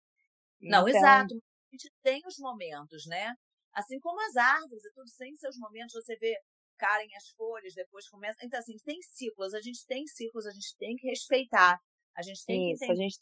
Não, 0.60 0.88
então... 0.88 1.00
exato. 1.00 1.34
A 1.34 1.76
gente 1.76 1.92
tem 2.02 2.20
os 2.26 2.38
momentos, 2.38 3.06
né? 3.06 3.34
Assim 3.72 3.98
como 4.00 4.20
as 4.20 4.36
árvores, 4.36 4.84
é 4.84 4.90
tudo 4.94 5.10
tem 5.18 5.36
seus 5.36 5.56
momentos. 5.58 5.92
Você 5.92 6.16
vê 6.16 6.34
caem 6.78 7.08
as 7.16 7.28
folhas, 7.30 7.74
depois 7.74 8.08
começa. 8.08 8.38
Então, 8.42 8.58
assim, 8.58 8.76
tem 8.84 9.00
ciclos, 9.02 9.52
a 9.52 9.60
gente 9.60 9.84
tem 9.86 10.06
ciclos, 10.06 10.46
a 10.46 10.52
gente 10.52 10.76
tem 10.78 10.96
que 10.96 11.08
respeitar. 11.08 11.78
A 12.16 12.22
gente 12.22 12.44
tem 12.46 12.70
Isso, 12.70 12.78
que 12.78 12.84
entender. 12.84 13.00
A 13.00 13.02
gente... 13.02 13.18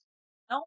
Não 0.48 0.62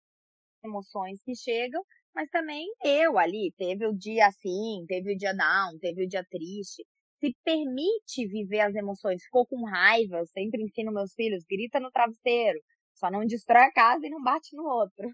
emoções 0.64 1.22
que 1.24 1.36
chegam, 1.36 1.82
mas 2.14 2.30
também 2.30 2.66
eu 2.84 3.18
ali, 3.18 3.54
teve 3.58 3.86
o 3.88 3.96
dia 3.96 4.28
assim, 4.28 4.86
teve 4.88 5.14
o 5.14 5.18
dia 5.18 5.34
down, 5.34 5.78
teve 5.80 6.04
o 6.04 6.08
dia 6.08 6.26
triste. 6.30 6.86
Se 7.20 7.36
permite 7.44 8.28
viver 8.28 8.62
as 8.62 8.76
emoções, 8.76 9.24
ficou 9.24 9.46
com 9.46 9.66
raiva, 9.66 10.18
eu 10.18 10.26
sempre 10.28 10.64
ensino 10.64 10.92
meus 10.92 11.14
filhos, 11.14 11.44
grita 11.50 11.80
no 11.80 11.92
travesseiro, 11.92 12.60
só 12.94 13.12
não 13.12 13.26
destrói 13.26 13.64
a 13.64 13.72
casa 13.72 14.06
e 14.06 14.10
não 14.10 14.22
bate 14.22 14.56
no 14.56 14.64
outro. 14.64 15.10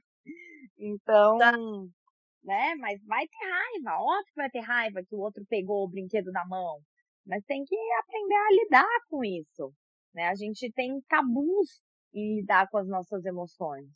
Então, 0.78 1.38
tá. 1.38 1.52
né, 2.44 2.76
mas 2.76 3.04
vai 3.06 3.28
ter 3.28 3.50
raiva, 3.50 4.00
óbvio 4.00 4.26
que 4.26 4.36
vai 4.36 4.50
ter 4.50 4.60
raiva 4.60 5.04
que 5.08 5.16
o 5.16 5.20
outro 5.20 5.46
pegou 5.48 5.84
o 5.84 5.90
brinquedo 5.90 6.32
na 6.32 6.46
mão. 6.46 6.80
Mas 7.26 7.44
tem 7.46 7.64
que 7.64 7.76
aprender 8.00 8.36
a 8.36 8.52
lidar 8.52 9.00
com 9.10 9.24
isso. 9.24 9.74
Né? 10.14 10.28
A 10.28 10.36
gente 10.36 10.72
tem 10.74 11.02
tabus 11.08 11.82
em 12.14 12.38
lidar 12.38 12.70
com 12.70 12.78
as 12.78 12.88
nossas 12.88 13.26
emoções. 13.26 13.90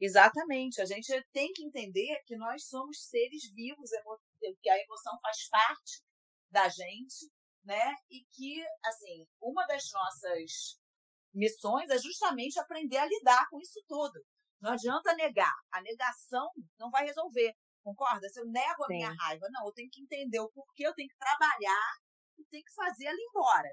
Exatamente. 0.00 0.80
A 0.80 0.84
gente 0.84 1.12
tem 1.32 1.52
que 1.52 1.64
entender 1.64 2.20
que 2.26 2.36
nós 2.36 2.66
somos 2.66 3.04
seres 3.04 3.50
vivos, 3.54 3.90
que 4.60 4.68
a 4.68 4.78
emoção 4.82 5.18
faz 5.20 5.48
parte 5.48 6.02
da 6.50 6.68
gente, 6.68 7.30
né? 7.64 7.94
E 8.10 8.24
que, 8.32 8.64
assim, 8.84 9.26
uma 9.40 9.64
das 9.66 9.84
nossas 9.92 10.80
missões 11.32 11.88
é 11.88 11.98
justamente 11.98 12.58
aprender 12.58 12.98
a 12.98 13.06
lidar 13.06 13.48
com 13.48 13.60
isso 13.60 13.80
tudo. 13.86 14.20
Não 14.62 14.72
adianta 14.72 15.14
negar. 15.14 15.52
A 15.72 15.82
negação 15.82 16.48
não 16.78 16.88
vai 16.88 17.04
resolver. 17.04 17.52
Concorda? 17.82 18.28
Se 18.28 18.40
eu 18.40 18.46
nego 18.46 18.84
a 18.84 18.86
Sim. 18.86 18.94
minha 18.94 19.12
raiva, 19.12 19.48
não, 19.50 19.66
eu 19.66 19.72
tenho 19.72 19.90
que 19.90 20.00
entender 20.00 20.38
o 20.38 20.50
porquê, 20.50 20.86
eu 20.86 20.94
tenho 20.94 21.08
que 21.08 21.16
trabalhar 21.16 21.96
e 22.38 22.44
tem 22.44 22.62
que 22.62 22.72
fazer 22.72 23.06
ela 23.06 23.18
embora. 23.18 23.68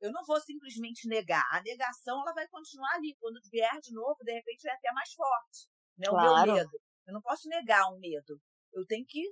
Eu 0.00 0.10
não 0.10 0.24
vou 0.24 0.40
simplesmente 0.40 1.08
negar. 1.08 1.46
A 1.52 1.62
negação 1.62 2.20
ela 2.20 2.34
vai 2.34 2.48
continuar 2.48 2.94
ali. 2.94 3.16
Quando 3.20 3.40
vier 3.48 3.80
de 3.80 3.92
novo, 3.94 4.16
de 4.24 4.32
repente 4.32 4.62
vai 4.64 4.74
até 4.74 4.92
mais 4.92 5.12
forte. 5.12 5.68
Né? 5.96 6.08
Claro. 6.08 6.42
O 6.42 6.44
meu 6.46 6.54
medo. 6.56 6.80
Eu 7.06 7.14
não 7.14 7.22
posso 7.22 7.48
negar 7.48 7.88
um 7.92 7.98
medo. 8.00 8.40
Eu 8.72 8.84
tenho 8.86 9.04
que 9.06 9.30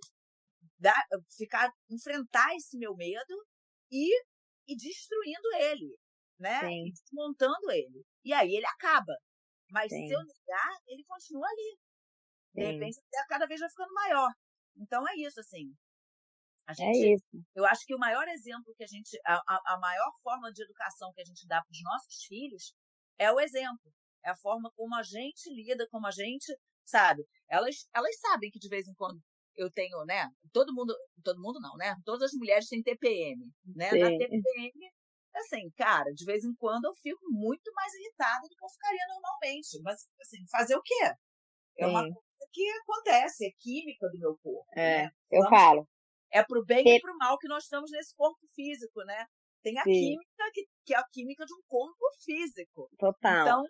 dar, 0.78 0.94
ficar, 1.36 1.68
enfrentar 1.90 2.54
esse 2.54 2.78
meu 2.78 2.94
medo 2.94 3.44
e, 3.90 4.22
e 4.68 4.76
destruindo 4.76 5.48
ele, 5.58 5.98
né? 6.38 6.60
Desmontando 6.92 7.70
ele. 7.72 8.04
E 8.24 8.32
aí 8.32 8.54
ele 8.54 8.66
acaba. 8.66 9.12
Mas 9.72 9.90
Sim. 9.90 10.06
se 10.06 10.12
eu 10.12 10.20
negar, 10.20 10.76
ele 10.86 11.02
continua 11.04 11.46
ali. 11.48 11.78
De 12.54 12.62
Sim. 12.62 12.72
repente, 12.72 13.00
cada 13.26 13.46
vez 13.46 13.58
vai 13.58 13.70
ficando 13.70 13.94
maior. 13.94 14.30
Então 14.76 15.08
é 15.08 15.16
isso, 15.16 15.40
assim. 15.40 15.74
A 16.66 16.72
é 16.72 16.74
gente, 16.74 17.04
é 17.04 17.14
isso. 17.14 17.24
Eu 17.54 17.64
acho 17.64 17.84
que 17.86 17.94
o 17.94 17.98
maior 17.98 18.28
exemplo 18.28 18.74
que 18.76 18.84
a 18.84 18.86
gente, 18.86 19.18
a, 19.26 19.36
a, 19.48 19.74
a 19.74 19.78
maior 19.80 20.12
forma 20.22 20.52
de 20.52 20.62
educação 20.62 21.12
que 21.14 21.22
a 21.22 21.24
gente 21.24 21.46
dá 21.46 21.62
para 21.62 21.72
os 21.72 21.82
nossos 21.82 22.24
filhos 22.24 22.74
é 23.18 23.32
o 23.32 23.40
exemplo. 23.40 23.92
É 24.24 24.30
a 24.30 24.36
forma 24.36 24.70
como 24.76 24.94
a 24.94 25.02
gente 25.02 25.52
lida, 25.52 25.88
como 25.90 26.06
a 26.06 26.10
gente, 26.10 26.54
sabe? 26.84 27.26
Elas, 27.48 27.88
elas 27.94 28.16
sabem 28.20 28.50
que 28.50 28.58
de 28.58 28.68
vez 28.68 28.86
em 28.86 28.94
quando 28.94 29.20
eu 29.56 29.70
tenho, 29.70 30.04
né? 30.04 30.28
Todo 30.52 30.74
mundo, 30.74 30.94
todo 31.24 31.40
mundo 31.40 31.58
não, 31.60 31.76
né? 31.76 31.96
Todas 32.04 32.30
as 32.30 32.32
mulheres 32.38 32.68
têm 32.68 32.82
TPM, 32.82 33.50
né? 33.74 33.90
Sim. 33.90 33.98
Na 33.98 34.08
TPM, 34.10 34.92
assim, 35.38 35.70
cara, 35.76 36.12
de 36.12 36.24
vez 36.24 36.44
em 36.44 36.54
quando 36.54 36.84
eu 36.84 36.94
fico 36.94 37.20
muito 37.30 37.72
mais 37.74 37.92
irritada 37.94 38.42
do 38.48 38.54
que 38.54 38.64
eu 38.64 38.68
ficaria 38.68 39.06
normalmente. 39.08 39.80
Mas, 39.82 40.06
assim, 40.20 40.38
fazer 40.50 40.76
o 40.76 40.82
quê? 40.82 41.04
É 41.78 41.84
Sim. 41.84 41.90
uma 41.90 42.02
coisa 42.02 42.48
que 42.52 42.70
acontece, 42.70 43.46
é 43.46 43.50
química 43.58 44.08
do 44.08 44.18
meu 44.18 44.36
corpo. 44.42 44.66
É, 44.76 45.04
né? 45.04 45.10
eu 45.30 45.48
falo. 45.48 45.88
É 46.30 46.42
pro 46.42 46.64
bem 46.64 46.86
e, 46.86 46.96
e 46.96 47.00
pro 47.00 47.16
mal 47.18 47.38
que 47.38 47.48
nós 47.48 47.64
estamos 47.64 47.90
nesse 47.90 48.14
corpo 48.14 48.40
físico, 48.54 49.04
né? 49.04 49.26
Tem 49.62 49.78
a 49.78 49.84
Sim. 49.84 49.92
química 49.92 50.50
que, 50.52 50.66
que 50.86 50.94
é 50.94 50.98
a 50.98 51.04
química 51.12 51.44
de 51.44 51.54
um 51.54 51.62
corpo 51.68 52.04
físico. 52.24 52.88
Total. 52.98 53.42
Então, 53.42 53.64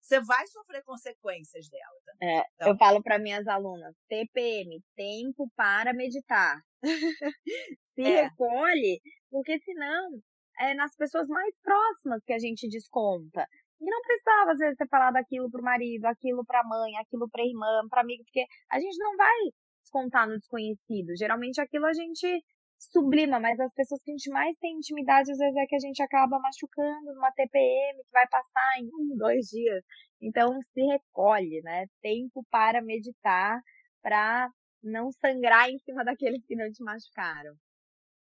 você 0.00 0.20
vai 0.20 0.46
sofrer 0.46 0.82
consequências 0.84 1.68
dela. 1.68 1.96
É, 2.22 2.44
então, 2.54 2.68
eu 2.68 2.76
falo 2.76 3.02
para 3.02 3.18
minhas 3.18 3.46
alunas, 3.46 3.94
TPM, 4.08 4.80
tempo 4.94 5.50
para 5.56 5.92
meditar. 5.92 6.60
Se 7.94 8.02
é. 8.02 8.22
recolhe, 8.22 9.00
porque 9.30 9.58
senão 9.60 10.20
é 10.58 10.74
nas 10.74 10.94
pessoas 10.96 11.28
mais 11.28 11.54
próximas 11.62 12.22
que 12.24 12.32
a 12.32 12.38
gente 12.38 12.68
desconta. 12.68 13.46
E 13.80 13.84
não 13.90 14.00
precisava, 14.00 14.52
às 14.52 14.58
vezes, 14.58 14.76
ter 14.76 14.88
falado 14.88 15.16
aquilo 15.16 15.50
pro 15.50 15.62
marido, 15.62 16.06
aquilo 16.06 16.44
pra 16.44 16.64
mãe, 16.64 16.96
aquilo 16.96 17.28
pra 17.30 17.44
irmã, 17.44 17.86
pra 17.90 18.00
amigo, 18.00 18.24
porque 18.24 18.44
a 18.70 18.80
gente 18.80 18.96
não 18.98 19.16
vai 19.16 19.36
descontar 19.82 20.26
no 20.28 20.38
desconhecido. 20.38 21.16
Geralmente 21.16 21.60
aquilo 21.60 21.86
a 21.86 21.92
gente 21.92 22.42
sublima, 22.78 23.40
mas 23.40 23.58
as 23.58 23.72
pessoas 23.74 24.02
que 24.02 24.10
a 24.10 24.14
gente 24.14 24.30
mais 24.30 24.56
tem 24.58 24.76
intimidade, 24.76 25.30
às 25.30 25.38
vezes 25.38 25.56
é 25.56 25.66
que 25.66 25.76
a 25.76 25.80
gente 25.80 26.02
acaba 26.02 26.38
machucando 26.38 27.14
numa 27.14 27.32
TPM 27.32 28.02
que 28.02 28.12
vai 28.12 28.26
passar 28.28 28.80
em 28.80 28.86
um, 28.86 29.16
dois 29.16 29.46
dias. 29.46 29.84
Então 30.20 30.48
se 30.72 30.80
recolhe, 30.92 31.60
né? 31.62 31.86
Tempo 32.02 32.44
para 32.50 32.82
meditar, 32.82 33.60
para 34.02 34.48
não 34.82 35.10
sangrar 35.12 35.68
em 35.68 35.78
cima 35.78 36.04
daqueles 36.04 36.44
que 36.46 36.56
não 36.56 36.70
te 36.70 36.82
machucaram. 36.82 37.54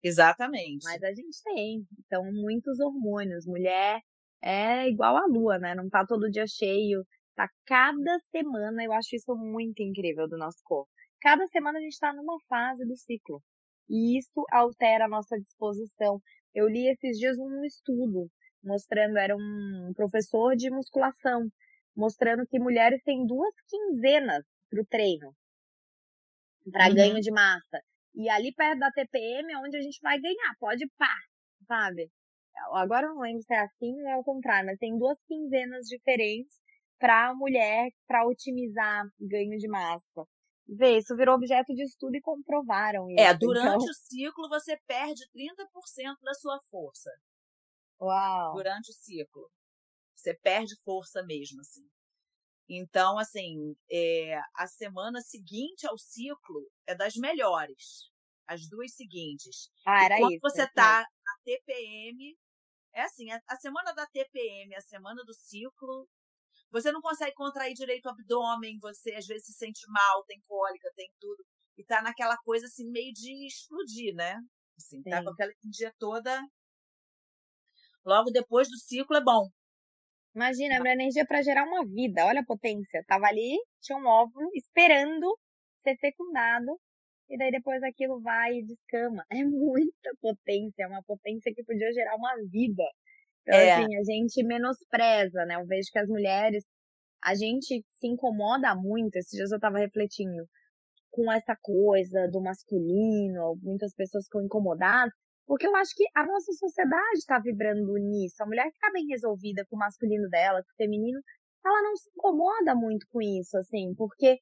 Exatamente. 0.02 0.84
Mas 0.84 1.02
a 1.02 1.12
gente 1.12 1.42
tem, 1.42 1.86
então 2.04 2.24
muitos 2.32 2.78
hormônios. 2.80 3.46
Mulher 3.46 4.00
é 4.42 4.88
igual 4.88 5.16
a 5.16 5.26
lua, 5.26 5.58
né? 5.58 5.74
Não 5.74 5.88
tá 5.88 6.04
todo 6.06 6.30
dia 6.30 6.46
cheio, 6.46 7.04
tá 7.34 7.48
cada 7.64 8.18
semana. 8.30 8.84
Eu 8.84 8.92
acho 8.92 9.16
isso 9.16 9.34
muito 9.34 9.82
incrível 9.82 10.28
do 10.28 10.36
nosso 10.36 10.58
corpo 10.64 10.90
cada 11.26 11.46
semana 11.48 11.78
a 11.78 11.82
gente 11.82 11.92
está 11.92 12.12
numa 12.12 12.38
fase 12.48 12.84
do 12.84 12.96
ciclo. 12.96 13.42
E 13.88 14.16
isso 14.16 14.44
altera 14.50 15.06
a 15.06 15.08
nossa 15.08 15.36
disposição. 15.40 16.20
Eu 16.54 16.68
li 16.68 16.88
esses 16.88 17.18
dias 17.18 17.36
um 17.36 17.64
estudo 17.64 18.28
mostrando, 18.62 19.16
era 19.16 19.36
um 19.36 19.92
professor 19.94 20.54
de 20.54 20.70
musculação, 20.70 21.48
mostrando 21.96 22.46
que 22.46 22.60
mulheres 22.60 23.02
têm 23.02 23.26
duas 23.26 23.52
quinzenas 23.68 24.44
para 24.70 24.80
o 24.80 24.86
treino, 24.86 25.34
para 26.70 26.88
uhum. 26.88 26.94
ganho 26.94 27.20
de 27.20 27.30
massa. 27.32 27.80
E 28.16 28.28
ali 28.30 28.52
perto 28.54 28.78
da 28.78 28.90
TPM 28.90 29.52
é 29.52 29.58
onde 29.58 29.76
a 29.76 29.82
gente 29.82 30.00
vai 30.02 30.18
ganhar, 30.18 30.56
pode 30.58 30.88
pá, 30.96 31.14
sabe? 31.66 32.10
Agora 32.72 33.08
não 33.08 33.20
lembro 33.20 33.42
se 33.42 33.52
é 33.52 33.60
assim 33.60 33.92
ou 34.00 34.08
é 34.08 34.12
ao 34.14 34.24
contrário, 34.24 34.66
mas 34.66 34.78
tem 34.78 34.96
duas 34.96 35.18
quinzenas 35.26 35.86
diferentes 35.86 36.56
para 36.98 37.28
a 37.28 37.34
mulher, 37.34 37.90
para 38.06 38.26
otimizar 38.26 39.04
ganho 39.20 39.58
de 39.58 39.68
massa. 39.68 40.24
Vê, 40.66 40.98
isso 40.98 41.14
virou 41.14 41.36
objeto 41.36 41.72
de 41.74 41.84
estudo 41.84 42.16
e 42.16 42.20
comprovaram 42.20 43.08
isso. 43.10 43.20
É, 43.20 43.34
durante 43.34 43.82
então... 43.82 43.90
o 43.90 43.94
ciclo 43.94 44.48
você 44.48 44.76
perde 44.86 45.22
30% 45.32 46.16
da 46.22 46.34
sua 46.34 46.58
força. 46.70 47.10
Uau! 48.00 48.54
Durante 48.54 48.90
o 48.90 48.94
ciclo. 48.94 49.48
Você 50.14 50.34
perde 50.34 50.74
força 50.82 51.22
mesmo, 51.24 51.60
assim. 51.60 51.86
Então, 52.68 53.18
assim, 53.18 53.76
é, 53.90 54.40
a 54.54 54.66
semana 54.66 55.20
seguinte 55.20 55.86
ao 55.86 55.96
ciclo 55.96 56.68
é 56.86 56.94
das 56.94 57.14
melhores. 57.14 58.10
As 58.46 58.68
duas 58.68 58.92
seguintes. 58.94 59.70
Ah, 59.86 60.04
era 60.04 60.16
e 60.16 60.20
quando 60.20 60.32
isso. 60.32 60.40
você 60.42 60.62
é 60.62 60.68
tá 60.68 61.00
na 61.00 61.38
TPM, 61.44 62.36
é 62.92 63.02
assim, 63.02 63.30
a, 63.30 63.40
a 63.48 63.56
semana 63.56 63.92
da 63.92 64.06
TPM, 64.06 64.74
a 64.74 64.80
semana 64.80 65.22
do 65.24 65.34
ciclo, 65.34 66.08
você 66.70 66.90
não 66.90 67.00
consegue 67.00 67.34
contrair 67.34 67.74
direito 67.74 68.06
o 68.06 68.10
abdômen, 68.10 68.78
você 68.80 69.12
às 69.14 69.26
vezes 69.26 69.46
se 69.46 69.52
sente 69.52 69.80
mal, 69.88 70.24
tem 70.24 70.40
cólica, 70.46 70.90
tem 70.96 71.10
tudo. 71.20 71.44
E 71.76 71.84
tá 71.84 72.02
naquela 72.02 72.36
coisa 72.38 72.66
assim, 72.66 72.90
meio 72.90 73.12
de 73.12 73.46
explodir, 73.46 74.14
né? 74.14 74.40
Assim, 74.76 75.02
tá 75.02 75.22
com 75.22 75.30
aquela 75.30 75.52
energia 75.62 75.92
toda. 75.98 76.40
Logo 78.04 78.30
depois 78.30 78.68
do 78.68 78.76
ciclo 78.76 79.16
é 79.16 79.22
bom. 79.22 79.50
Imagina, 80.36 80.82
a 80.82 80.92
energia 80.92 81.24
para 81.24 81.40
gerar 81.40 81.64
uma 81.64 81.82
vida. 81.86 82.26
Olha 82.26 82.40
a 82.40 82.44
potência. 82.44 83.02
Tava 83.08 83.24
ali, 83.26 83.56
tinha 83.80 83.96
um 83.98 84.06
óvulo 84.06 84.50
esperando 84.54 85.26
ser 85.82 85.96
fecundado. 85.96 86.78
E 87.30 87.38
daí 87.38 87.50
depois 87.50 87.82
aquilo 87.82 88.20
vai 88.20 88.52
e 88.52 88.66
descama. 88.66 89.24
É 89.32 89.42
muita 89.42 90.10
potência, 90.20 90.84
é 90.84 90.86
uma 90.86 91.02
potência 91.02 91.52
que 91.54 91.64
podia 91.64 91.90
gerar 91.90 92.14
uma 92.16 92.36
vida. 92.50 92.84
Então, 93.42 93.58
é. 93.58 93.72
assim, 93.72 93.96
a 93.96 94.04
gente 94.04 94.44
menospreza, 94.44 95.44
né? 95.46 95.56
Eu 95.56 95.66
vejo 95.66 95.88
que 95.90 95.98
as 95.98 96.08
mulheres, 96.08 96.64
a 97.24 97.34
gente 97.34 97.82
se 97.94 98.06
incomoda 98.06 98.74
muito. 98.74 99.16
Esses 99.16 99.32
dias 99.32 99.50
eu 99.50 99.58
tava 99.58 99.78
refletindo 99.78 100.46
com 101.10 101.32
essa 101.32 101.56
coisa 101.62 102.28
do 102.30 102.42
masculino, 102.42 103.58
muitas 103.62 103.94
pessoas 103.94 104.24
ficam 104.26 104.44
incomodadas, 104.44 105.14
porque 105.46 105.66
eu 105.66 105.76
acho 105.76 105.94
que 105.94 106.04
a 106.14 106.24
nossa 106.26 106.52
sociedade 106.52 107.18
está 107.18 107.38
vibrando 107.38 107.94
nisso. 107.94 108.42
A 108.42 108.46
mulher 108.46 108.70
que 108.70 108.78
tá 108.78 108.90
bem 108.92 109.06
resolvida 109.06 109.64
com 109.68 109.76
o 109.76 109.78
masculino 109.78 110.28
dela, 110.28 110.62
com 110.62 110.72
o 110.72 110.76
feminino, 110.76 111.20
ela 111.64 111.82
não 111.82 111.96
se 111.96 112.10
incomoda 112.10 112.74
muito 112.74 113.06
com 113.10 113.22
isso, 113.22 113.56
assim, 113.56 113.94
porque 113.96 114.38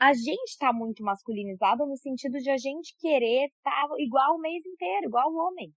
a 0.00 0.12
gente 0.12 0.56
tá 0.58 0.72
muito 0.72 1.02
masculinizada 1.02 1.84
no 1.84 1.96
sentido 1.96 2.38
de 2.38 2.50
a 2.50 2.56
gente 2.56 2.94
querer 2.98 3.46
estar 3.46 3.88
tá 3.88 3.94
igual 3.98 4.36
o 4.36 4.40
mês 4.40 4.64
inteiro, 4.64 5.06
igual 5.06 5.32
o 5.32 5.36
homem 5.36 5.72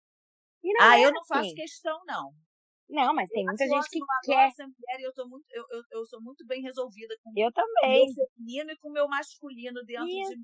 ah, 0.80 0.99
é 0.99 1.06
eu 1.06 1.12
não 1.12 1.24
faço 1.26 1.47
assim. 1.47 1.56
questão, 1.56 1.99
não. 2.06 2.32
Não, 2.89 3.14
mas 3.14 3.30
tem 3.30 3.45
muita 3.45 3.66
gente 3.66 3.89
que 3.89 3.99
quer. 4.26 4.52
Mulher, 4.60 5.02
eu, 5.02 5.14
tô 5.14 5.28
muito, 5.28 5.45
eu, 5.49 5.66
eu, 5.72 5.82
eu, 5.91 6.06
sou 6.06 6.22
muito 6.22 6.45
bem 6.45 6.62
resolvida 6.62 7.16
com 7.24 7.32
eu 7.36 7.52
também. 7.52 8.04
o 8.04 8.06
meu 8.06 8.28
feminino 8.36 8.72
e 8.72 8.78
com 8.78 8.89
o 8.89 8.91
meu 8.91 9.08
masculino 9.08 9.82
dentro 9.86 10.08
Isso. 10.08 10.36
de 10.36 10.43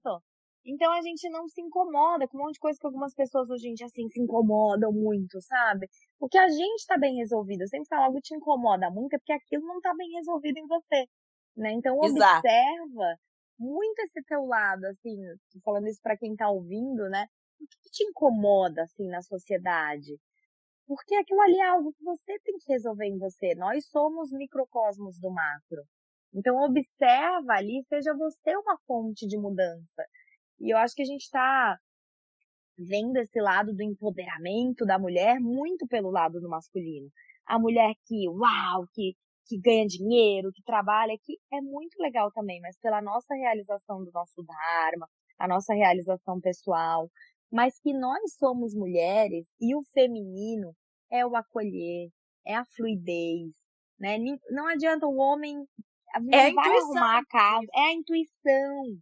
Então 0.65 0.91
a 0.91 1.01
gente 1.01 1.29
não 1.29 1.47
se 1.47 1.61
incomoda 1.61 2.27
com 2.27 2.37
um 2.37 2.41
monte 2.41 2.55
de 2.55 2.59
coisa 2.59 2.77
que 2.79 2.85
algumas 2.85 3.13
pessoas 3.13 3.49
hoje 3.49 3.69
em 3.69 3.73
dia 3.73 3.85
assim 3.85 4.07
se 4.09 4.21
incomodam 4.21 4.91
muito, 4.91 5.41
sabe? 5.41 5.87
Porque 6.19 6.37
a 6.37 6.47
gente 6.49 6.85
tá 6.85 6.97
bem 6.97 7.15
resolvido. 7.15 7.61
Eu 7.61 7.67
sempre 7.67 7.87
falo, 7.87 8.03
algo 8.05 8.19
te 8.19 8.35
incomoda 8.35 8.89
muito, 8.89 9.13
é 9.13 9.17
porque 9.17 9.33
aquilo 9.33 9.65
não 9.65 9.79
tá 9.79 9.93
bem 9.95 10.09
resolvido 10.11 10.57
em 10.57 10.67
você. 10.67 11.05
Né? 11.55 11.71
Então 11.71 11.97
Exato. 12.03 12.39
observa 12.39 13.17
muito 13.57 13.99
esse 14.01 14.21
teu 14.27 14.45
lado, 14.45 14.85
assim, 14.85 15.15
falando 15.63 15.87
isso 15.87 15.99
para 16.01 16.17
quem 16.17 16.35
tá 16.35 16.49
ouvindo, 16.49 17.09
né? 17.09 17.25
o 17.59 17.65
que 17.67 17.89
te 17.89 18.03
incomoda, 18.03 18.83
assim, 18.83 19.07
na 19.07 19.21
sociedade? 19.21 20.19
Porque 20.87 21.15
aquilo 21.15 21.41
ali 21.41 21.57
é 21.59 21.67
algo 21.67 21.93
que 21.93 22.03
você 22.03 22.39
tem 22.39 22.57
que 22.57 22.71
resolver 22.71 23.05
em 23.05 23.17
você. 23.17 23.55
Nós 23.55 23.87
somos 23.87 24.31
microcosmos 24.31 25.19
do 25.19 25.29
macro. 25.31 25.83
Então, 26.33 26.55
observa 26.61 27.53
ali, 27.53 27.83
seja 27.89 28.13
você 28.15 28.55
uma 28.55 28.77
fonte 28.85 29.27
de 29.27 29.37
mudança. 29.37 30.05
E 30.59 30.73
eu 30.73 30.77
acho 30.77 30.95
que 30.95 31.01
a 31.01 31.05
gente 31.05 31.23
está 31.23 31.77
vendo 32.77 33.17
esse 33.17 33.39
lado 33.41 33.73
do 33.73 33.83
empoderamento 33.83 34.85
da 34.85 34.99
mulher 34.99 35.39
muito 35.39 35.87
pelo 35.87 36.11
lado 36.11 36.39
do 36.39 36.49
masculino. 36.49 37.09
A 37.45 37.57
mulher 37.57 37.93
que, 38.05 38.27
uau, 38.29 38.85
que, 38.93 39.15
que 39.47 39.59
ganha 39.59 39.85
dinheiro, 39.85 40.51
que 40.53 40.63
trabalha, 40.63 41.17
que 41.23 41.37
é 41.51 41.61
muito 41.61 41.95
legal 41.99 42.31
também, 42.31 42.59
mas 42.61 42.77
pela 42.79 43.01
nossa 43.01 43.33
realização 43.33 44.03
do 44.03 44.11
nosso 44.11 44.43
Dharma, 44.43 45.07
a 45.39 45.47
nossa 45.47 45.73
realização 45.73 46.39
pessoal, 46.39 47.09
mas 47.51 47.79
que 47.79 47.93
nós 47.93 48.35
somos 48.37 48.73
mulheres 48.75 49.47
e 49.59 49.75
o 49.75 49.83
feminino 49.93 50.73
é 51.11 51.25
o 51.25 51.35
acolher, 51.35 52.09
é 52.45 52.55
a 52.55 52.65
fluidez, 52.75 53.53
né? 53.99 54.17
Não 54.49 54.67
adianta 54.67 55.07
o 55.07 55.15
homem 55.17 55.65
é 56.13 56.51
vai 56.51 56.77
arrumar 56.77 57.19
a 57.19 57.25
casa, 57.25 57.67
é 57.73 57.79
a 57.79 57.93
intuição. 57.93 58.97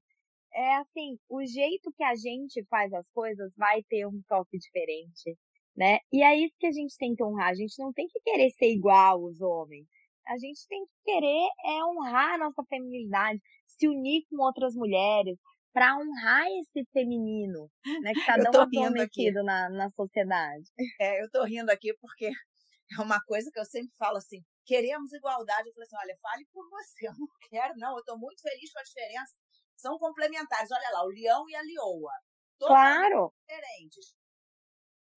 É 0.56 0.76
assim, 0.78 1.18
o 1.30 1.44
jeito 1.46 1.92
que 1.98 2.04
a 2.04 2.16
gente 2.16 2.64
faz 2.70 2.92
as 2.94 3.06
coisas 3.14 3.52
vai 3.58 3.84
ter 3.84 4.08
um 4.08 4.22
toque 4.28 4.58
diferente, 4.58 5.38
né? 5.76 6.00
E 6.12 6.24
é 6.24 6.34
isso 6.38 6.56
que 6.58 6.68
a 6.68 6.72
gente 6.72 6.96
tem 6.98 7.14
que 7.14 7.24
honrar. 7.24 7.50
A 7.50 7.56
gente 7.56 7.78
não 7.78 7.92
tem 7.92 8.08
que 8.08 8.20
querer 8.22 8.50
ser 8.52 8.72
igual 8.72 9.22
aos 9.22 9.42
homens. 9.42 9.86
A 10.26 10.38
gente 10.38 10.66
tem 10.68 10.86
que 10.86 11.12
querer 11.12 11.48
é 11.66 11.84
honrar 11.84 12.36
a 12.36 12.38
nossa 12.38 12.64
feminilidade, 12.70 13.42
se 13.68 13.88
unir 13.88 14.24
com 14.30 14.42
outras 14.42 14.74
mulheres, 14.74 15.38
para 15.74 15.98
honrar 15.98 16.46
esse 16.62 16.88
feminino, 16.94 17.70
né, 18.02 18.14
que 18.14 18.26
tá 18.26 18.40
tão 18.50 18.62
adormecido 18.62 19.44
na, 19.44 19.70
na 19.70 19.90
sociedade. 19.90 20.64
É, 21.02 21.22
eu 21.22 21.30
tô 21.30 21.44
rindo 21.44 21.70
aqui 21.70 21.94
porque 22.00 22.28
é 22.28 23.02
uma 23.02 23.20
coisa 23.26 23.52
que 23.52 23.60
eu 23.60 23.66
sempre 23.66 23.94
falo 23.98 24.18
assim, 24.18 24.42
queremos 24.66 25.12
igualdade. 25.12 25.68
Eu 25.68 25.74
falei 25.74 25.86
assim, 25.86 25.98
olha, 25.98 26.18
fale 26.22 26.46
por 26.54 26.70
você, 26.70 27.08
eu 27.10 27.14
não 27.18 27.28
quero 27.50 27.74
não, 27.76 27.98
eu 27.98 28.04
tô 28.06 28.18
muito 28.18 28.42
feliz 28.42 28.72
com 28.72 28.80
a 28.80 28.84
diferença. 28.84 29.34
São 29.78 29.98
complementares, 29.98 30.72
olha 30.72 30.90
lá, 30.92 31.04
o 31.04 31.10
leão 31.10 31.50
e 31.50 31.56
a 31.56 31.62
leoa. 31.62 32.14
Claro. 32.60 33.34
Diferentes. 33.48 34.16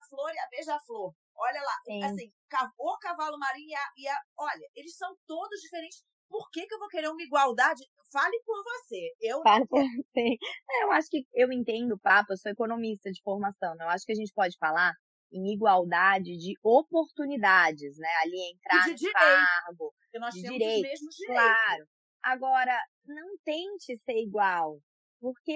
A 0.02 0.06
flor 0.08 0.34
e 0.34 0.38
a 0.38 0.48
beija-flor. 0.48 1.14
Olha 1.34 1.62
lá, 1.62 1.80
Sim. 1.84 2.02
assim, 2.04 2.32
o 2.76 2.98
cavalo 2.98 3.38
marinho 3.38 3.68
e 3.68 3.74
a, 3.74 3.92
e 3.96 4.08
a. 4.08 4.20
Olha, 4.36 4.68
eles 4.74 4.96
são 4.96 5.16
todos 5.26 5.60
diferentes 5.60 6.02
por 6.28 6.50
que, 6.50 6.66
que 6.66 6.74
eu 6.74 6.78
vou 6.78 6.88
querer 6.88 7.08
uma 7.08 7.22
igualdade? 7.22 7.84
Fale 8.12 8.40
por 8.44 8.62
você. 8.62 9.14
Eu 9.20 9.42
Fale 9.42 9.66
por 9.66 9.80
você. 10.04 10.36
É, 10.70 10.84
eu 10.84 10.92
acho 10.92 11.08
que 11.08 11.24
eu 11.34 11.50
entendo 11.52 11.92
o 11.92 11.98
papo, 11.98 12.32
eu 12.32 12.36
sou 12.36 12.52
economista 12.52 13.10
de 13.10 13.20
formação. 13.22 13.74
Né? 13.74 13.84
Eu 13.84 13.88
acho 13.88 14.04
que 14.04 14.12
a 14.12 14.16
gente 14.16 14.32
pode 14.34 14.56
falar 14.58 14.92
em 15.32 15.52
igualdade 15.52 16.36
de 16.36 16.54
oportunidades, 16.62 17.98
né? 17.98 18.08
Ali 18.22 18.50
entrar 18.50 18.84
de 18.84 18.90
no 18.90 18.96
direito, 18.96 19.18
cargo. 19.18 19.94
Porque 20.00 20.18
nós 20.18 20.34
de 20.34 20.42
temos 20.42 20.58
direito, 20.58 20.76
os 20.76 20.90
mesmos 20.90 21.14
direitos. 21.16 21.44
Claro. 21.44 21.88
Agora, 22.32 22.78
não 23.06 23.36
tente 23.44 23.96
ser 24.04 24.18
igual. 24.18 24.78
Porque 25.20 25.52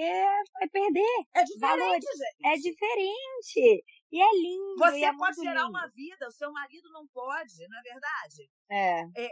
vai 0.53 0.67
perder. 0.69 1.25
É 1.35 1.43
diferente, 1.43 1.59
valores. 1.59 2.03
gente. 2.03 2.47
É 2.47 2.53
diferente. 2.55 3.85
E 4.11 4.21
é 4.21 4.31
lindo. 4.33 4.75
Você 4.77 5.05
é 5.05 5.15
pode 5.15 5.35
gerar 5.37 5.61
lindo. 5.61 5.69
uma 5.69 5.87
vida, 5.87 6.27
o 6.27 6.31
seu 6.31 6.51
marido 6.51 6.89
não 6.91 7.07
pode, 7.07 7.67
não 7.69 7.79
é 7.79 7.81
verdade? 7.81 8.49
É. 8.69 9.01
é 9.15 9.29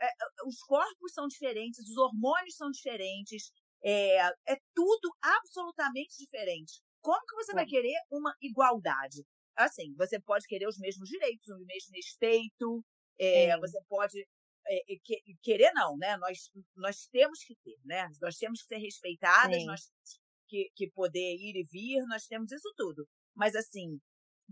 é, 0.00 0.08
os 0.46 0.60
corpos 0.62 1.12
são 1.12 1.26
diferentes, 1.28 1.88
os 1.88 1.96
hormônios 1.96 2.56
são 2.56 2.70
diferentes, 2.70 3.52
é, 3.82 4.18
é 4.46 4.56
tudo 4.74 5.14
absolutamente 5.22 6.16
diferente. 6.18 6.82
Como 7.00 7.24
que 7.26 7.36
você 7.36 7.52
vai 7.52 7.66
querer 7.66 7.94
uma 8.10 8.34
igualdade? 8.40 9.24
Assim, 9.56 9.94
você 9.96 10.20
pode 10.20 10.46
querer 10.46 10.66
os 10.66 10.78
mesmos 10.78 11.08
direitos, 11.08 11.46
o 11.48 11.64
mesmo 11.64 11.92
respeito, 11.94 12.84
é, 13.18 13.56
você 13.58 13.78
pode 13.88 14.26
é, 14.66 14.96
que, 15.02 15.20
querer 15.42 15.72
não, 15.74 15.96
né? 15.96 16.16
Nós, 16.16 16.50
nós 16.76 17.06
temos 17.10 17.40
que 17.44 17.54
ter, 17.56 17.78
né? 17.84 18.08
Nós 18.20 18.36
temos 18.36 18.62
que 18.62 18.68
ser 18.68 18.78
respeitadas, 18.78 19.56
Sim. 19.56 19.66
nós 19.66 19.80
temos 19.86 20.20
que, 20.48 20.70
que 20.74 20.90
poder 20.90 21.34
ir 21.34 21.56
e 21.56 21.64
vir, 21.64 22.04
nós 22.06 22.26
temos 22.26 22.50
isso 22.52 22.72
tudo. 22.76 23.06
Mas 23.34 23.54
assim, 23.54 24.00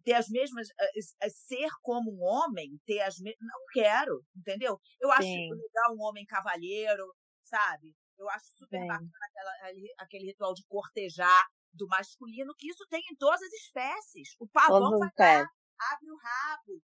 ter 0.04 0.14
as 0.14 0.28
mesmas. 0.28 0.68
Uh, 0.68 1.30
ser 1.30 1.68
como 1.82 2.10
um 2.12 2.22
homem, 2.22 2.80
ter 2.86 3.00
as 3.00 3.18
mesmas. 3.18 3.40
Não 3.40 3.64
quero, 3.72 4.24
entendeu? 4.36 4.78
Eu 5.00 5.10
acho 5.12 5.22
Sim. 5.22 5.50
legal 5.50 5.96
um 5.96 6.02
homem 6.02 6.24
cavalheiro, 6.26 7.04
sabe? 7.44 7.94
Eu 8.18 8.28
acho 8.30 8.46
super 8.56 8.80
Sim. 8.80 8.86
bacana 8.86 9.10
aquela, 9.28 9.52
aquele 9.98 10.26
ritual 10.26 10.54
de 10.54 10.64
cortejar 10.66 11.46
do 11.72 11.86
masculino, 11.88 12.54
que 12.56 12.68
isso 12.68 12.86
tem 12.88 13.00
em 13.00 13.16
todas 13.16 13.42
as 13.42 13.52
espécies. 13.52 14.34
O 14.38 14.46
pavão 14.46 14.98
vai 14.98 15.10
lá, 15.18 15.50
abre 15.92 16.10
o 16.10 16.16
rabo, 16.16 16.82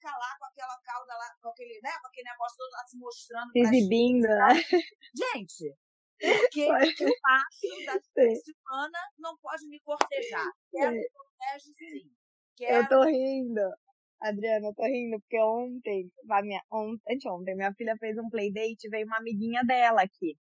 fica 0.00 0.10
lá 0.16 0.36
com 0.38 0.46
aquela 0.46 0.80
cauda 0.80 1.14
lá, 1.14 1.36
com 1.42 1.48
aquele, 1.50 1.78
né, 1.82 1.90
com 2.00 2.08
aquele 2.08 2.30
negócio 2.30 2.56
todo 2.56 2.70
lá 2.72 2.86
se 2.86 2.96
mostrando. 2.96 3.52
Se 3.52 3.58
exibindo, 3.60 4.26
né? 4.26 4.54
Gente, 5.14 5.76
por 6.18 6.48
que 6.50 6.64
o 7.04 7.20
macho 7.22 7.86
da 7.86 8.00
humana 8.64 8.98
não 9.18 9.36
pode 9.38 9.66
me 9.68 9.78
cortejar? 9.80 10.50
Quero 10.70 10.92
que 10.94 11.10
protege 11.10 11.72
sim. 11.74 12.10
Quero... 12.56 12.82
Eu 12.82 12.88
tô 12.88 13.02
rindo. 13.04 13.60
Adriana, 14.22 14.66
eu 14.66 14.74
tô 14.74 14.82
rindo 14.84 15.18
porque 15.20 15.40
ontem, 15.40 16.12
a 16.30 16.42
minha, 16.42 16.62
ontem, 16.70 17.14
anteontem, 17.14 17.56
minha 17.56 17.72
filha 17.72 17.96
fez 17.98 18.18
um 18.18 18.28
playdate, 18.28 18.90
veio 18.90 19.06
uma 19.06 19.16
amiguinha 19.16 19.64
dela 19.64 20.02
aqui. 20.02 20.36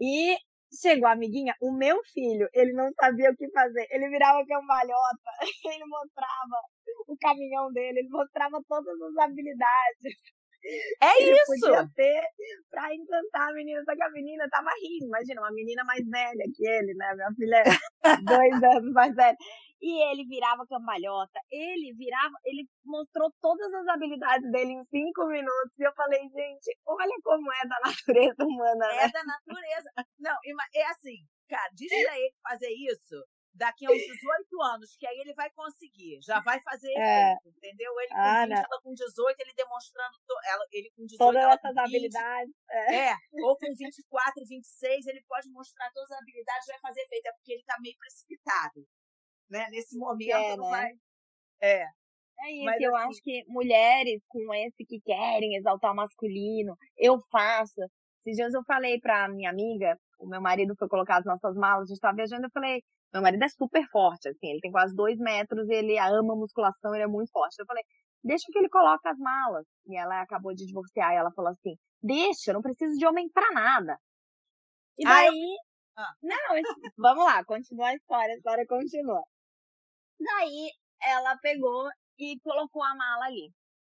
E 0.00 0.36
chegou 0.72 1.08
a 1.08 1.12
amiguinha, 1.12 1.54
o 1.60 1.72
meu 1.72 2.02
filho, 2.12 2.48
ele 2.54 2.72
não 2.72 2.90
sabia 2.98 3.30
o 3.30 3.36
que 3.36 3.50
fazer. 3.50 3.86
Ele 3.90 4.08
virava 4.08 4.44
cambalhota, 4.46 5.30
ele 5.74 5.84
mostrava 5.86 6.56
o 7.08 7.16
caminhão 7.18 7.72
dele, 7.72 8.00
ele 8.00 8.08
mostrava 8.08 8.62
todas 8.68 9.00
as 9.02 9.16
habilidades. 9.18 10.14
É 11.02 11.22
ele 11.22 11.36
isso! 11.36 11.60
podia 11.60 11.88
ter 11.94 12.22
pra 12.70 12.94
encantar 12.94 13.48
a 13.48 13.52
menina, 13.52 13.82
só 13.84 13.94
que 13.94 14.02
a 14.02 14.10
menina 14.10 14.48
tava 14.50 14.70
rindo. 14.82 15.06
Imagina, 15.06 15.40
uma 15.40 15.52
menina 15.52 15.84
mais 15.84 16.04
velha 16.06 16.44
que 16.54 16.66
ele, 16.66 16.94
né? 16.94 17.14
Minha 17.14 17.32
filha 17.34 17.62
é 18.04 18.16
dois 18.22 18.62
anos 18.76 18.92
mais 18.92 19.14
velha. 19.14 19.36
E 19.80 20.12
ele 20.12 20.26
virava 20.26 20.66
cambalhota, 20.66 21.40
ele 21.50 21.94
virava, 21.94 22.34
ele 22.44 22.68
mostrou 22.84 23.32
todas 23.40 23.72
as 23.72 23.88
habilidades 23.88 24.50
dele 24.52 24.72
em 24.72 24.84
cinco 24.84 25.26
minutos. 25.26 25.72
E 25.78 25.82
eu 25.82 25.92
falei, 25.94 26.20
gente, 26.20 26.76
olha 26.86 27.16
como 27.24 27.50
é 27.50 27.66
da 27.66 27.76
natureza 27.82 28.44
humana, 28.44 28.86
né? 28.86 29.04
É 29.04 29.08
da 29.10 29.24
natureza. 29.24 29.90
Não, 30.18 30.36
é 30.74 30.84
assim, 30.90 31.16
cara, 31.48 31.70
diz 31.74 31.88
pra 31.88 31.96
ele 32.20 32.34
fazer 32.42 32.68
isso 32.68 33.24
daqui 33.54 33.86
a 33.86 33.90
uns 33.90 33.98
18 33.98 34.62
anos, 34.62 34.96
que 34.96 35.06
aí 35.06 35.18
ele 35.18 35.34
vai 35.34 35.50
conseguir, 35.50 36.18
já 36.22 36.40
vai 36.40 36.60
fazer 36.60 36.92
é. 36.96 37.32
efeito, 37.32 37.56
entendeu? 37.56 37.92
Ele 38.00 38.08
com 38.08 38.16
ah, 38.16 38.46
20, 38.46 38.52
ela 38.52 38.80
com 38.82 38.94
18, 38.94 39.40
ele 39.40 39.54
demonstrando, 39.54 40.16
ela, 40.46 40.64
ele 40.72 40.90
com 40.96 41.04
18, 41.04 41.18
todas 41.18 41.44
essas 41.44 41.74
20, 41.74 41.78
habilidades. 41.78 42.54
É. 42.70 43.08
é. 43.10 43.14
ou 43.42 43.56
com 43.56 43.66
24, 43.76 44.44
26, 44.46 45.06
ele 45.06 45.22
pode 45.28 45.50
mostrar 45.50 45.90
todas 45.92 46.10
as 46.10 46.18
habilidades, 46.18 46.66
vai 46.66 46.78
fazer 46.80 47.00
efeito, 47.02 47.26
é 47.26 47.32
porque 47.32 47.52
ele 47.52 47.64
tá 47.64 47.76
meio 47.80 47.96
precipitado, 47.98 48.86
né? 49.50 49.68
Nesse 49.70 49.98
momento, 49.98 50.36
é, 50.36 50.56
não 50.56 50.70
né? 50.70 50.78
vai... 50.78 50.90
É. 51.62 51.86
É 52.42 52.52
isso, 52.52 52.64
Mas, 52.64 52.80
eu 52.80 52.96
assim, 52.96 53.08
acho 53.08 53.22
que 53.22 53.44
mulheres 53.48 54.22
com 54.26 54.54
esse 54.54 54.84
que 54.86 54.98
querem 55.00 55.56
exaltar 55.56 55.92
o 55.92 55.96
masculino, 55.96 56.74
eu 56.96 57.18
faço. 57.30 57.82
Esses 58.20 58.36
dias 58.36 58.54
eu 58.54 58.62
falei 58.66 58.98
pra 58.98 59.28
minha 59.28 59.50
amiga, 59.50 59.94
o 60.18 60.26
meu 60.26 60.40
marido 60.40 60.74
foi 60.78 60.88
colocar 60.88 61.18
as 61.18 61.24
nossas 61.24 61.54
malas, 61.54 61.84
a 61.84 61.92
gente 61.92 62.00
tava 62.00 62.16
viajando, 62.16 62.46
eu 62.46 62.50
falei, 62.50 62.82
meu 63.12 63.22
marido 63.22 63.42
é 63.42 63.48
super 63.48 63.84
forte, 63.90 64.28
assim, 64.28 64.50
ele 64.50 64.60
tem 64.60 64.70
quase 64.70 64.94
dois 64.94 65.18
metros, 65.18 65.68
ele 65.68 65.98
ama 65.98 66.36
musculação, 66.36 66.94
ele 66.94 67.04
é 67.04 67.08
muito 67.08 67.30
forte. 67.32 67.58
Eu 67.58 67.66
falei, 67.66 67.82
deixa 68.22 68.46
que 68.50 68.58
ele 68.58 68.68
coloque 68.68 69.06
as 69.08 69.18
malas. 69.18 69.66
E 69.86 69.96
ela 69.96 70.20
acabou 70.22 70.54
de 70.54 70.66
divorciar 70.66 71.12
e 71.12 71.16
ela 71.16 71.32
falou 71.32 71.50
assim, 71.50 71.74
deixa, 72.02 72.50
eu 72.50 72.54
não 72.54 72.62
preciso 72.62 72.96
de 72.96 73.06
homem 73.06 73.28
pra 73.30 73.50
nada. 73.52 73.98
E 74.98 75.04
daí, 75.04 75.26
eu... 75.26 76.02
ah. 76.02 76.12
não, 76.22 76.62
vamos 76.98 77.24
lá, 77.24 77.44
continua 77.44 77.88
a 77.88 77.94
história, 77.94 78.34
a 78.34 78.36
história 78.36 78.66
continua. 78.66 79.22
Daí, 80.20 80.70
ela 81.02 81.36
pegou 81.38 81.88
e 82.18 82.38
colocou 82.40 82.82
a 82.82 82.94
mala 82.94 83.26
ali. 83.26 83.50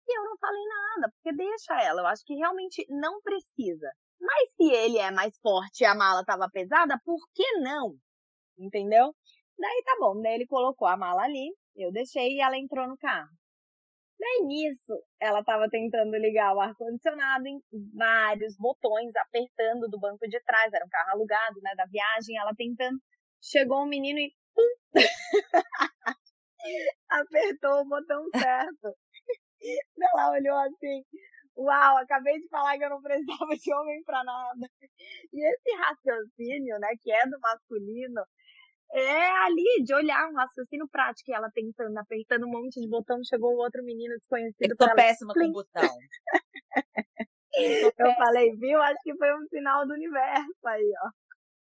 E 0.09 0.19
eu 0.19 0.25
não 0.25 0.37
falei 0.39 0.65
nada, 0.67 1.13
porque 1.13 1.37
deixa 1.37 1.81
ela, 1.83 2.03
eu 2.03 2.07
acho 2.07 2.25
que 2.25 2.35
realmente 2.35 2.87
não 2.89 3.21
precisa. 3.21 3.93
Mas 4.21 4.51
se 4.55 4.71
ele 4.73 4.99
é 4.99 5.11
mais 5.11 5.37
forte 5.41 5.83
e 5.83 5.85
a 5.85 5.95
mala 5.95 6.25
tava 6.25 6.49
pesada, 6.51 6.99
por 7.05 7.19
que 7.35 7.59
não? 7.59 7.97
Entendeu? 8.63 9.15
Daí 9.59 9.83
tá 9.85 9.97
bom, 9.99 10.21
daí 10.21 10.35
ele 10.35 10.47
colocou 10.47 10.89
a 10.89 10.97
mala 10.97 11.23
ali, 11.25 11.55
eu 11.77 11.93
deixei 11.93 12.37
e 12.37 12.41
ela 12.41 12.57
entrou 12.57 12.87
no 12.89 12.97
carro. 12.97 13.31
Daí 14.19 14.47
nisso, 14.47 14.95
ela 15.21 15.43
tava 15.43 15.69
tentando 15.69 16.17
ligar 16.17 16.55
o 16.55 16.61
ar-condicionado 16.61 17.47
em 17.49 17.61
vários 17.93 18.57
botões, 18.57 19.11
apertando 19.17 19.89
do 19.89 19.99
banco 19.99 20.29
de 20.29 20.41
trás, 20.45 20.73
era 20.73 20.85
um 20.85 20.89
carro 20.89 21.11
alugado, 21.11 21.61
né, 21.61 21.75
da 21.75 21.87
viagem, 21.87 22.39
ela 22.39 22.55
tentando. 22.57 22.99
Chegou 23.43 23.83
um 23.83 23.89
menino 23.89 24.21
e 24.21 24.33
pum! 24.55 24.63
apertou 27.11 27.81
o 27.81 27.89
botão 27.89 28.25
certo. 28.37 28.97
ela 30.15 30.31
olhou 30.31 30.57
assim, 30.57 31.03
uau, 31.57 31.97
acabei 31.99 32.39
de 32.39 32.49
falar 32.49 32.79
que 32.79 32.85
eu 32.85 32.91
não 32.91 33.03
precisava 33.03 33.57
de 33.57 33.75
homem 33.75 34.03
para 34.05 34.23
nada. 34.23 34.71
E 35.33 35.53
esse 35.53 35.77
raciocínio, 35.77 36.79
né, 36.79 36.89
que 37.01 37.11
é 37.11 37.27
do 37.27 37.41
masculino, 37.41 38.23
é 38.93 39.31
ali 39.45 39.83
de 39.85 39.95
olhar 39.95 40.29
um 40.29 40.35
raciocínio 40.35 40.87
prático 40.89 41.31
e 41.31 41.35
ela 41.35 41.51
tentando, 41.51 41.97
apertando 41.99 42.47
um 42.47 42.51
monte 42.51 42.81
de 42.81 42.89
botão, 42.89 43.19
chegou 43.25 43.55
um 43.55 43.59
outro 43.59 43.83
menino 43.83 44.15
desconhecido. 44.17 44.71
Eu 44.71 44.77
tô 44.77 44.95
péssima 44.95 45.33
com 45.33 45.51
botão. 45.51 45.99
eu, 47.55 47.93
eu 47.97 48.15
falei, 48.17 48.55
viu? 48.57 48.81
Acho 48.83 49.03
que 49.03 49.17
foi 49.17 49.35
um 49.35 49.47
sinal 49.49 49.87
do 49.87 49.95
universo 49.95 50.67
aí, 50.67 50.93
ó. 51.05 51.11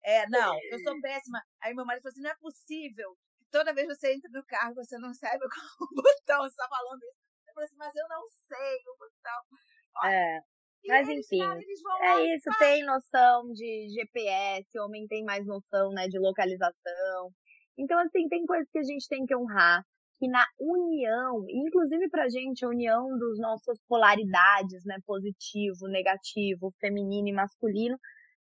É, 0.04 0.28
não, 0.28 0.58
eu 0.72 0.80
sou 0.80 1.00
péssima. 1.00 1.40
Aí 1.62 1.74
meu 1.74 1.86
marido 1.86 2.02
falou 2.02 2.12
assim: 2.12 2.22
não 2.22 2.32
é 2.32 2.36
possível 2.36 3.16
que 3.38 3.46
toda 3.52 3.74
vez 3.74 3.88
que 3.88 3.96
você 3.96 4.14
entra 4.14 4.30
no 4.32 4.44
carro 4.46 4.74
você 4.74 4.98
não 4.98 5.14
saiba 5.14 5.46
qual 5.48 5.90
o 5.90 5.96
botão, 5.96 6.42
você 6.42 6.56
tá 6.56 6.68
falando 6.68 7.04
isso. 7.04 7.24
Eu 7.48 7.54
falei 7.54 7.68
assim, 7.68 7.78
mas 7.78 7.96
eu 7.96 8.08
não 8.10 8.28
sei 8.28 8.78
o 8.88 8.98
botão. 8.98 10.10
É. 10.10 10.40
Mas 10.88 11.08
enfim, 11.08 11.40
cara, 11.40 11.60
é 12.02 12.36
isso, 12.36 12.50
tem 12.60 12.84
noção 12.86 13.52
de 13.54 13.88
GPS, 13.90 14.68
o 14.78 14.86
homem 14.86 15.08
tem 15.08 15.24
mais 15.24 15.46
noção, 15.46 15.92
né, 15.92 16.08
de 16.08 16.20
localização. 16.20 17.32
Então, 17.78 17.98
assim, 18.00 18.28
tem 18.28 18.46
coisas 18.46 18.70
que 18.70 18.80
a 18.80 18.84
gente 18.84 19.08
tem 19.08 19.26
que 19.26 19.36
honrar, 19.36 19.84
que 20.20 20.28
na 20.28 20.46
união, 20.60 21.46
inclusive 21.50 22.10
pra 22.10 22.30
gente, 22.30 22.64
a 22.64 22.70
união 22.70 23.18
dos 23.18 23.40
nossas 23.40 23.80
polaridades, 23.88 24.84
né, 24.86 24.98
positivo, 25.06 25.88
negativo, 25.88 26.74
feminino 26.80 27.30
e 27.30 27.34
masculino, 27.34 27.98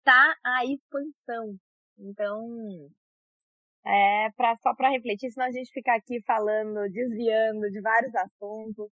tá 0.05 0.35
a 0.45 0.65
expansão. 0.65 1.57
Então, 1.99 2.91
é 3.85 4.31
pra, 4.37 4.55
só 4.57 4.75
para 4.75 4.91
refletir, 4.91 5.31
senão 5.31 5.47
a 5.47 5.53
gente 5.53 5.71
fica 5.73 5.95
aqui 5.95 6.21
falando, 6.27 6.89
desviando 6.91 7.71
de 7.71 7.81
vários 7.81 8.15
assuntos. 8.15 8.89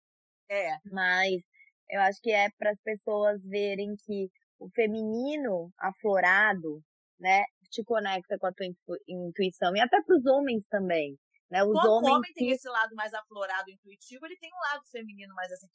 É. 0.49 0.77
Mas 0.91 1.43
eu 1.89 2.01
acho 2.01 2.21
que 2.21 2.31
é 2.31 2.49
para 2.59 2.71
as 2.71 2.81
pessoas 2.81 3.45
verem 3.45 3.95
que 4.05 4.31
o 4.59 4.69
feminino 4.71 5.73
aflorado, 5.79 6.83
né, 7.19 7.45
te 7.71 7.85
conecta 7.85 8.39
com 8.39 8.47
a 8.47 8.53
tua 8.53 8.67
intuição 9.09 9.75
e 9.75 9.81
até 9.81 10.01
para 10.03 10.17
os 10.17 10.27
homens 10.27 10.67
também. 10.69 11.19
Né? 11.51 11.63
Os 11.63 11.73
Quando 11.73 11.93
homens 11.93 12.13
o 12.13 12.17
homem 12.17 12.33
que... 12.33 12.41
tem 12.41 12.51
esse 12.51 12.69
lado 12.69 12.95
mais 12.95 13.15
aflorado, 13.15 13.71
intuitivo, 13.71 14.27
ele 14.27 14.37
tem 14.39 14.51
um 14.53 14.73
lado 14.73 14.85
feminino 14.91 15.35
mais 15.35 15.53
assim. 15.53 15.69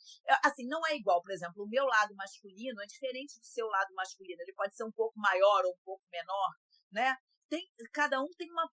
Assim, 0.43 0.68
não 0.68 0.86
é 0.88 0.95
igual, 0.95 1.22
por 1.22 1.32
exemplo, 1.32 1.64
o 1.64 1.70
meu 1.70 1.86
lado 1.86 2.14
masculino 2.16 2.82
é 2.82 2.86
diferente 2.86 3.39
do 3.39 3.45
seu 3.45 3.68
lado 3.68 3.93
masculino. 3.95 4.41
Ele 4.41 4.53
pode 4.53 4.76
ser 4.76 4.84
um 4.84 4.91
pouco 4.91 5.18
maior 5.18 5.64
ou 5.66 5.72
um 5.72 5.84
pouco 5.86 6.03
menor, 6.12 6.49
né? 6.91 7.16
Tem, 7.49 7.62
cada 7.93 8.22
um 8.22 8.28
tem 8.38 8.49
uma, 8.51 8.70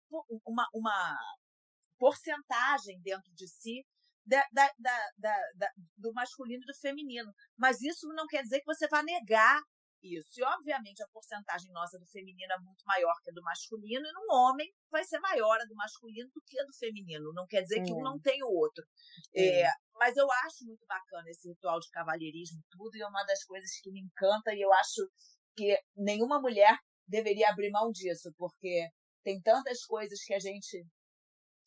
uma, 0.45 0.67
uma 0.73 1.17
porcentagem 1.99 2.99
dentro 3.01 3.31
de 3.33 3.47
si 3.47 3.85
da, 4.27 4.45
da, 4.51 4.71
da, 5.17 5.71
do 5.97 6.13
masculino 6.13 6.63
e 6.63 6.65
do 6.65 6.77
feminino. 6.79 7.31
Mas 7.57 7.81
isso 7.81 8.07
não 8.09 8.27
quer 8.27 8.43
dizer 8.43 8.59
que 8.59 8.65
você 8.65 8.87
vá 8.87 9.01
negar 9.01 9.61
isso. 10.03 10.39
E, 10.39 10.43
obviamente, 10.43 11.01
a 11.01 11.07
porcentagem 11.07 11.71
nossa 11.71 11.97
do 11.97 12.05
feminino 12.07 12.53
é 12.53 12.59
muito 12.59 12.83
maior 12.85 13.13
que 13.23 13.29
a 13.31 13.33
do 13.33 13.41
masculino, 13.41 14.05
e 14.05 14.13
no 14.13 14.35
homem 14.35 14.71
vai 14.91 15.03
ser 15.03 15.19
maior 15.19 15.59
a 15.59 15.65
do 15.65 15.75
masculino 15.75 16.29
do 16.33 16.41
que 16.45 16.59
a 16.59 16.63
do 16.63 16.73
feminino. 16.73 17.33
Não 17.33 17.47
quer 17.47 17.61
dizer 17.61 17.83
que 17.83 17.93
um 17.93 18.01
não 18.01 18.19
tem 18.19 18.43
o 18.43 18.49
outro. 18.49 18.85
É, 19.35 19.67
mas 19.95 20.15
eu 20.15 20.27
acho 20.45 20.65
muito 20.65 20.85
bacana 20.85 21.29
esse 21.29 21.49
ritual 21.49 21.79
de 21.79 21.89
cavalheirismo 21.89 22.61
tudo, 22.69 22.95
e 22.95 23.01
é 23.01 23.07
uma 23.07 23.23
das 23.23 23.43
coisas 23.43 23.69
que 23.81 23.91
me 23.91 24.01
encanta, 24.01 24.53
e 24.53 24.61
eu 24.61 24.71
acho 24.73 25.09
que 25.55 25.77
nenhuma 25.95 26.39
mulher 26.39 26.77
deveria 27.07 27.49
abrir 27.49 27.71
mão 27.71 27.91
disso, 27.91 28.31
porque 28.37 28.87
tem 29.23 29.41
tantas 29.41 29.83
coisas 29.83 30.23
que 30.23 30.33
a 30.33 30.39
gente 30.39 30.85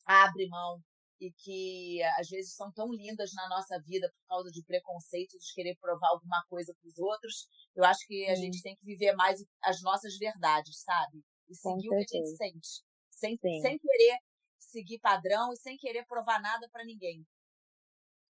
abre 0.07 0.49
mão 0.49 0.81
e 1.21 1.31
que 1.33 2.03
às 2.19 2.29
vezes 2.29 2.55
são 2.55 2.73
tão 2.73 2.91
lindas 2.93 3.33
na 3.35 3.49
nossa 3.49 3.79
vida 3.83 4.11
por 4.11 4.27
causa 4.29 4.51
de 4.51 4.63
preconceito, 4.65 5.39
de 5.39 5.55
querer 5.55 5.77
provar 5.79 6.09
alguma 6.09 6.43
coisa 6.49 6.75
para 6.81 6.89
os 6.89 6.99
outros. 6.99 7.47
Eu 7.77 7.85
acho 7.85 8.07
que 8.07 8.27
a 8.27 8.35
gente 8.35 8.63
tem 8.63 8.75
que 8.75 8.85
viver 8.85 9.13
mais 9.13 9.45
as 9.63 9.83
nossas 9.83 10.17
verdades, 10.17 10.81
sabe? 10.83 11.23
E 11.49 11.55
seguir 11.55 11.89
o 11.89 11.91
que 11.91 12.17
a 12.17 12.19
gente 12.19 12.37
sente. 12.37 12.83
Sem, 13.11 13.37
sem 13.37 13.79
querer 13.79 14.19
seguir 14.59 14.99
padrão 15.01 15.53
e 15.53 15.57
sem 15.57 15.77
querer 15.77 16.07
provar 16.07 16.41
nada 16.41 16.69
para 16.73 16.85
ninguém. 16.85 17.27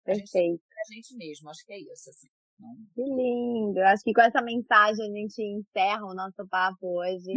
Perfeito. 0.03 0.33
A 0.33 0.39
gente, 0.39 0.63
a 0.71 0.93
gente 0.93 1.15
mesmo, 1.15 1.49
acho 1.49 1.63
que 1.65 1.73
é 1.73 1.79
isso. 1.79 2.09
Assim. 2.09 2.27
Que 2.95 3.03
lindo! 3.03 3.79
Acho 3.81 4.03
que 4.03 4.13
com 4.13 4.21
essa 4.21 4.41
mensagem 4.41 5.05
a 5.05 5.15
gente 5.15 5.41
encerra 5.41 6.05
o 6.05 6.15
nosso 6.15 6.47
papo 6.49 6.99
hoje. 6.99 7.33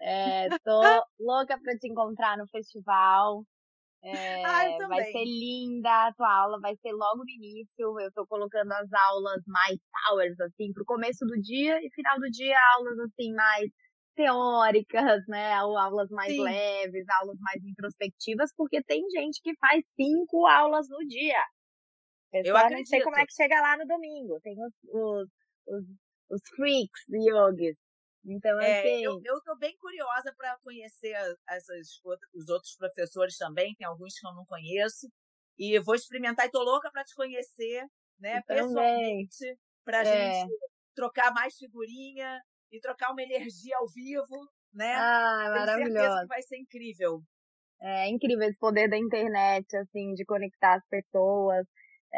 É, 0.00 0.48
tô 0.58 0.80
louca 1.18 1.58
para 1.58 1.78
te 1.78 1.88
encontrar 1.88 2.36
no 2.36 2.46
festival. 2.48 3.44
É, 4.08 4.44
Ai, 4.44 4.76
vai 4.86 5.10
ser 5.10 5.24
linda 5.24 5.90
a 5.90 6.12
tua 6.12 6.32
aula, 6.32 6.60
vai 6.60 6.76
ser 6.76 6.92
logo 6.92 7.24
no 7.24 7.30
início. 7.30 8.00
Eu 8.00 8.12
tô 8.12 8.24
colocando 8.24 8.70
as 8.70 8.92
aulas 8.92 9.42
mais 9.48 9.78
hours, 10.08 10.38
assim, 10.40 10.72
pro 10.72 10.84
começo 10.84 11.26
do 11.26 11.40
dia 11.40 11.76
e 11.84 11.90
final 11.90 12.16
do 12.20 12.30
dia, 12.30 12.56
aulas 12.74 12.98
assim, 13.00 13.34
mais 13.34 13.68
teóricas, 14.14 15.26
né? 15.26 15.60
Ou 15.64 15.76
aulas 15.76 16.08
mais 16.10 16.32
Sim. 16.32 16.40
leves, 16.40 17.04
aulas 17.20 17.36
mais 17.40 17.64
introspectivas, 17.64 18.52
porque 18.56 18.80
tem 18.84 19.02
gente 19.10 19.40
que 19.42 19.56
faz 19.56 19.84
cinco 19.96 20.46
aulas 20.46 20.88
no 20.88 20.98
dia. 21.08 21.42
Eu 22.32 22.56
acredito. 22.56 22.78
não 22.78 22.86
sei 22.86 23.02
como 23.02 23.16
é 23.16 23.26
que 23.26 23.34
chega 23.34 23.60
lá 23.60 23.76
no 23.76 23.86
domingo. 23.86 24.38
Tem 24.40 24.54
os, 24.54 24.72
os, 24.84 25.28
os, 25.66 25.84
os 26.30 26.40
freaks 26.54 27.02
yogis 27.10 27.76
então, 28.26 28.60
é, 28.60 28.80
assim... 28.80 29.04
eu, 29.04 29.20
eu 29.24 29.40
tô 29.42 29.56
bem 29.56 29.76
curiosa 29.78 30.34
para 30.36 30.58
conhecer 30.58 31.14
essas, 31.48 32.00
os 32.34 32.48
outros 32.48 32.74
professores 32.76 33.36
também, 33.36 33.74
tem 33.76 33.86
alguns 33.86 34.18
que 34.18 34.26
eu 34.26 34.34
não 34.34 34.44
conheço. 34.44 35.08
E 35.58 35.78
vou 35.78 35.94
experimentar 35.94 36.46
e 36.46 36.50
tô 36.50 36.62
louca 36.62 36.90
para 36.90 37.04
te 37.04 37.14
conhecer, 37.14 37.86
né? 38.18 38.42
Pessoalmente, 38.42 39.58
pra 39.84 40.02
é. 40.02 40.40
gente 40.40 40.52
trocar 40.94 41.32
mais 41.32 41.56
figurinha 41.56 42.40
e 42.70 42.80
trocar 42.80 43.12
uma 43.12 43.22
energia 43.22 43.76
ao 43.78 43.88
vivo, 43.88 44.50
né? 44.72 44.94
Ah, 44.94 45.46
maravilhoso. 45.50 45.92
certeza 45.94 46.20
que 46.20 46.26
vai 46.26 46.42
ser 46.42 46.58
incrível. 46.58 47.22
É 47.80 48.08
incrível 48.08 48.48
esse 48.48 48.58
poder 48.58 48.88
da 48.88 48.98
internet, 48.98 49.76
assim, 49.76 50.12
de 50.14 50.24
conectar 50.24 50.74
as 50.74 50.86
pessoas. 50.88 51.66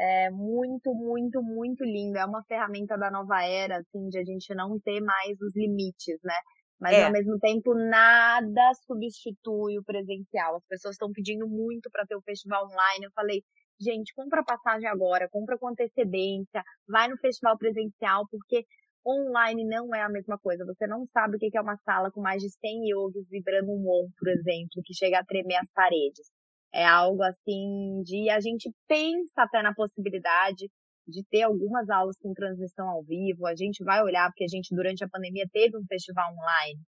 É 0.00 0.30
muito, 0.30 0.94
muito, 0.94 1.42
muito 1.42 1.84
lindo. 1.84 2.18
É 2.18 2.24
uma 2.24 2.44
ferramenta 2.44 2.96
da 2.96 3.10
nova 3.10 3.42
era, 3.42 3.78
assim, 3.78 4.08
de 4.08 4.18
a 4.18 4.24
gente 4.24 4.54
não 4.54 4.78
ter 4.78 5.00
mais 5.00 5.40
os 5.40 5.56
limites, 5.56 6.18
né? 6.22 6.36
Mas 6.80 6.94
é. 6.94 7.04
ao 7.04 7.10
mesmo 7.10 7.36
tempo 7.40 7.74
nada 7.74 8.72
substitui 8.86 9.76
o 9.76 9.84
presencial. 9.84 10.54
As 10.54 10.66
pessoas 10.66 10.94
estão 10.94 11.10
pedindo 11.12 11.48
muito 11.48 11.90
para 11.90 12.06
ter 12.06 12.14
o 12.14 12.22
festival 12.22 12.64
online. 12.66 13.06
Eu 13.06 13.10
falei, 13.12 13.42
gente, 13.80 14.14
compra 14.14 14.44
passagem 14.44 14.88
agora, 14.88 15.28
compra 15.28 15.58
com 15.58 15.68
antecedência, 15.68 16.62
vai 16.86 17.08
no 17.08 17.18
festival 17.18 17.58
presencial, 17.58 18.24
porque 18.30 18.64
online 19.04 19.64
não 19.66 19.92
é 19.92 20.02
a 20.02 20.08
mesma 20.08 20.38
coisa. 20.38 20.64
Você 20.64 20.86
não 20.86 21.06
sabe 21.06 21.36
o 21.36 21.38
que 21.40 21.56
é 21.56 21.60
uma 21.60 21.76
sala 21.78 22.12
com 22.12 22.20
mais 22.20 22.40
de 22.40 22.50
100 22.50 22.90
yogis 22.90 23.28
vibrando 23.28 23.72
um 23.72 23.82
om, 23.88 24.08
por 24.16 24.28
exemplo, 24.28 24.80
que 24.84 24.94
chega 24.94 25.18
a 25.18 25.24
tremer 25.24 25.56
as 25.56 25.70
paredes. 25.72 26.30
É 26.72 26.84
algo 26.84 27.22
assim 27.22 28.02
de 28.04 28.28
a 28.30 28.40
gente 28.40 28.70
pensa 28.86 29.42
até 29.42 29.62
na 29.62 29.74
possibilidade 29.74 30.68
de 31.06 31.24
ter 31.30 31.42
algumas 31.42 31.88
aulas 31.88 32.18
com 32.18 32.34
transmissão 32.34 32.88
ao 32.88 33.02
vivo. 33.02 33.46
A 33.46 33.56
gente 33.56 33.82
vai 33.82 34.02
olhar, 34.02 34.28
porque 34.28 34.44
a 34.44 34.48
gente, 34.48 34.74
durante 34.74 35.02
a 35.02 35.08
pandemia, 35.08 35.48
teve 35.50 35.76
um 35.76 35.86
festival 35.86 36.30
online. 36.32 36.80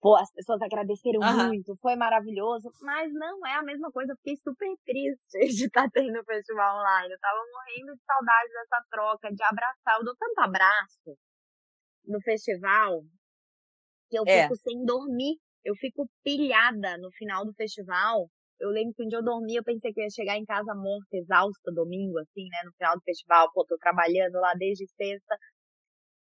Pô, 0.00 0.16
as 0.16 0.30
pessoas 0.32 0.60
agradeceram 0.60 1.18
uhum. 1.20 1.48
muito, 1.48 1.74
foi 1.80 1.96
maravilhoso, 1.96 2.70
mas 2.82 3.10
não 3.12 3.44
é 3.46 3.54
a 3.54 3.62
mesma 3.62 3.90
coisa. 3.90 4.14
Fiquei 4.16 4.36
super 4.36 4.68
triste 4.84 5.38
de 5.56 5.64
estar 5.64 5.84
tá 5.84 5.90
tendo 5.92 6.20
o 6.20 6.24
festival 6.24 6.78
online. 6.78 7.12
Eu 7.12 7.18
tava 7.18 7.38
morrendo 7.52 7.96
de 7.96 8.04
saudade 8.04 8.52
dessa 8.52 8.84
troca, 8.90 9.34
de 9.34 9.42
abraçar. 9.42 9.98
Eu 9.98 10.04
dou 10.04 10.14
tanto 10.16 10.38
abraço 10.40 11.16
no 12.06 12.20
festival 12.20 13.02
que 14.10 14.18
eu 14.18 14.24
é. 14.26 14.42
fico 14.42 14.56
sem 14.56 14.84
dormir. 14.84 15.38
Eu 15.64 15.74
fico 15.76 16.06
pilhada 16.22 16.98
no 16.98 17.10
final 17.12 17.44
do 17.46 17.54
festival 17.54 18.28
eu 18.60 18.70
lembro 18.70 18.94
que 18.94 19.04
um 19.04 19.08
dia 19.08 19.18
eu 19.18 19.24
dormi, 19.24 19.56
eu 19.56 19.64
pensei 19.64 19.92
que 19.92 20.00
eu 20.00 20.04
ia 20.04 20.10
chegar 20.10 20.36
em 20.36 20.44
casa 20.44 20.74
morta, 20.74 21.16
exausta, 21.16 21.72
domingo, 21.72 22.18
assim, 22.18 22.48
né, 22.48 22.62
no 22.64 22.72
final 22.72 22.96
do 22.96 23.02
festival, 23.02 23.50
pô, 23.52 23.64
tô 23.64 23.76
trabalhando 23.78 24.34
lá 24.40 24.54
desde 24.54 24.86
sexta. 24.96 25.36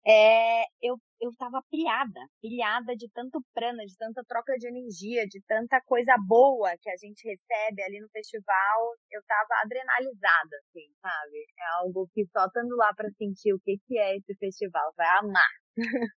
É, 0.06 0.62
eu, 0.80 0.96
eu 1.20 1.34
tava 1.36 1.60
pilhada, 1.70 2.20
pilhada 2.40 2.96
de 2.96 3.10
tanto 3.12 3.42
prana, 3.52 3.84
de 3.84 3.94
tanta 3.96 4.22
troca 4.26 4.54
de 4.56 4.66
energia, 4.66 5.26
de 5.26 5.42
tanta 5.46 5.80
coisa 5.82 6.14
boa 6.26 6.70
que 6.80 6.88
a 6.88 6.96
gente 6.96 7.28
recebe 7.28 7.82
ali 7.82 8.00
no 8.00 8.08
festival. 8.08 8.94
Eu 9.10 9.22
tava 9.26 9.60
adrenalizada, 9.62 10.56
assim, 10.64 10.88
sabe? 11.02 11.46
É 11.58 11.64
algo 11.82 12.08
que 12.14 12.24
só 12.32 12.46
estando 12.46 12.74
lá 12.76 12.94
para 12.94 13.10
sentir 13.18 13.52
o 13.52 13.60
que, 13.60 13.76
que 13.86 13.98
é 13.98 14.16
esse 14.16 14.34
festival, 14.36 14.92
vai 14.96 15.08
amar. 15.18 15.50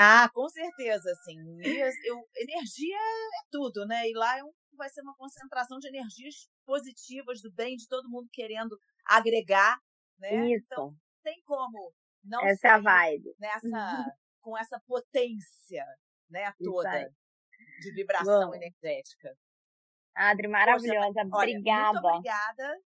Ah, 0.00 0.30
com 0.32 0.48
certeza, 0.48 1.10
assim. 1.10 1.36
Energia 2.36 2.96
é 2.96 3.42
tudo, 3.50 3.84
né? 3.84 4.08
E 4.08 4.12
lá 4.14 4.38
é 4.38 4.44
um 4.44 4.52
vai 4.78 4.88
ser 4.88 5.02
uma 5.02 5.14
concentração 5.16 5.78
de 5.78 5.88
energias 5.88 6.48
positivas 6.64 7.42
do 7.42 7.52
bem, 7.52 7.76
de 7.76 7.86
todo 7.86 8.08
mundo 8.08 8.28
querendo 8.32 8.78
agregar, 9.04 9.78
né? 10.18 10.46
Isso. 10.54 10.66
Então, 10.72 10.94
tem 11.22 11.42
como 11.44 11.92
não 12.24 12.44
essa 12.46 12.68
é 12.68 12.70
a 12.70 12.78
vibe. 12.78 13.34
nessa 13.38 14.06
com 14.40 14.56
essa 14.56 14.80
potência, 14.86 15.84
né, 16.30 16.50
toda 16.58 17.10
de 17.80 17.92
vibração 17.92 18.50
Bom. 18.50 18.54
energética. 18.54 19.36
Adri, 20.14 20.48
maravilhosa, 20.48 21.20
Poxa, 21.30 21.36
obrigada. 21.36 22.00
muito 22.00 22.06
obrigada. 22.06 22.80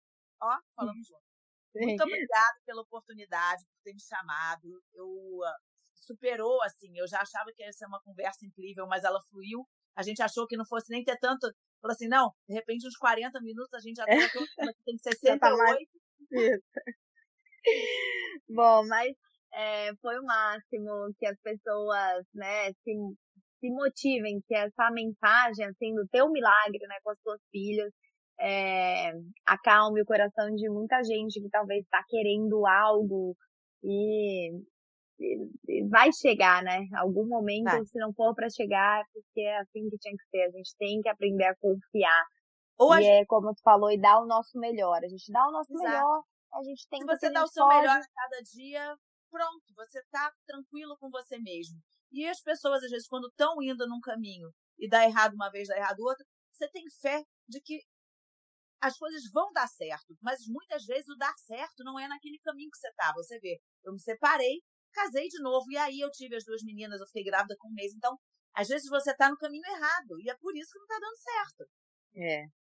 Ó, 0.41 0.59
falamos 0.74 1.07
junto. 1.07 1.28
Muito 1.74 2.03
obrigada 2.03 2.61
pela 2.64 2.82
oportunidade, 2.82 3.64
por 3.66 3.82
ter 3.82 3.93
me 3.93 4.01
chamado. 4.01 4.82
Eu 4.95 5.07
uh, 5.07 5.59
superou, 5.95 6.62
assim, 6.62 6.97
eu 6.97 7.07
já 7.07 7.20
achava 7.20 7.53
que 7.55 7.62
ia 7.62 7.72
ser 7.72 7.86
uma 7.86 8.01
conversa 8.03 8.47
incrível, 8.47 8.86
mas 8.86 9.05
ela 9.05 9.20
fluiu. 9.28 9.66
A 9.95 10.03
gente 10.03 10.22
achou 10.22 10.47
que 10.47 10.57
não 10.57 10.64
fosse 10.64 10.91
nem 10.91 11.05
ter 11.05 11.18
tanto 11.18 11.53
Falou 11.81 11.93
assim, 11.93 12.09
não, 12.09 12.33
de 12.49 12.55
repente 12.55 12.87
uns 12.87 12.97
40 12.97 13.41
minutos 13.41 13.72
a 13.74 13.81
gente 13.81 13.97
já 13.97 14.05
tem, 14.05 14.18
tem 14.85 14.99
68. 14.99 15.39
Tá 15.39 15.79
Isso. 16.33 16.62
Bom, 18.49 18.87
mas 18.87 19.14
é, 19.53 19.95
foi 19.97 20.18
o 20.18 20.24
máximo 20.24 21.14
que 21.18 21.26
as 21.26 21.39
pessoas, 21.41 22.24
né, 22.35 22.72
se, 22.72 22.93
se 23.61 23.70
motivem, 23.70 24.41
que 24.47 24.55
essa 24.55 24.91
mensagem, 24.91 25.66
assim, 25.66 25.95
do 25.95 26.07
teu 26.09 26.31
milagre, 26.31 26.87
né, 26.87 26.97
com 27.03 27.11
as 27.11 27.18
tuas 27.20 27.41
filhas, 27.51 27.93
é, 28.41 29.12
acalme 29.47 30.01
o 30.01 30.07
coração 30.07 30.55
de 30.55 30.68
muita 30.68 31.03
gente 31.03 31.41
que 31.41 31.49
talvez 31.51 31.83
está 31.83 32.03
querendo 32.09 32.66
algo 32.66 33.37
e 33.83 34.51
vai 35.91 36.12
chegar, 36.12 36.62
né? 36.62 36.87
Algum 36.97 37.27
momento, 37.27 37.64
vai. 37.64 37.85
se 37.85 37.99
não 37.99 38.12
for 38.12 38.35
para 38.35 38.49
chegar, 38.49 39.05
porque 39.12 39.41
é 39.41 39.59
assim 39.59 39.89
que 39.89 39.99
tinha 39.99 40.14
que 40.16 40.29
ser. 40.31 40.43
A 40.43 40.51
gente 40.51 40.77
tem 40.79 41.01
que 41.01 41.09
aprender 41.09 41.45
a 41.45 41.57
confiar. 41.57 42.25
Ou 42.79 42.95
e 42.95 43.07
a 43.07 43.14
é, 43.21 43.27
como 43.27 43.53
tu 43.55 43.62
falou, 43.62 43.91
e 43.91 44.01
dar 44.01 44.21
o 44.21 44.27
nosso 44.27 44.59
melhor. 44.59 44.99
A 45.03 45.09
gente 45.09 45.31
dá 45.33 45.47
o 45.49 45.53
nosso 45.53 45.73
Exato. 45.73 45.89
melhor, 45.89 46.23
a 46.55 46.62
gente 46.62 46.89
tem 46.89 47.01
Se 47.01 47.07
que 47.07 47.16
você 47.16 47.31
dá 47.31 47.43
o 47.43 47.49
seu 47.49 47.64
pode... 47.64 47.81
melhor 47.81 47.97
a 47.97 48.07
cada 48.14 48.43
dia, 48.43 48.97
pronto, 49.31 49.64
você 49.77 50.01
tá 50.11 50.33
tranquilo 50.47 50.97
com 50.99 51.11
você 51.11 51.39
mesmo. 51.39 51.79
E 52.12 52.27
as 52.27 52.41
pessoas, 52.41 52.83
às 52.83 52.91
vezes, 52.91 53.09
quando 53.09 53.29
estão 53.29 53.61
indo 53.62 53.87
num 53.87 54.01
caminho 54.01 54.49
e 54.79 54.89
dá 54.89 55.05
errado 55.05 55.35
uma 55.35 55.51
vez, 55.51 55.69
dá 55.69 55.77
errado 55.77 56.01
outra, 56.01 56.25
você 56.53 56.69
tem 56.71 56.85
fé 57.01 57.23
de 57.49 57.61
que 57.61 57.81
as 58.81 58.97
coisas 58.97 59.23
vão 59.33 59.53
dar 59.53 59.66
certo. 59.66 60.16
Mas 60.23 60.47
muitas 60.47 60.85
vezes 60.85 61.09
o 61.09 61.16
dar 61.16 61.35
certo 61.37 61.85
não 61.85 61.99
é 61.99 62.07
naquele 62.09 62.39
caminho 62.39 62.71
que 62.71 62.79
você 62.79 62.93
tá. 62.95 63.12
Você 63.16 63.39
vê, 63.41 63.61
eu 63.85 63.93
me 63.93 64.01
separei, 64.01 64.62
casei 64.99 65.28
de 65.28 65.40
novo. 65.42 65.70
E 65.70 65.76
aí 65.76 66.01
eu 66.01 66.11
tive 66.11 66.36
as 66.36 66.44
duas 66.44 66.62
meninas, 66.62 67.01
eu 67.01 67.07
fiquei 67.07 67.24
grávida 67.24 67.55
com 67.59 67.68
um 67.68 67.74
mês. 67.74 67.92
Então, 67.94 68.18
às 68.55 68.66
vezes 68.66 68.88
você 68.88 69.12
está 69.12 69.30
no 69.30 69.36
caminho 69.36 69.64
errado. 69.66 70.18
E 70.20 70.28
é 70.28 70.36
por 70.36 70.57
isso 70.57 70.72
que 70.72 70.78
não 70.78 70.86
está 70.86 70.99
dando 70.99 71.16
certo. 71.16 71.62
É. 72.16 72.59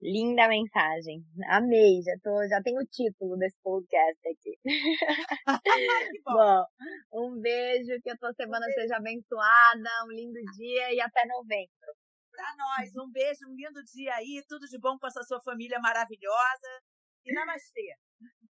Linda 0.00 0.48
mensagem. 0.48 1.24
Amei, 1.48 2.02
já, 2.02 2.12
tô, 2.22 2.46
já 2.48 2.60
tenho 2.62 2.80
o 2.80 2.86
título 2.86 3.36
desse 3.38 3.58
podcast 3.62 4.20
aqui. 4.28 4.58
bom. 6.24 6.34
bom, 6.34 6.64
um 7.12 7.40
beijo, 7.40 8.00
que 8.02 8.10
a 8.10 8.16
tua 8.16 8.32
semana 8.34 8.66
um 8.66 8.72
seja 8.72 8.96
abençoada, 8.96 9.90
um 10.06 10.12
lindo 10.12 10.40
dia 10.58 10.92
e 10.92 11.00
até 11.00 11.24
novembro. 11.26 11.94
Pra 12.30 12.54
nós, 12.58 12.90
um 12.96 13.10
beijo, 13.10 13.48
um 13.48 13.54
lindo 13.54 13.82
dia 13.94 14.14
aí, 14.16 14.42
tudo 14.48 14.66
de 14.66 14.78
bom 14.78 14.98
com 14.98 15.06
essa 15.06 15.22
sua 15.22 15.40
família 15.40 15.78
maravilhosa. 15.80 16.82
E 17.24 17.32
namastê. 17.32 17.94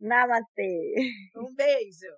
Namastê. 0.01 0.95
Um 1.36 1.55
beijo. 1.55 2.12